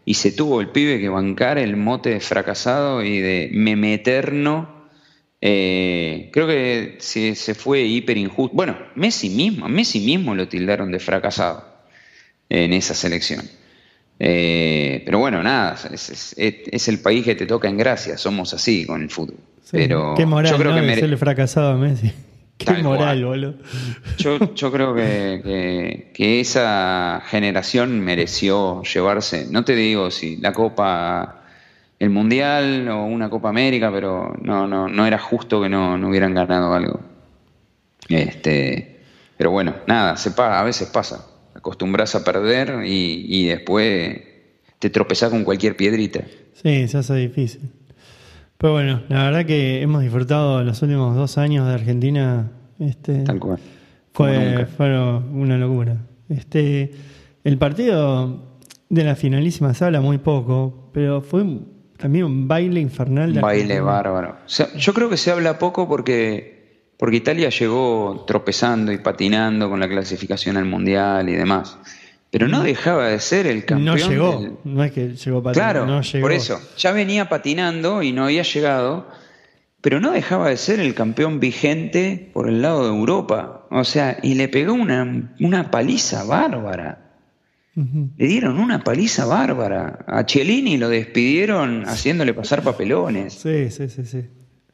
[0.05, 4.87] Y se tuvo el pibe que bancar el mote de fracasado y de meme eterno.
[5.41, 8.55] Eh, creo que se, se fue hiper injusto.
[8.55, 11.65] Bueno, Messi mismo, Messi mismo lo tildaron de fracasado
[12.49, 13.45] en esa selección.
[14.19, 19.01] Eh, pero bueno, nada, es, el país que te toca en gracia, somos así con
[19.01, 19.37] el fútbol.
[19.71, 21.17] pero qué moral, yo creo que mere...
[21.17, 22.11] fracasado a Messi.
[22.59, 23.53] Qué moral, boludo.
[24.17, 31.43] Yo, yo creo que, que, esa generación mereció llevarse, no te digo si la Copa,
[31.97, 36.09] el Mundial o una Copa América, pero no, no, no era justo que no, no
[36.09, 36.99] hubieran ganado algo.
[38.09, 38.99] Este,
[39.37, 41.25] pero bueno, nada, se a veces pasa
[41.59, 44.21] acostumbras a perder y, después
[44.79, 46.23] te tropezás con cualquier piedrita.
[46.53, 47.71] Sí, se hace difícil.
[48.61, 52.51] Pero bueno, la verdad que hemos disfrutado los últimos dos años de Argentina.
[52.77, 53.57] Este, Tal cual.
[54.11, 54.67] Fue,
[55.31, 55.95] una locura.
[56.27, 56.91] Este,
[57.45, 58.57] el partido
[58.89, 61.45] de la finalísima se habla muy poco, pero fue
[61.95, 63.33] también un baile infernal.
[63.33, 64.35] De baile bárbaro.
[64.75, 66.59] yo creo que se habla poco porque
[66.97, 71.77] porque Italia llegó tropezando y patinando con la clasificación al Mundial y demás.
[72.31, 73.99] Pero no dejaba de ser el campeón.
[73.99, 75.53] No llegó, no es que llegó patinando.
[75.53, 76.59] Claro, no por eso.
[76.77, 79.07] Ya venía patinando y no había llegado,
[79.81, 83.65] pero no dejaba de ser el campeón vigente por el lado de Europa.
[83.71, 87.05] O sea, y le pegó una, una paliza bárbara.
[87.75, 90.03] Le dieron una paliza bárbara.
[90.05, 93.33] A Cellini lo despidieron haciéndole pasar papelones.
[93.33, 94.25] Sí, sí, sí, sí.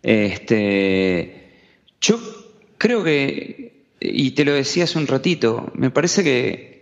[0.02, 1.45] Este
[2.06, 2.19] yo
[2.77, 6.75] creo que, y te lo decía hace un ratito, me parece que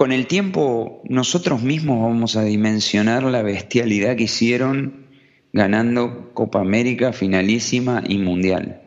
[0.00, 5.08] con el tiempo nosotros mismos vamos a dimensionar la bestialidad que hicieron
[5.52, 8.80] ganando Copa América, finalísima y mundial.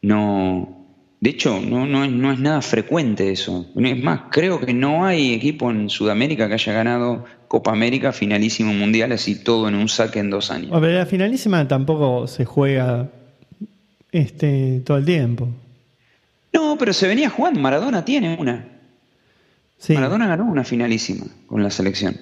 [0.00, 0.86] No,
[1.18, 3.66] De hecho, no, no, es, no es nada frecuente eso.
[3.74, 8.72] Es más, creo que no hay equipo en Sudamérica que haya ganado Copa América, finalísimo
[8.72, 10.70] mundial, así todo en un saque en dos años.
[10.70, 13.10] pero la finalísima tampoco se juega
[14.12, 15.48] este, todo el tiempo.
[16.52, 17.58] No, pero se venía jugando.
[17.58, 18.73] Maradona tiene una.
[19.90, 22.16] Maradona ganó una finalísima con la selección.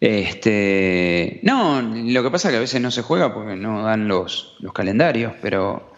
[0.00, 4.08] Este, no, lo que pasa es que a veces no se juega porque no dan
[4.08, 5.94] los, los calendarios, pero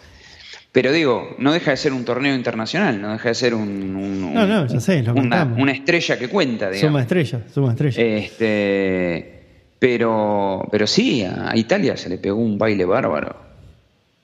[0.77, 4.47] pero digo, no deja de ser un torneo internacional, no deja de ser un, no,
[4.47, 6.91] no, ya sé, una, estrella que cuenta, digamos.
[6.91, 8.03] Suma estrella, suma estrella.
[8.03, 9.43] Este,
[9.79, 13.37] pero, pero sí, a Italia se le pegó un baile bárbaro.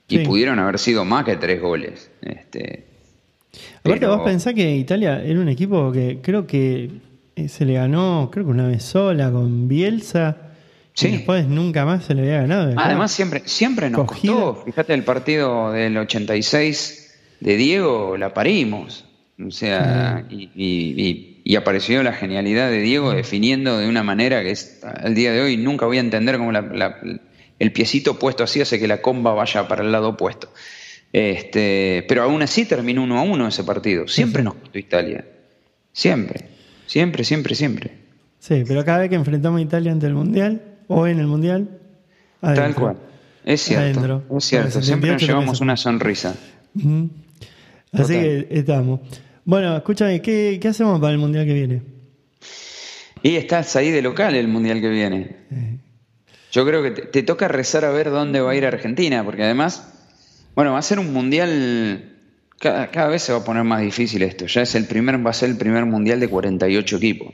[0.07, 2.11] Y pudieron haber sido más que tres goles.
[2.21, 2.85] Este,
[3.83, 6.89] Aparte, vos pensás que Italia era un equipo que creo que
[7.35, 10.37] eh, se le ganó, creo que una vez sola con Bielsa
[10.93, 11.09] Sí.
[11.09, 12.73] después nunca más se le había ganado.
[12.77, 14.63] Además, siempre, siempre nos costó.
[14.65, 19.05] Fíjate el partido del 86 de Diego, la parimos.
[19.43, 25.15] O sea, y, apareció la genialidad de Diego definiendo de una manera que es, al
[25.15, 29.01] día de hoy nunca voy a entender cómo el piecito puesto así hace que la
[29.01, 30.49] comba vaya para el lado opuesto.
[31.13, 34.07] Este, pero aún así terminó uno a uno ese partido.
[34.07, 35.23] Siempre nos costó Italia.
[35.93, 36.49] Siempre.
[36.87, 37.91] Siempre, siempre, siempre.
[38.39, 41.79] Sí, pero cada vez que enfrentamos a Italia ante el Mundial, o en el Mundial.
[42.41, 42.97] Tal cual.
[43.45, 44.23] Es cierto.
[44.37, 44.81] Es cierto.
[44.81, 46.35] Siempre nos llevamos una sonrisa.
[47.91, 49.01] Así que estamos.
[49.45, 51.81] Bueno, escúchame, ¿qué, hacemos para el Mundial que viene?
[53.21, 55.35] Y estás ahí de local el Mundial que viene.
[56.51, 60.02] Yo creo que te, toca rezar a ver dónde va a ir Argentina, porque además,
[60.55, 62.09] bueno, va a ser un Mundial...
[62.59, 64.45] Cada, cada vez se va a poner más difícil esto.
[64.45, 67.33] Ya es el primer, va a ser el primer Mundial de 48 equipos.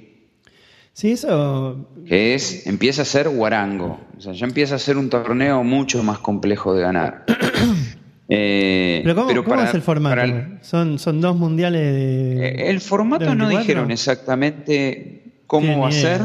[1.00, 1.88] Sí, eso.
[2.06, 4.02] Que es, empieza a ser guarango.
[4.18, 7.26] O sea, ya empieza a ser un torneo mucho más complejo de ganar.
[8.32, 10.22] Eh, pero ¿cómo, es el formato?
[10.62, 12.46] son, son dos mundiales de.
[12.46, 16.22] Eh, el formato no dijeron exactamente cómo va a ser.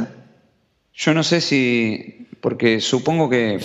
[0.93, 2.29] Yo no sé si.
[2.43, 3.59] Porque supongo que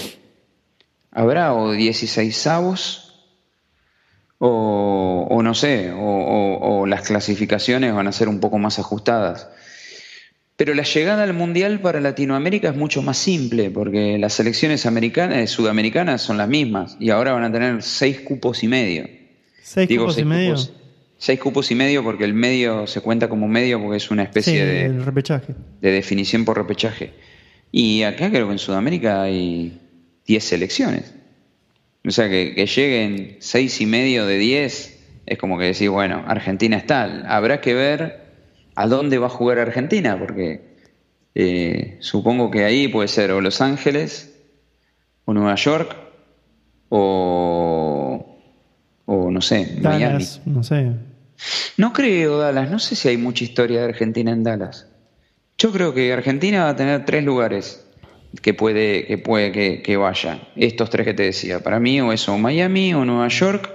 [1.11, 3.08] habrá o 16 avos
[4.39, 9.47] o, o no sé, o las clasificaciones van a ser un poco más ajustadas.
[10.59, 15.37] Pero la llegada al Mundial para Latinoamérica es mucho más simple, porque las selecciones americanas,
[15.37, 19.07] eh, sudamericanas son las mismas, y ahora van a tener seis cupos y medio.
[19.63, 20.57] ¿Seis cupos y medio?
[21.17, 24.65] seis cupos y medio porque el medio se cuenta como medio porque es una especie
[24.65, 25.55] de, repechaje.
[25.79, 27.13] de definición por repechaje.
[27.71, 29.79] Y acá creo que en Sudamérica hay
[30.27, 31.13] diez selecciones.
[32.05, 34.99] O sea, que, que lleguen seis y medio de diez
[35.29, 37.03] es como que decir, bueno, Argentina está.
[37.27, 38.29] Habrá que ver
[38.75, 40.77] a dónde va a jugar Argentina, porque
[41.35, 44.35] eh, supongo que ahí puede ser o Los Ángeles,
[45.25, 45.95] o Nueva York,
[46.89, 48.39] o,
[49.05, 50.93] o no sé, Dallas, No sé.
[51.77, 54.87] No creo Dallas, no sé si hay mucha historia de Argentina en Dallas.
[55.59, 57.85] Yo creo que Argentina va a tener tres lugares
[58.41, 60.39] que puede que puede que, que, vaya.
[60.55, 61.59] Estos tres que te decía.
[61.61, 63.71] Para mí o eso, Miami, o Nueva York,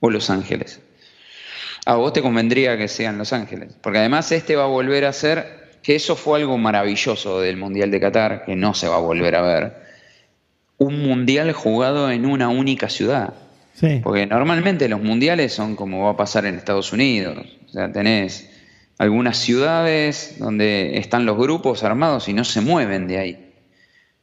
[0.00, 0.80] o Los Ángeles
[1.84, 5.12] a vos te convendría que sean Los Ángeles, porque además este va a volver a
[5.12, 9.00] ser, que eso fue algo maravilloso del Mundial de Qatar, que no se va a
[9.00, 9.76] volver a ver,
[10.78, 13.34] un Mundial jugado en una única ciudad.
[14.04, 18.48] Porque normalmente los mundiales son como va a pasar en Estados Unidos, o sea, tenés
[18.98, 23.41] algunas ciudades donde están los grupos armados y no se mueven de ahí.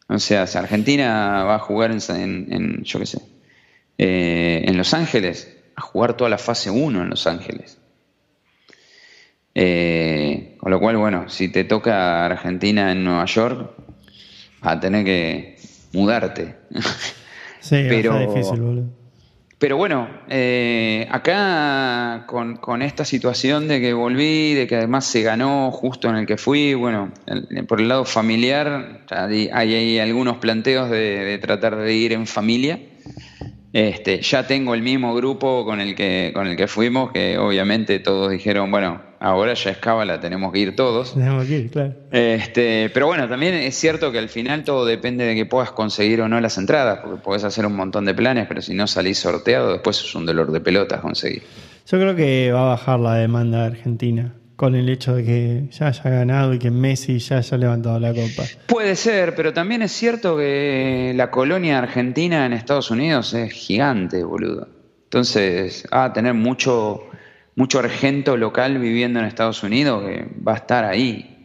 [0.09, 3.21] O sea, si Argentina va a jugar en, yo qué sé,
[3.97, 7.77] eh, en Los Ángeles, a jugar toda la fase 1 en Los Ángeles.
[9.53, 13.71] Eh, con lo cual, bueno, si te toca Argentina en Nueva York,
[14.61, 15.57] vas a tener que
[15.93, 16.55] mudarte.
[17.59, 18.98] Sí, pero, difícil, boludo.
[19.59, 25.69] Pero bueno, eh, acá con, esta situación de que volví, de que además se ganó
[25.71, 27.11] justo en el que fui, bueno,
[27.67, 32.79] por el lado familiar, hay, algunos planteos de, tratar de ir en familia.
[33.71, 37.99] Este, ya tengo el mismo grupo con el que con el que fuimos, que obviamente
[37.99, 41.13] todos dijeron, bueno, ahora ya es cábala, tenemos que ir todos.
[41.15, 41.93] Tenemos que ir, claro.
[42.11, 46.21] Este, pero bueno, también es cierto que al final todo depende de que puedas conseguir
[46.21, 49.19] o no las entradas, porque puedes hacer un montón de planes, pero si no salís
[49.19, 51.43] sorteado, después es un dolor de pelotas conseguir.
[51.87, 55.63] Yo creo que va a bajar la demanda de Argentina con el hecho de que
[55.71, 58.43] ya haya ganado y que Messi ya haya levantado la copa.
[58.67, 64.21] Puede ser, pero también es cierto que la colonia argentina en Estados Unidos es gigante,
[64.21, 64.67] boludo.
[65.05, 67.07] Entonces, a tener mucho,
[67.55, 71.37] mucho argento local viviendo en Estados Unidos que va a estar ahí.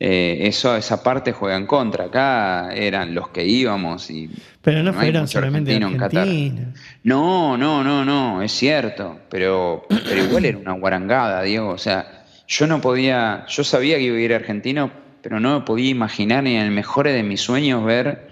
[0.00, 2.06] eh, eso, esa parte juega en contra.
[2.06, 4.28] Acá eran los que íbamos y.
[4.60, 6.74] Pero no, fueron solamente en Argentina.
[7.04, 9.20] No, no, no, no, es cierto.
[9.30, 11.68] Pero, pero igual era una guarangada, Diego.
[11.68, 12.19] O sea,
[12.50, 13.46] yo no podía.
[13.48, 14.90] Yo sabía que iba a ir a argentino,
[15.22, 18.28] pero no me podía imaginar ni en el mejor de mis sueños ver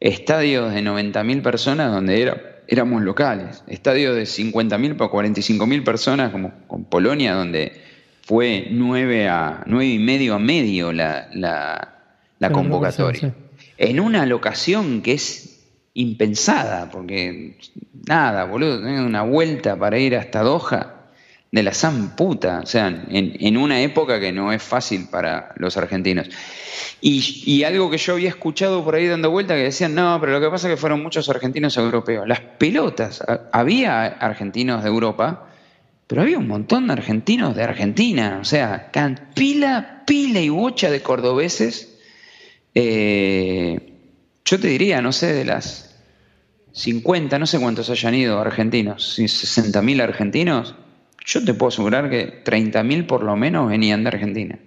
[0.00, 3.62] estadios de 90.000 personas donde era, éramos locales.
[3.68, 7.72] Estadios de 50.000 para 45.000 personas, como con Polonia, donde
[8.22, 13.34] fue nueve a nueve y medio a medio la, la, convocatoria.
[13.76, 17.58] En una locación que es impensada, porque
[18.08, 20.99] nada, boludo, una vuelta para ir hasta Doha
[21.52, 25.52] de la san puta, o sea, en, en, una época que no es fácil para
[25.56, 26.28] los argentinos.
[27.00, 30.32] Y, y, algo que yo había escuchado por ahí dando vuelta que decían, no, pero
[30.32, 32.28] lo que pasa es que fueron muchos argentinos europeos.
[32.28, 35.48] Las pelotas, había argentinos de Europa,
[36.06, 38.90] pero había un montón de argentinos de Argentina, o sea,
[39.34, 41.98] pila, pila y bocha de cordobeses.
[42.74, 43.92] Eh,
[44.44, 45.96] yo te diría, no sé, de las
[46.72, 50.74] 50, no sé cuántos hayan ido argentinos, 60.000 argentinos,
[51.24, 54.58] yo te puedo asegurar que 30.000 por lo menos venían de Argentina.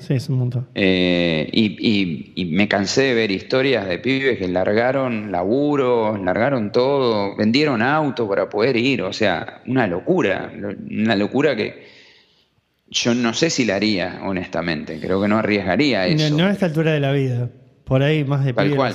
[0.00, 0.66] Sí, es un montón.
[0.74, 7.80] Eh, y, me cansé de ver historias de pibes que largaron laburo, largaron todo, vendieron
[7.80, 9.02] auto para poder ir.
[9.02, 10.52] O sea, una locura.
[10.90, 11.86] Una locura que
[12.88, 14.98] yo no sé si la haría, honestamente.
[14.98, 16.36] Creo que no arriesgaría eso.
[16.36, 17.48] No, a esta altura de la vida.
[17.84, 18.94] Por ahí más de Tal cual.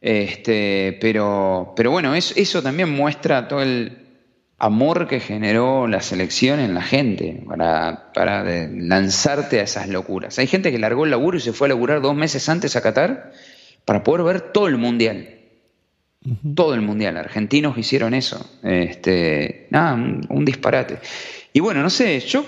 [0.00, 4.03] Este, pero, pero bueno, eso también muestra todo el,
[4.58, 10.38] amor que generó la selección en la gente para, para lanzarte a esas locuras.
[10.38, 12.80] Hay gente que largó el laburo y se fue a laburar dos meses antes a
[12.80, 13.32] Qatar
[13.84, 15.28] para poder ver todo el mundial.
[16.54, 17.18] Todo el mundial.
[17.18, 18.58] Argentinos hicieron eso.
[18.62, 20.98] Este, nada, un, disparate.
[21.52, 22.46] Y bueno, no sé, yo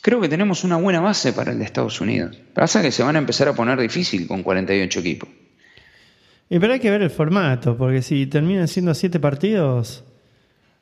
[0.00, 2.38] creo que tenemos una buena base para el de Estados Unidos.
[2.54, 5.28] Pasa que se van a empezar a poner difícil con 48 equipos.
[6.48, 10.04] Y pero hay que ver el formato, porque si terminan siendo siete partidos,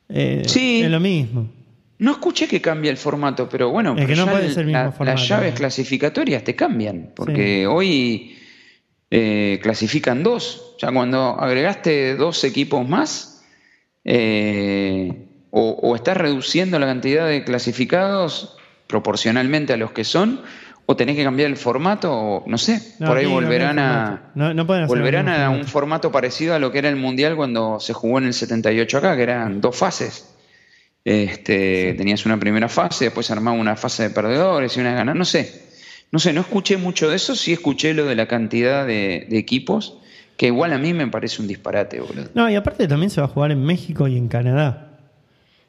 [0.09, 0.81] eh, sí.
[0.81, 1.49] Es lo mismo.
[1.97, 5.05] No escuché que cambie el formato, pero bueno, es que no puede ser mismo formato,
[5.05, 8.35] las llaves clasificatorias te cambian, porque hoy
[9.11, 10.75] eh, clasifican dos.
[10.79, 13.43] Ya cuando agregaste dos equipos más,
[14.03, 18.57] eh, o, estás reduciendo la cantidad de clasificados
[18.87, 20.41] proporcionalmente a los que son,
[20.87, 24.31] o tenés que cambiar el formato, o no sé, por ahí volverán a
[24.87, 28.25] volverán a un formato parecido a lo que era el Mundial cuando se jugó en
[28.25, 30.31] el 78 acá, que eran dos fases.
[31.03, 35.15] Este, Tenías una primera fase, después armaba una fase de perdedores y una de ganar,
[35.15, 35.65] no sé.
[36.11, 39.97] No sé, no escuché mucho de eso, sí escuché lo de la cantidad de, equipos,
[40.37, 42.29] que igual a mí me parece un disparate, boludo.
[42.33, 44.84] No, y aparte también se va a jugar en México y en Canadá.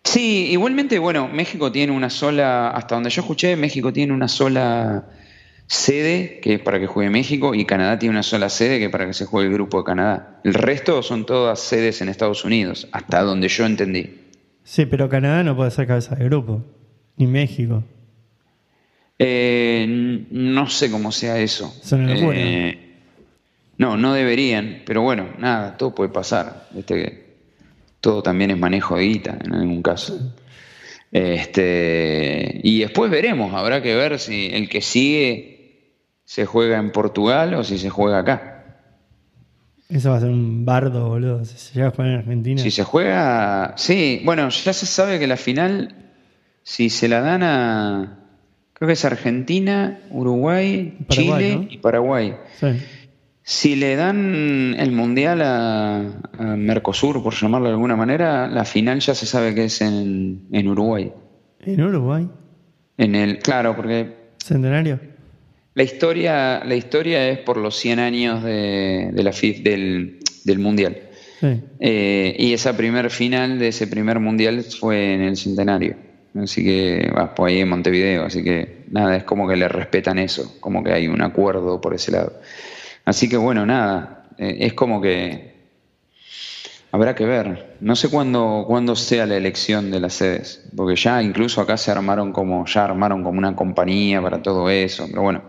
[0.06, 5.04] Sí, igualmente, bueno, México tiene una sola, hasta donde yo escuché, México tiene una sola
[5.66, 8.90] sede que es para que juegue México y Canadá tiene una sola sede que es
[8.90, 10.40] para que se juegue el grupo de Canadá.
[10.44, 14.14] El resto son todas sedes en Estados Unidos, hasta donde yo entendí.
[14.62, 16.64] Sí, pero Canadá no puede ser cabeza de grupo,
[17.16, 17.82] ni México.
[19.18, 21.74] Eh, no sé cómo sea eso.
[21.92, 23.00] Eh,
[23.76, 26.68] no, no deberían, pero bueno, nada, todo puede pasar.
[26.76, 27.25] Este,
[28.06, 30.16] todo también es manejo de guita en algún caso.
[31.10, 37.54] Este, y después veremos, habrá que ver si el que sigue se juega en Portugal
[37.54, 38.64] o si se juega acá.
[39.88, 41.44] Eso va a ser un bardo, boludo.
[41.44, 42.62] Si se llega a jugar en Argentina.
[42.62, 43.74] Si se juega.
[43.76, 45.96] Sí, bueno, ya se sabe que la final,
[46.62, 48.18] si se la dan a.
[48.72, 52.36] Creo que es Argentina, Uruguay, Chile y Paraguay.
[52.60, 52.68] Sí.
[53.48, 56.02] Si le dan el mundial a,
[56.56, 61.12] Mercosur, por llamarlo de alguna manera, la final ya se sabe que es en, Uruguay.
[61.60, 62.28] ¿En Uruguay?
[62.98, 64.32] En el, claro, porque.
[64.38, 64.98] ¿Centenario?
[65.74, 70.18] La historia, la historia es por los 100 años de, la FIF del,
[70.58, 70.98] mundial.
[71.38, 71.60] Sí.
[71.78, 75.94] Eh, y esa primer final de ese primer mundial fue en el centenario.
[76.34, 78.24] Así que, va, pues ahí en Montevideo.
[78.24, 81.94] Así que, nada, es como que le respetan eso, como que hay un acuerdo por
[81.94, 82.40] ese lado.
[83.06, 85.54] Así que bueno, nada, eh, es como que
[86.90, 87.76] habrá que ver.
[87.80, 91.92] No sé cuándo, cuándo sea la elección de las sedes, porque ya incluso acá se
[91.92, 95.44] armaron como, ya armaron como una compañía para todo eso, pero bueno,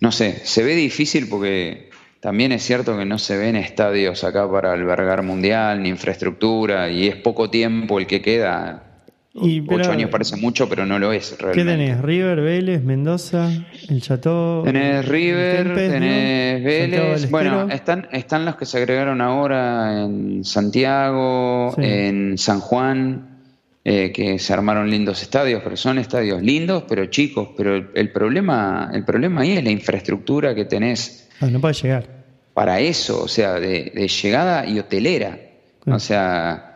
[0.00, 1.90] no sé, se ve difícil porque
[2.20, 7.08] también es cierto que no se ven estadios acá para albergar mundial ni infraestructura y
[7.08, 8.93] es poco tiempo el que queda
[9.36, 11.72] Ocho años parece mucho, pero no lo es realmente.
[11.72, 12.00] ¿Qué tenés?
[12.00, 13.50] River, Vélez, Mendoza,
[13.88, 14.62] el Chateau.
[14.62, 17.30] Tenés River, tenés Vélez.
[17.30, 23.40] Bueno, están, están los que se agregaron ahora en Santiago, en San Juan,
[23.84, 27.48] eh, que se armaron lindos estadios, pero son estadios lindos, pero chicos.
[27.56, 31.28] Pero el, problema, el problema ahí es la infraestructura que tenés.
[31.40, 32.06] Ah, no puede llegar.
[32.54, 35.40] Para eso, o sea, de, llegada y hotelera.
[35.86, 36.73] O sea,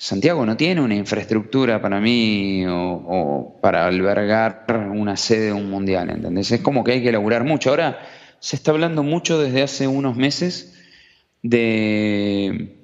[0.00, 4.64] Santiago no tiene una infraestructura para mí o, para albergar
[4.94, 6.52] una sede de un mundial, ¿entendés?
[6.52, 7.70] Es como que hay que elaborar mucho.
[7.70, 7.98] Ahora
[8.38, 10.78] se está hablando mucho desde hace unos meses
[11.42, 12.76] de,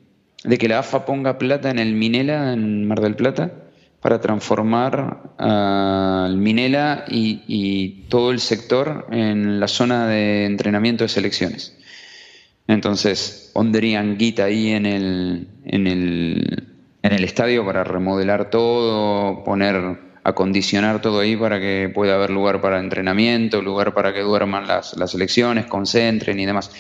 [0.58, 3.52] que la AFA ponga plata en el Minela, en Mar del Plata,
[4.00, 11.78] para transformar al Minela y, todo el sector en la zona de entrenamiento de selecciones.
[12.66, 16.73] Entonces pondrían guita ahí en el, en el,
[17.04, 22.62] en el estadio para remodelar todo, poner, acondicionar todo ahí para que pueda haber lugar
[22.62, 26.70] para entrenamiento, lugar para que duerman las, las selecciones, concentren y demás.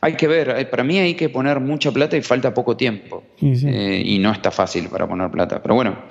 [0.00, 3.24] Hay que ver, para mí hay que poner mucha plata y falta poco tiempo.
[3.42, 5.60] Eh, y no está fácil para poner plata.
[5.60, 6.04] Pero bueno,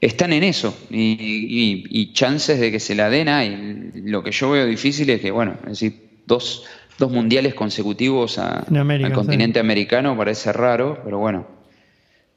[0.00, 3.90] están en eso y, chances de que se la den hay.
[4.06, 6.64] Lo que yo veo difícil es que, bueno, es decir, dos,
[6.98, 11.59] dos mundiales consecutivos al continente americano parece raro, pero bueno,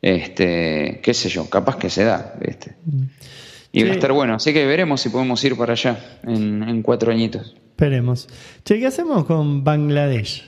[0.04, 2.76] este, qué sé yo, capaz que se da, ¿viste?
[3.72, 7.12] Y va a estar bueno, así que veremos si podemos ir para allá en, cuatro
[7.12, 7.56] añitos.
[7.72, 8.28] Esperemos.
[8.66, 10.44] Che, ¿qué hacemos con Bangladesh?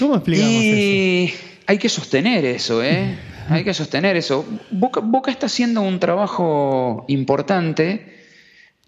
[0.00, 1.36] ¿Cómo explicamos eso?
[1.66, 3.16] Hay que sostener eso, ¿eh?
[3.48, 4.44] hay que sostener eso.
[4.72, 8.12] Boca, está haciendo un trabajo importante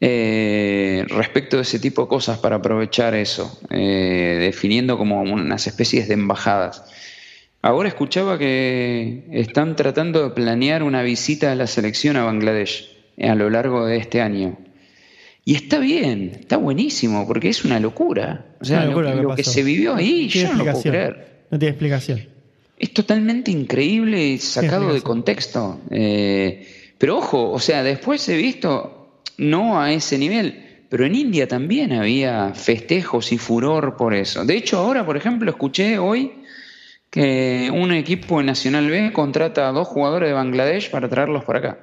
[0.00, 6.08] eh, respecto de ese tipo de cosas para aprovechar eso, eh, definiendo como unas especies
[6.08, 6.82] de embajadas.
[7.66, 12.88] Ahora escuchaba que están tratando de planear una visita a la selección a Bangladesh
[13.20, 14.58] a lo largo de este año.
[15.44, 18.46] Y está bien, está buenísimo, porque es una locura.
[18.60, 21.44] O sea, lo, que, se vivió ahí, yo no lo puedo creer.
[21.50, 22.36] No tiene explicación
[22.78, 25.80] es totalmente increíble y sacado de contexto.
[25.90, 26.66] Eh,
[26.98, 31.92] pero ojo, o sea, después he visto, no a ese nivel, pero en India también
[31.92, 34.44] había festejos y furor por eso.
[34.44, 36.32] De hecho, ahora, por ejemplo, escuché hoy
[37.16, 41.78] que un equipo Nacional B contrata a dos jugadores de Bangladesh para traerlos para acá.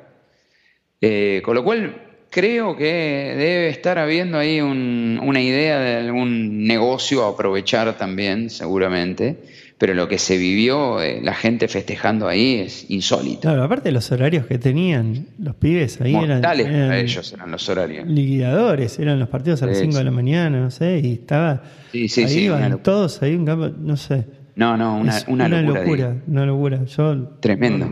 [1.02, 1.96] Eh, con lo cual,
[2.30, 9.38] creo que debe estar habiendo ahí una idea de algún negocio a aprovechar también, seguramente
[9.80, 13.42] pero lo que se vivió, eh, la gente festejando ahí es insólito.
[13.42, 17.68] Claro, aparte de los horarios que tenían los pibes ahí eran, para ellos eran los
[17.68, 18.08] horarios.
[18.08, 22.08] Liquidadores, eran los partidos a las 5 de la mañana, no sé, y estaba sí,
[22.08, 24.24] sí, ahí iban todos ahí un campo, no sé.
[24.56, 26.16] No, no, una, una, una locura.
[26.28, 26.86] una locura.
[26.86, 27.90] Yo, Tremendo.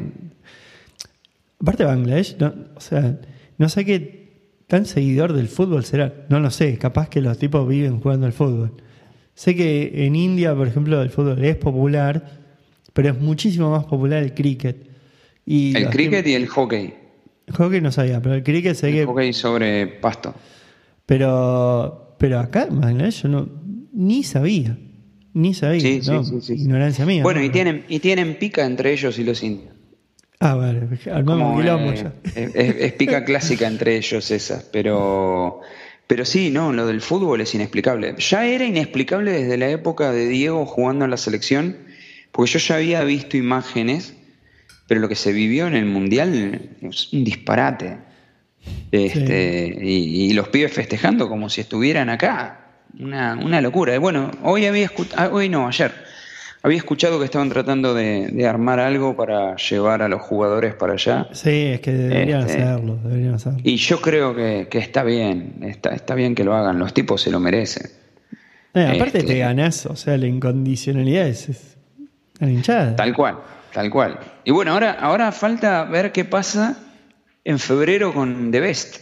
[1.60, 2.38] aparte de Bangladesh,
[2.76, 3.20] o sea,
[3.58, 4.22] no sé qué
[4.68, 8.34] tan seguidor del fútbol será, no lo sé, capaz que los tipos viven jugando al
[8.34, 8.72] fútbol.
[9.34, 12.40] Sé que en India, por ejemplo, el fútbol es popular,
[12.94, 14.90] pero es muchísimo más popular el cricket.
[15.46, 16.94] Y el cricket y el hockey.
[17.48, 20.34] El hockey no sabía, pero el cricket sé el hockey sobre pasto.
[21.06, 23.50] Pero, pero acá en Bangladesh yo no,
[23.92, 24.78] ni sabía.
[25.34, 25.82] Ni sabía.
[25.82, 27.24] Sí, sí, sí, Ignorancia mía.
[27.24, 29.74] Bueno, y, tienen, y tienen pica entre ellos y los indios.
[30.40, 30.82] Ah, vale,
[31.14, 32.14] armamos quilombo ya.
[32.36, 35.62] es, pica clásica entre ellos esas, pero
[36.12, 38.16] pero sí, no, lo del fútbol es inexplicable.
[38.18, 41.78] Ya era inexplicable desde la época de Diego jugando en la selección,
[42.34, 44.14] porque yo ya había visto imágenes,
[44.88, 48.00] pero lo que se vivió en el Mundial es un disparate.
[48.92, 52.61] Este, y, los pibes festejando como si estuvieran acá.
[53.00, 53.98] Una, una locura.
[54.00, 55.92] Bueno, hoy había escuchado, ah, hoy no, ayer
[56.64, 61.28] había escuchado que estaban tratando de, armar algo para llevar a los jugadores para allá.
[61.32, 63.60] Sí, es que deberían este, hacerlo, deberían hacerlo.
[63.64, 67.32] Y yo creo que, está bien, está, está, bien que lo hagan, los tipos se
[67.32, 67.90] lo merecen.
[68.74, 71.78] Eh, aparte te este, ganás, o sea, la incondicionalidad es,
[72.40, 72.96] la hinchada.
[72.96, 73.40] Tal cual,
[73.74, 74.20] tal cual.
[74.46, 76.78] Y bueno, ahora, ahora falta ver qué pasa
[77.44, 78.98] en febrero con The Best.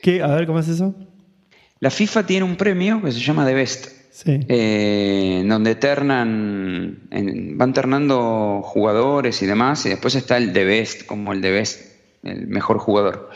[0.00, 0.22] ¿Qué?
[0.22, 0.94] A ver, ¿cómo es eso?
[1.80, 7.08] La FIFA tiene un premio que se llama The Best eh, donde ternan,
[7.56, 11.80] van ternando jugadores y demás, y después está el de best, como el de best,
[12.24, 13.30] el mejor jugador.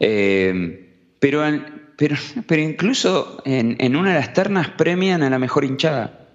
[0.00, 1.42] Eh, pero,
[1.96, 2.16] pero,
[2.46, 6.26] pero incluso en, en, una de las ternas premian a la mejor hinchada.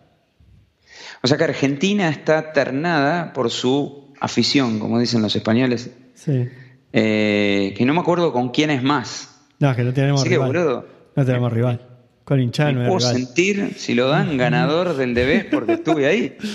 [1.24, 5.90] O sea que Argentina está ternada por su afición, como dicen los españoles.
[6.96, 9.30] Eh, que no me acuerdo con quién es más.
[9.60, 10.84] No, que no tenemos rival.
[11.16, 11.82] No tenemos rival.
[12.24, 12.88] Con hinchano.
[12.88, 16.38] puedo sentir si lo dan ganador del Debes porque estuve ahí.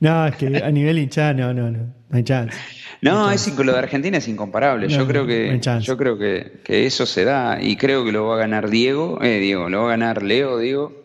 [0.00, 2.56] No, es que a nivel hinchano, no, no, no, hay chance.
[3.02, 4.88] No, es, lo de Argentina es incomparable.
[4.88, 8.38] yo creo que yo creo que, eso se da y creo que lo va a
[8.38, 11.04] ganar Diego, eh, Diego, lo va a ganar Leo, Diego.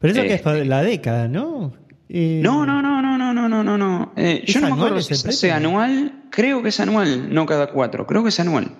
[0.00, 0.64] Pero eso que es este.
[0.64, 1.74] la década, ¿no?
[2.08, 4.12] Eh, no, no, no, no, no, no, no, no, no.
[4.16, 8.06] Eh, yo no me acuerdo si es anual, creo que es anual, no cada cuatro,
[8.06, 8.72] creo que es anual.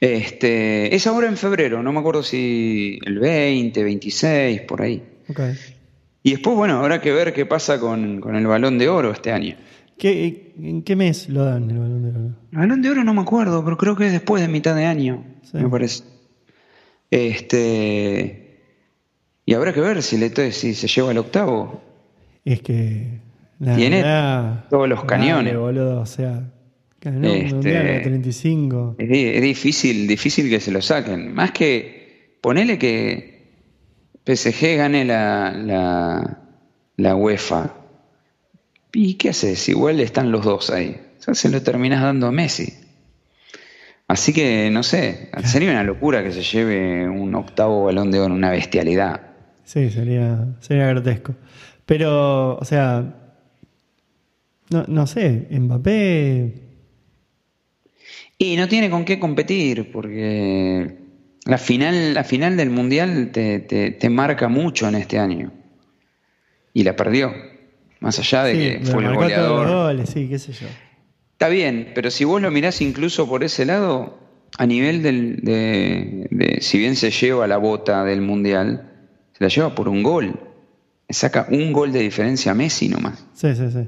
[0.00, 5.02] Este, es ahora en febrero, no me acuerdo si el 20, 26, por ahí.
[5.28, 5.54] Okay.
[6.22, 9.56] Y después, bueno, habrá que ver qué pasa con, el balón de oro este año.
[9.96, 12.34] ¿Qué, ¿En qué mes lo dan el balón de oro?
[12.52, 14.84] El balón de oro no me acuerdo, pero creo que es después de mitad de
[14.84, 16.04] año, me parece.
[17.10, 18.60] Este,
[19.44, 21.82] y habrá que ver si, le, si se lleva el octavo.
[22.44, 23.20] Es que.
[23.58, 24.04] Tiene
[24.70, 25.56] todos los cañones.
[25.56, 26.52] boludo, o sea.
[27.00, 28.96] Este, 35.
[28.98, 31.32] Es, difícil, difícil que se lo saquen.
[31.32, 33.38] Más que ponele que
[34.26, 36.42] PSG gane la, la,
[36.96, 37.74] la UEFA.
[38.92, 39.68] ¿Y qué haces?
[39.68, 41.00] Igual están los dos ahí.
[41.18, 42.72] O sea, se lo terminas dando a Messi.
[44.08, 48.34] Así que, no sé, sería una locura que se lleve un octavo balón de oro,
[48.34, 49.20] una bestialidad.
[49.64, 51.34] Sí, sería, sería grotesco.
[51.84, 53.14] Pero, o sea,
[54.70, 56.67] no, no sé, Mbappé...
[58.38, 60.96] Y no tiene con qué competir, porque
[61.44, 65.52] la final, la final del Mundial te, te, marca mucho en este año.
[66.72, 67.32] Y la perdió.
[68.00, 70.06] Más allá de que fue el goleador.
[70.06, 70.68] sí, qué sé yo.
[71.32, 74.18] Está bien, pero si vos lo mirás incluso por ese lado,
[74.56, 78.92] a nivel del, de, si bien se lleva la bota del Mundial,
[79.36, 80.38] se la lleva por un gol.
[81.08, 83.24] saca un gol de diferencia a Messi nomás.
[83.34, 83.86] Sí, sí, sí.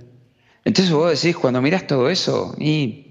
[0.64, 3.09] Entonces vos decís, cuando mirás todo eso, y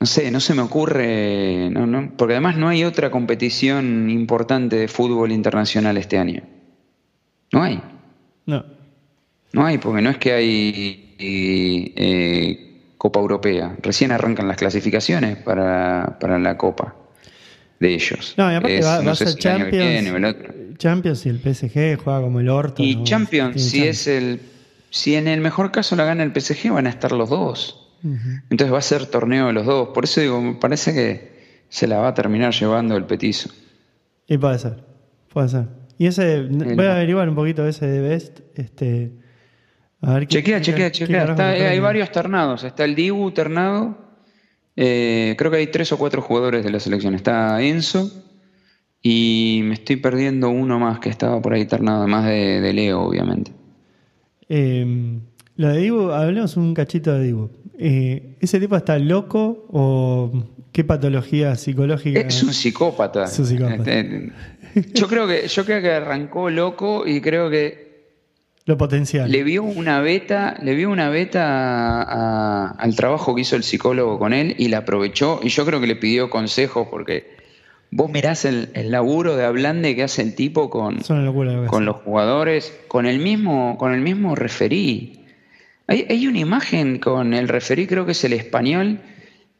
[0.00, 4.76] no sé, no se me ocurre, no, no, porque además no hay otra competición importante
[4.76, 6.42] de fútbol internacional este año.
[7.52, 7.80] No hay.
[8.46, 8.64] No.
[9.52, 13.76] No hay, porque no es que hay eh, Copa Europea.
[13.82, 16.94] Recién arrancan las clasificaciones para, la Copa
[17.80, 18.34] de ellos.
[18.36, 20.36] No, y aparte va, a ser Champions,
[20.76, 22.82] Champions y el PSG juega como el orto.
[22.82, 24.40] Y Champions, si es el
[24.90, 27.87] si en el mejor caso la gana el PSG, van a estar los dos.
[28.02, 29.88] Entonces va a ser torneo de los dos.
[29.88, 33.50] Por eso digo, me parece que se la va a terminar llevando el petizo.
[34.26, 34.84] Y puede ser,
[35.32, 35.68] puede ser.
[35.98, 39.12] Y ese, voy a averiguar un poquito ese de Best, este
[40.28, 41.34] chequea, chequea, chequea.
[41.70, 42.64] hay varios ternados.
[42.64, 43.98] Está el Dibu ternado.
[44.76, 47.14] Eh, creo que hay tres o cuatro jugadores de la selección.
[47.14, 48.10] Está Enzo.
[49.02, 53.52] Y me estoy perdiendo uno más que estaba por ahí ternado, además de, Leo, obviamente.
[54.48, 55.20] Eh,
[55.56, 57.50] lo de Dibu, hablemos un cachito de Dibu.
[57.78, 60.32] Eh, ¿Ese tipo está loco o
[60.72, 62.20] qué patología psicológica?
[62.20, 63.24] Es un psicópata.
[63.24, 63.92] Es un psicópata.
[63.92, 64.32] Este,
[64.94, 67.88] yo creo que yo creo que arrancó loco y creo que
[68.68, 69.30] lo potencial.
[69.30, 74.34] Le vio una beta, le vio una beta al trabajo que hizo el psicólogo con
[74.34, 75.40] él y la aprovechó.
[75.42, 77.38] Y yo creo que le pidió consejos porque
[77.90, 83.06] vos mirás el, laburo de Ablande que hace el tipo con, con los jugadores, con
[83.06, 85.17] el mismo, con el mismo referí.
[85.88, 89.00] Hay, hay una imagen con el referí, creo que es el español,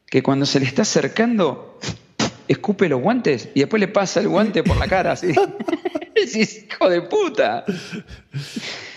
[0.07, 1.79] que cuando se le está acercando,
[2.47, 5.33] escupe los guantes y después le pasa el guante por la cara así.
[6.19, 7.65] hijo de puta.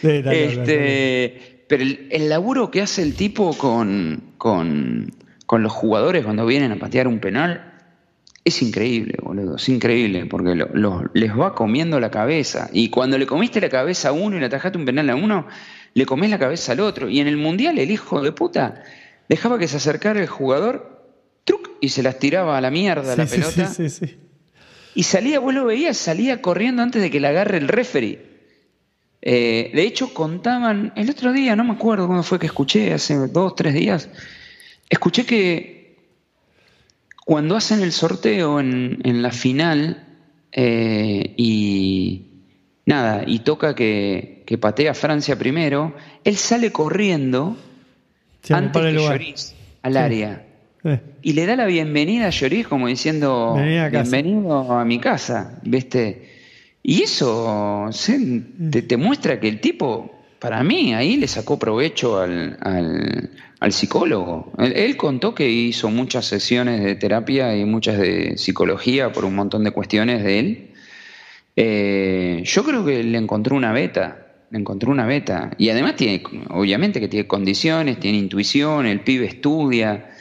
[0.01, 5.11] este, pero el, laburo que hace el tipo con, con,
[5.51, 7.67] los jugadores cuando vienen a patear un penal
[8.43, 9.57] es increíble, boludo.
[9.57, 10.55] Es increíble porque
[11.13, 12.69] les va comiendo la cabeza.
[12.73, 15.45] Y cuando le comiste la cabeza a uno y le atajaste un penal a uno,
[15.93, 17.09] le comés la cabeza al otro.
[17.09, 18.83] Y en el mundial, el hijo de puta
[19.29, 21.05] dejaba que se acercara el jugador
[21.43, 23.67] truc, y se las tiraba a la mierda la pelota.
[23.67, 24.17] Sí, sí, sí.
[24.93, 28.31] Y salía, vos lo veías, salía corriendo antes de que le agarre el referee.
[29.21, 33.15] Eh, de hecho, contaban, el otro día, no me acuerdo cuándo fue que escuché, hace
[33.27, 34.09] dos, tres días,
[34.89, 35.95] escuché que
[37.25, 40.07] cuando hacen el sorteo en, la final
[40.51, 42.30] eh, y
[42.85, 45.93] nada, y toca que, que, patea Francia primero,
[46.23, 47.57] él sale corriendo
[48.49, 50.45] antes que Lloris al área.
[51.21, 56.29] Y le da la bienvenida a Lloris como diciendo, bienvenido a mi casa, ¿viste?
[56.83, 57.89] Y eso
[58.71, 62.57] te, muestra que el tipo, para mí, ahí le sacó provecho al,
[63.59, 64.51] al, psicólogo.
[64.57, 69.63] Él, contó que hizo muchas sesiones de terapia y muchas de psicología por un montón
[69.63, 70.70] de cuestiones de él.
[71.55, 75.51] Eh, yo creo que le encontró una beta, le encontró una beta.
[75.57, 80.11] Y además tiene, obviamente que tiene condiciones, tiene intuición, el pibe estudia.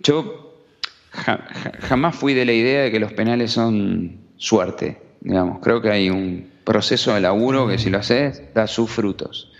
[0.00, 0.64] Yo
[1.10, 5.60] jamás fui de la idea de que los penales son suerte, digamos.
[5.60, 9.50] Creo que hay un proceso de laburo que si lo haces da sus frutos.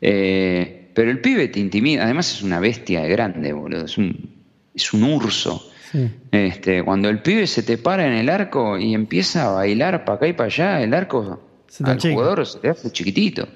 [0.00, 4.30] Eh, pero el pibe te intimida, además es una bestia grande, boludo, es un,
[4.74, 5.70] es un urso.
[6.30, 10.16] Este, cuando el pibe se te para en el arco y empieza a bailar para
[10.16, 11.40] acá y para allá, el arco
[11.82, 13.48] al jugador se te hace chiquitito.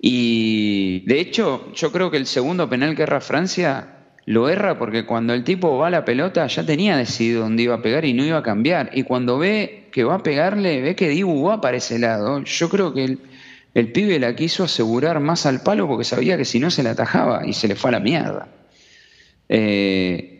[0.00, 5.04] Y de hecho, yo creo que el segundo penal que erra Francia lo erra porque
[5.04, 8.12] cuando el tipo va a la pelota ya tenía decidido dónde iba a pegar y
[8.12, 8.90] no iba a cambiar.
[8.92, 12.42] Y cuando ve que va a pegarle, ve que Dibu va para ese lado.
[12.42, 13.18] Yo creo que
[13.74, 16.92] el, pibe la quiso asegurar más al palo porque sabía que si no se la
[16.92, 18.48] atajaba y se le fue a la mierda.
[19.48, 20.31] Eh,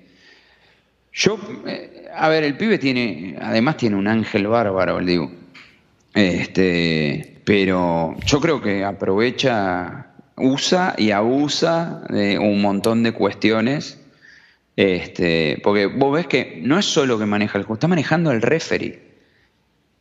[1.13, 5.31] yo, eh, a ver, el pibe tiene, además tiene un ángel bárbaro, el Dibu.
[6.15, 10.07] Este, pero yo creo que aprovecha
[10.37, 13.99] usa y abusa de un montón de cuestiones.
[14.77, 18.41] Este, porque vos ves que no es solo que maneja el juego, está manejando al
[18.41, 19.13] referee.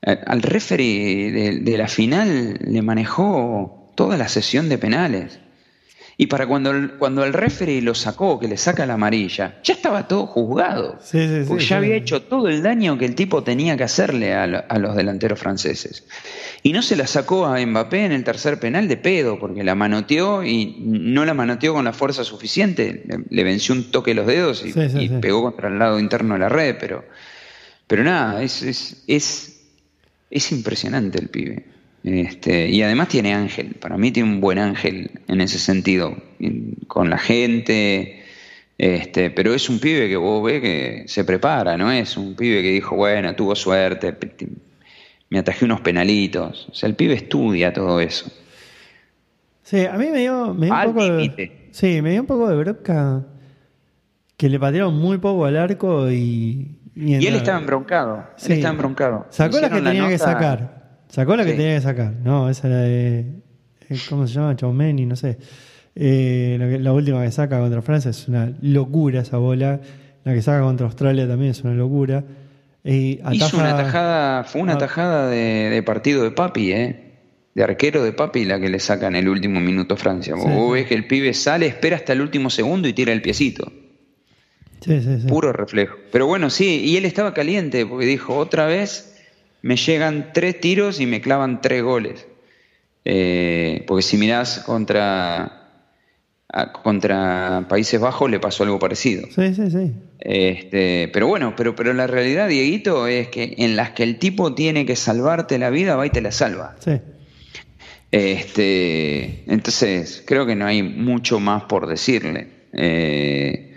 [0.02, 1.32] Al referee
[1.62, 5.41] de la final le manejó toda la sesión de penales.
[6.22, 9.74] Y para cuando el, cuando el referee lo sacó, que le saca la amarilla, ya
[9.74, 11.00] estaba todo juzgado.
[11.48, 14.96] porque ya había hecho todo el daño que el tipo tenía que hacerle a, los
[14.96, 16.06] delanteros franceses.
[16.62, 19.74] Y no se la sacó a Mbappé en el tercer penal de pedo, porque la
[19.74, 23.04] manoteó y no la manoteó con la fuerza suficiente.
[23.32, 26.76] Le, venció un toque los dedos y, pegó contra el lado interno de la red,
[26.80, 27.04] pero,
[27.88, 29.64] pero nada, es, es, es,
[30.30, 31.66] es impresionante el pibe.
[32.04, 36.16] Este, y además tiene ángel, para mí tiene un buen ángel en ese sentido,
[36.88, 38.24] con la gente,
[38.78, 42.64] este, pero es un pibe que vos ves que se prepara, no es un pibe
[42.64, 44.16] que dijo, bueno, tuvo suerte,
[45.30, 48.32] me atajé unos penalitos, o sea, el pibe estudia todo eso.
[49.62, 52.50] Sí, a mí me dio, me dio un poco de, sí, me dio un poco
[52.50, 53.24] de bronca
[54.36, 56.78] que le patearon muy poco al arco y...
[56.94, 59.28] Y, él estaba embroncado, él estaba embroncado.
[59.30, 60.81] Sacó la que tenía que sacar.
[61.12, 62.14] Sacó la que tenía que sacar.
[62.24, 63.20] No, esa era de.
[63.90, 64.56] Eh, ¿Cómo se llama?
[64.56, 65.38] Chaumeni, no sé.
[65.94, 69.82] Eh, la, última que saca contra Francia es una locura esa bola.
[70.24, 72.24] La que saca contra Australia también es una locura.
[72.84, 77.12] Hizo una tajada, fue una tajada de, partido de papi, ¿eh?
[77.54, 80.36] De arquero de papi la que le saca en el último minuto Francia.
[80.36, 83.70] Vos ves que el pibe sale, espera hasta el último segundo y tira el piecito.
[84.80, 85.28] Sí, sí, sí.
[85.28, 85.98] Puro reflejo.
[86.12, 89.11] Pero bueno, sí, y él estaba caliente porque dijo, otra vez
[89.62, 92.28] me llegan tres tiros y me clavan tres goles.
[93.06, 95.70] Eh, porque si mirás contra,
[96.84, 99.28] contra Países Bajos le pasó algo parecido.
[99.34, 99.92] Sí, sí, sí.
[100.20, 104.54] Este, pero bueno, pero, pero la realidad, Dieguito, es que en las que el tipo
[104.54, 106.76] tiene que salvarte la vida, va y te la salva.
[106.80, 107.00] Sí.
[108.12, 112.48] Este, entonces, creo que no hay mucho más por decirle.
[112.74, 113.71] Eh,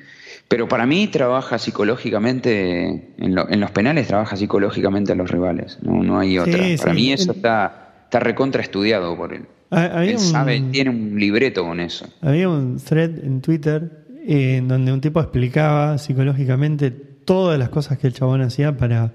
[0.48, 6.38] pero para mí trabaja psicológicamente, en, los penales trabaja psicológicamente a los rivales, no, hay
[6.38, 6.58] otra.
[6.78, 9.46] para mí eso está, está recontra estudiado por él.
[9.70, 12.06] Ah, él sabe, tiene un libreto con eso.
[12.20, 17.98] Había un thread en Twitter eh, en donde un tipo explicaba psicológicamente todas las cosas
[17.98, 19.12] que el chabón hacía para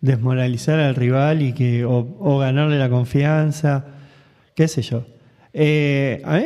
[0.00, 3.86] desmoralizar al rival y que o, ganarle la confianza,
[4.54, 5.06] qué sé yo.
[5.52, 6.44] Eh, a mí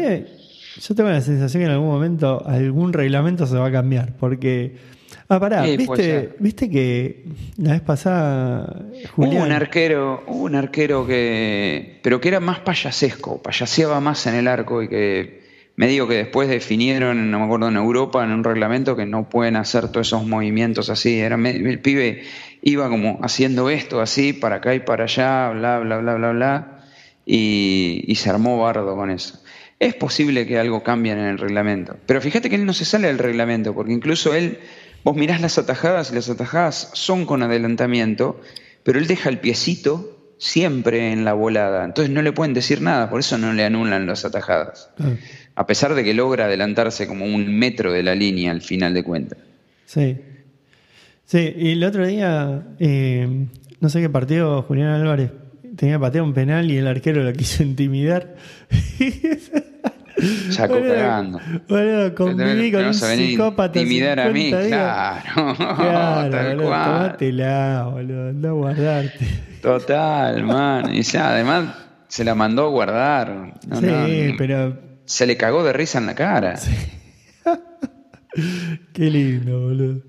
[0.81, 4.97] yo tengo la sensación que en algún momento algún reglamento se va a cambiar, porque...
[5.29, 7.25] Ah, pará, ¿viste, ¿viste que
[7.57, 8.87] la vez pasada
[9.17, 11.99] Hubo un arquero, un arquero que...
[12.03, 16.15] pero que era más payasesco, payaseaba más en el arco y que me digo que
[16.15, 20.07] después definieron, no me acuerdo, en Europa, en un reglamento que no pueden hacer todos
[20.07, 21.19] esos movimientos así.
[21.19, 22.23] Era, el pibe
[22.63, 26.81] iba como haciendo esto así, para acá y para allá, bla, bla, bla, bla, bla,
[27.27, 29.41] y, y se armó bardo con eso
[29.79, 31.97] es posible que algo cambie en el reglamento.
[32.07, 34.59] Pero fíjate que él no se sale del reglamento, porque incluso él,
[35.05, 38.41] vos mirás las atajadas y las atajadas son con adelantamiento,
[38.83, 41.85] pero él deja el piecito siempre en la volada.
[41.85, 44.91] Entonces no le pueden decir nada, por eso no le anulan las atajadas.
[45.55, 49.03] A pesar de que logra adelantarse como un metro de la línea al final de
[49.03, 49.39] cuentas.
[49.87, 50.17] Sí.
[51.25, 53.47] Sí, y el otro día, eh,
[53.81, 55.33] no sé qué partido, Julián Álvarez
[55.77, 58.37] tenía patear un penal y el arquero lo quiso intimidar.
[60.51, 61.41] Ya cooperando.
[61.69, 63.79] Bueno, conviví con un psicópata.
[63.79, 65.55] Intimidar a mí, claro.
[65.57, 69.27] Claro, tal boludo, tomátela, boludo, anda a guardarte.
[69.61, 70.95] Total, man.
[70.95, 71.75] Y ya, además
[72.09, 73.55] se la mandó a guardar.
[73.81, 74.79] sí, pero.
[75.05, 76.57] Se le cagó de risa en la cara.
[76.57, 76.73] Sí.
[78.93, 80.03] Qué lindo, boludo.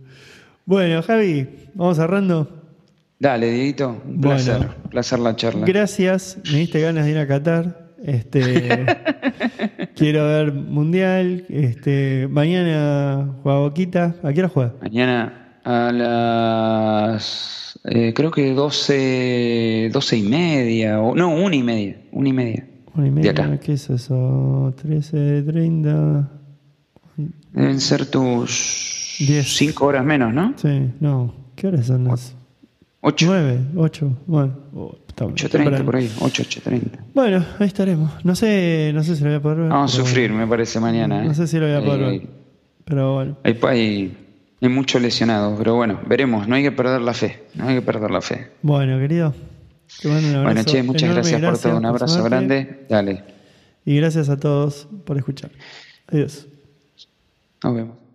[0.65, 2.49] Bueno, Javi, vamos cerrando.
[3.19, 5.65] Dale, Dieguito, un placer, placer la charla.
[5.65, 7.86] Gracias, me diste ganas de ir a Qatar.
[8.03, 8.85] Este,
[9.95, 11.45] quiero ver Mundial.
[11.49, 14.15] Este, mañana juega Boquita.
[14.23, 14.73] ¿A qué hora juega?
[14.81, 17.79] Mañana a las.
[17.83, 21.01] Eh, creo que 12, 12 y media.
[21.01, 22.01] O, no, una y media.
[22.11, 22.67] Una y media.
[22.95, 23.59] Una y media.
[23.59, 24.73] ¿Qué es eso?
[24.81, 26.31] 13, 30.
[27.53, 30.53] Deben ser tus 5 horas menos, ¿no?
[30.57, 31.33] Sí, no.
[31.55, 32.35] ¿Qué horas son las?
[33.01, 33.25] 8.
[33.27, 34.55] 9, 8, bueno.
[35.25, 35.85] Oh, está 8.30 temprano.
[35.85, 36.81] por ahí, 8, 8.30.
[37.13, 38.25] Bueno, ahí estaremos.
[38.25, 39.69] No sé, no sé si lo voy a poder ver.
[39.69, 41.23] Vamos a sufrir, me parece, mañana.
[41.23, 41.27] ¿eh?
[41.27, 42.27] No sé si lo voy a poder ver.
[42.85, 43.37] Pero bueno.
[43.43, 44.17] Hay, hay,
[44.61, 46.47] hay muchos lesionados, pero bueno, veremos.
[46.47, 47.43] No hay que perder la fe.
[47.55, 48.51] No hay que perder la fe.
[48.61, 49.33] Bueno, querido.
[50.01, 50.53] Te mando un abrazo.
[50.53, 51.77] Bueno, che, muchas enorme, gracias, por todo.
[51.77, 52.85] Un abrazo grande.
[52.89, 53.23] Dale,
[53.85, 55.51] Y gracias a todos por escuchar.
[56.07, 56.47] Adiós.
[57.63, 58.06] nos vemos.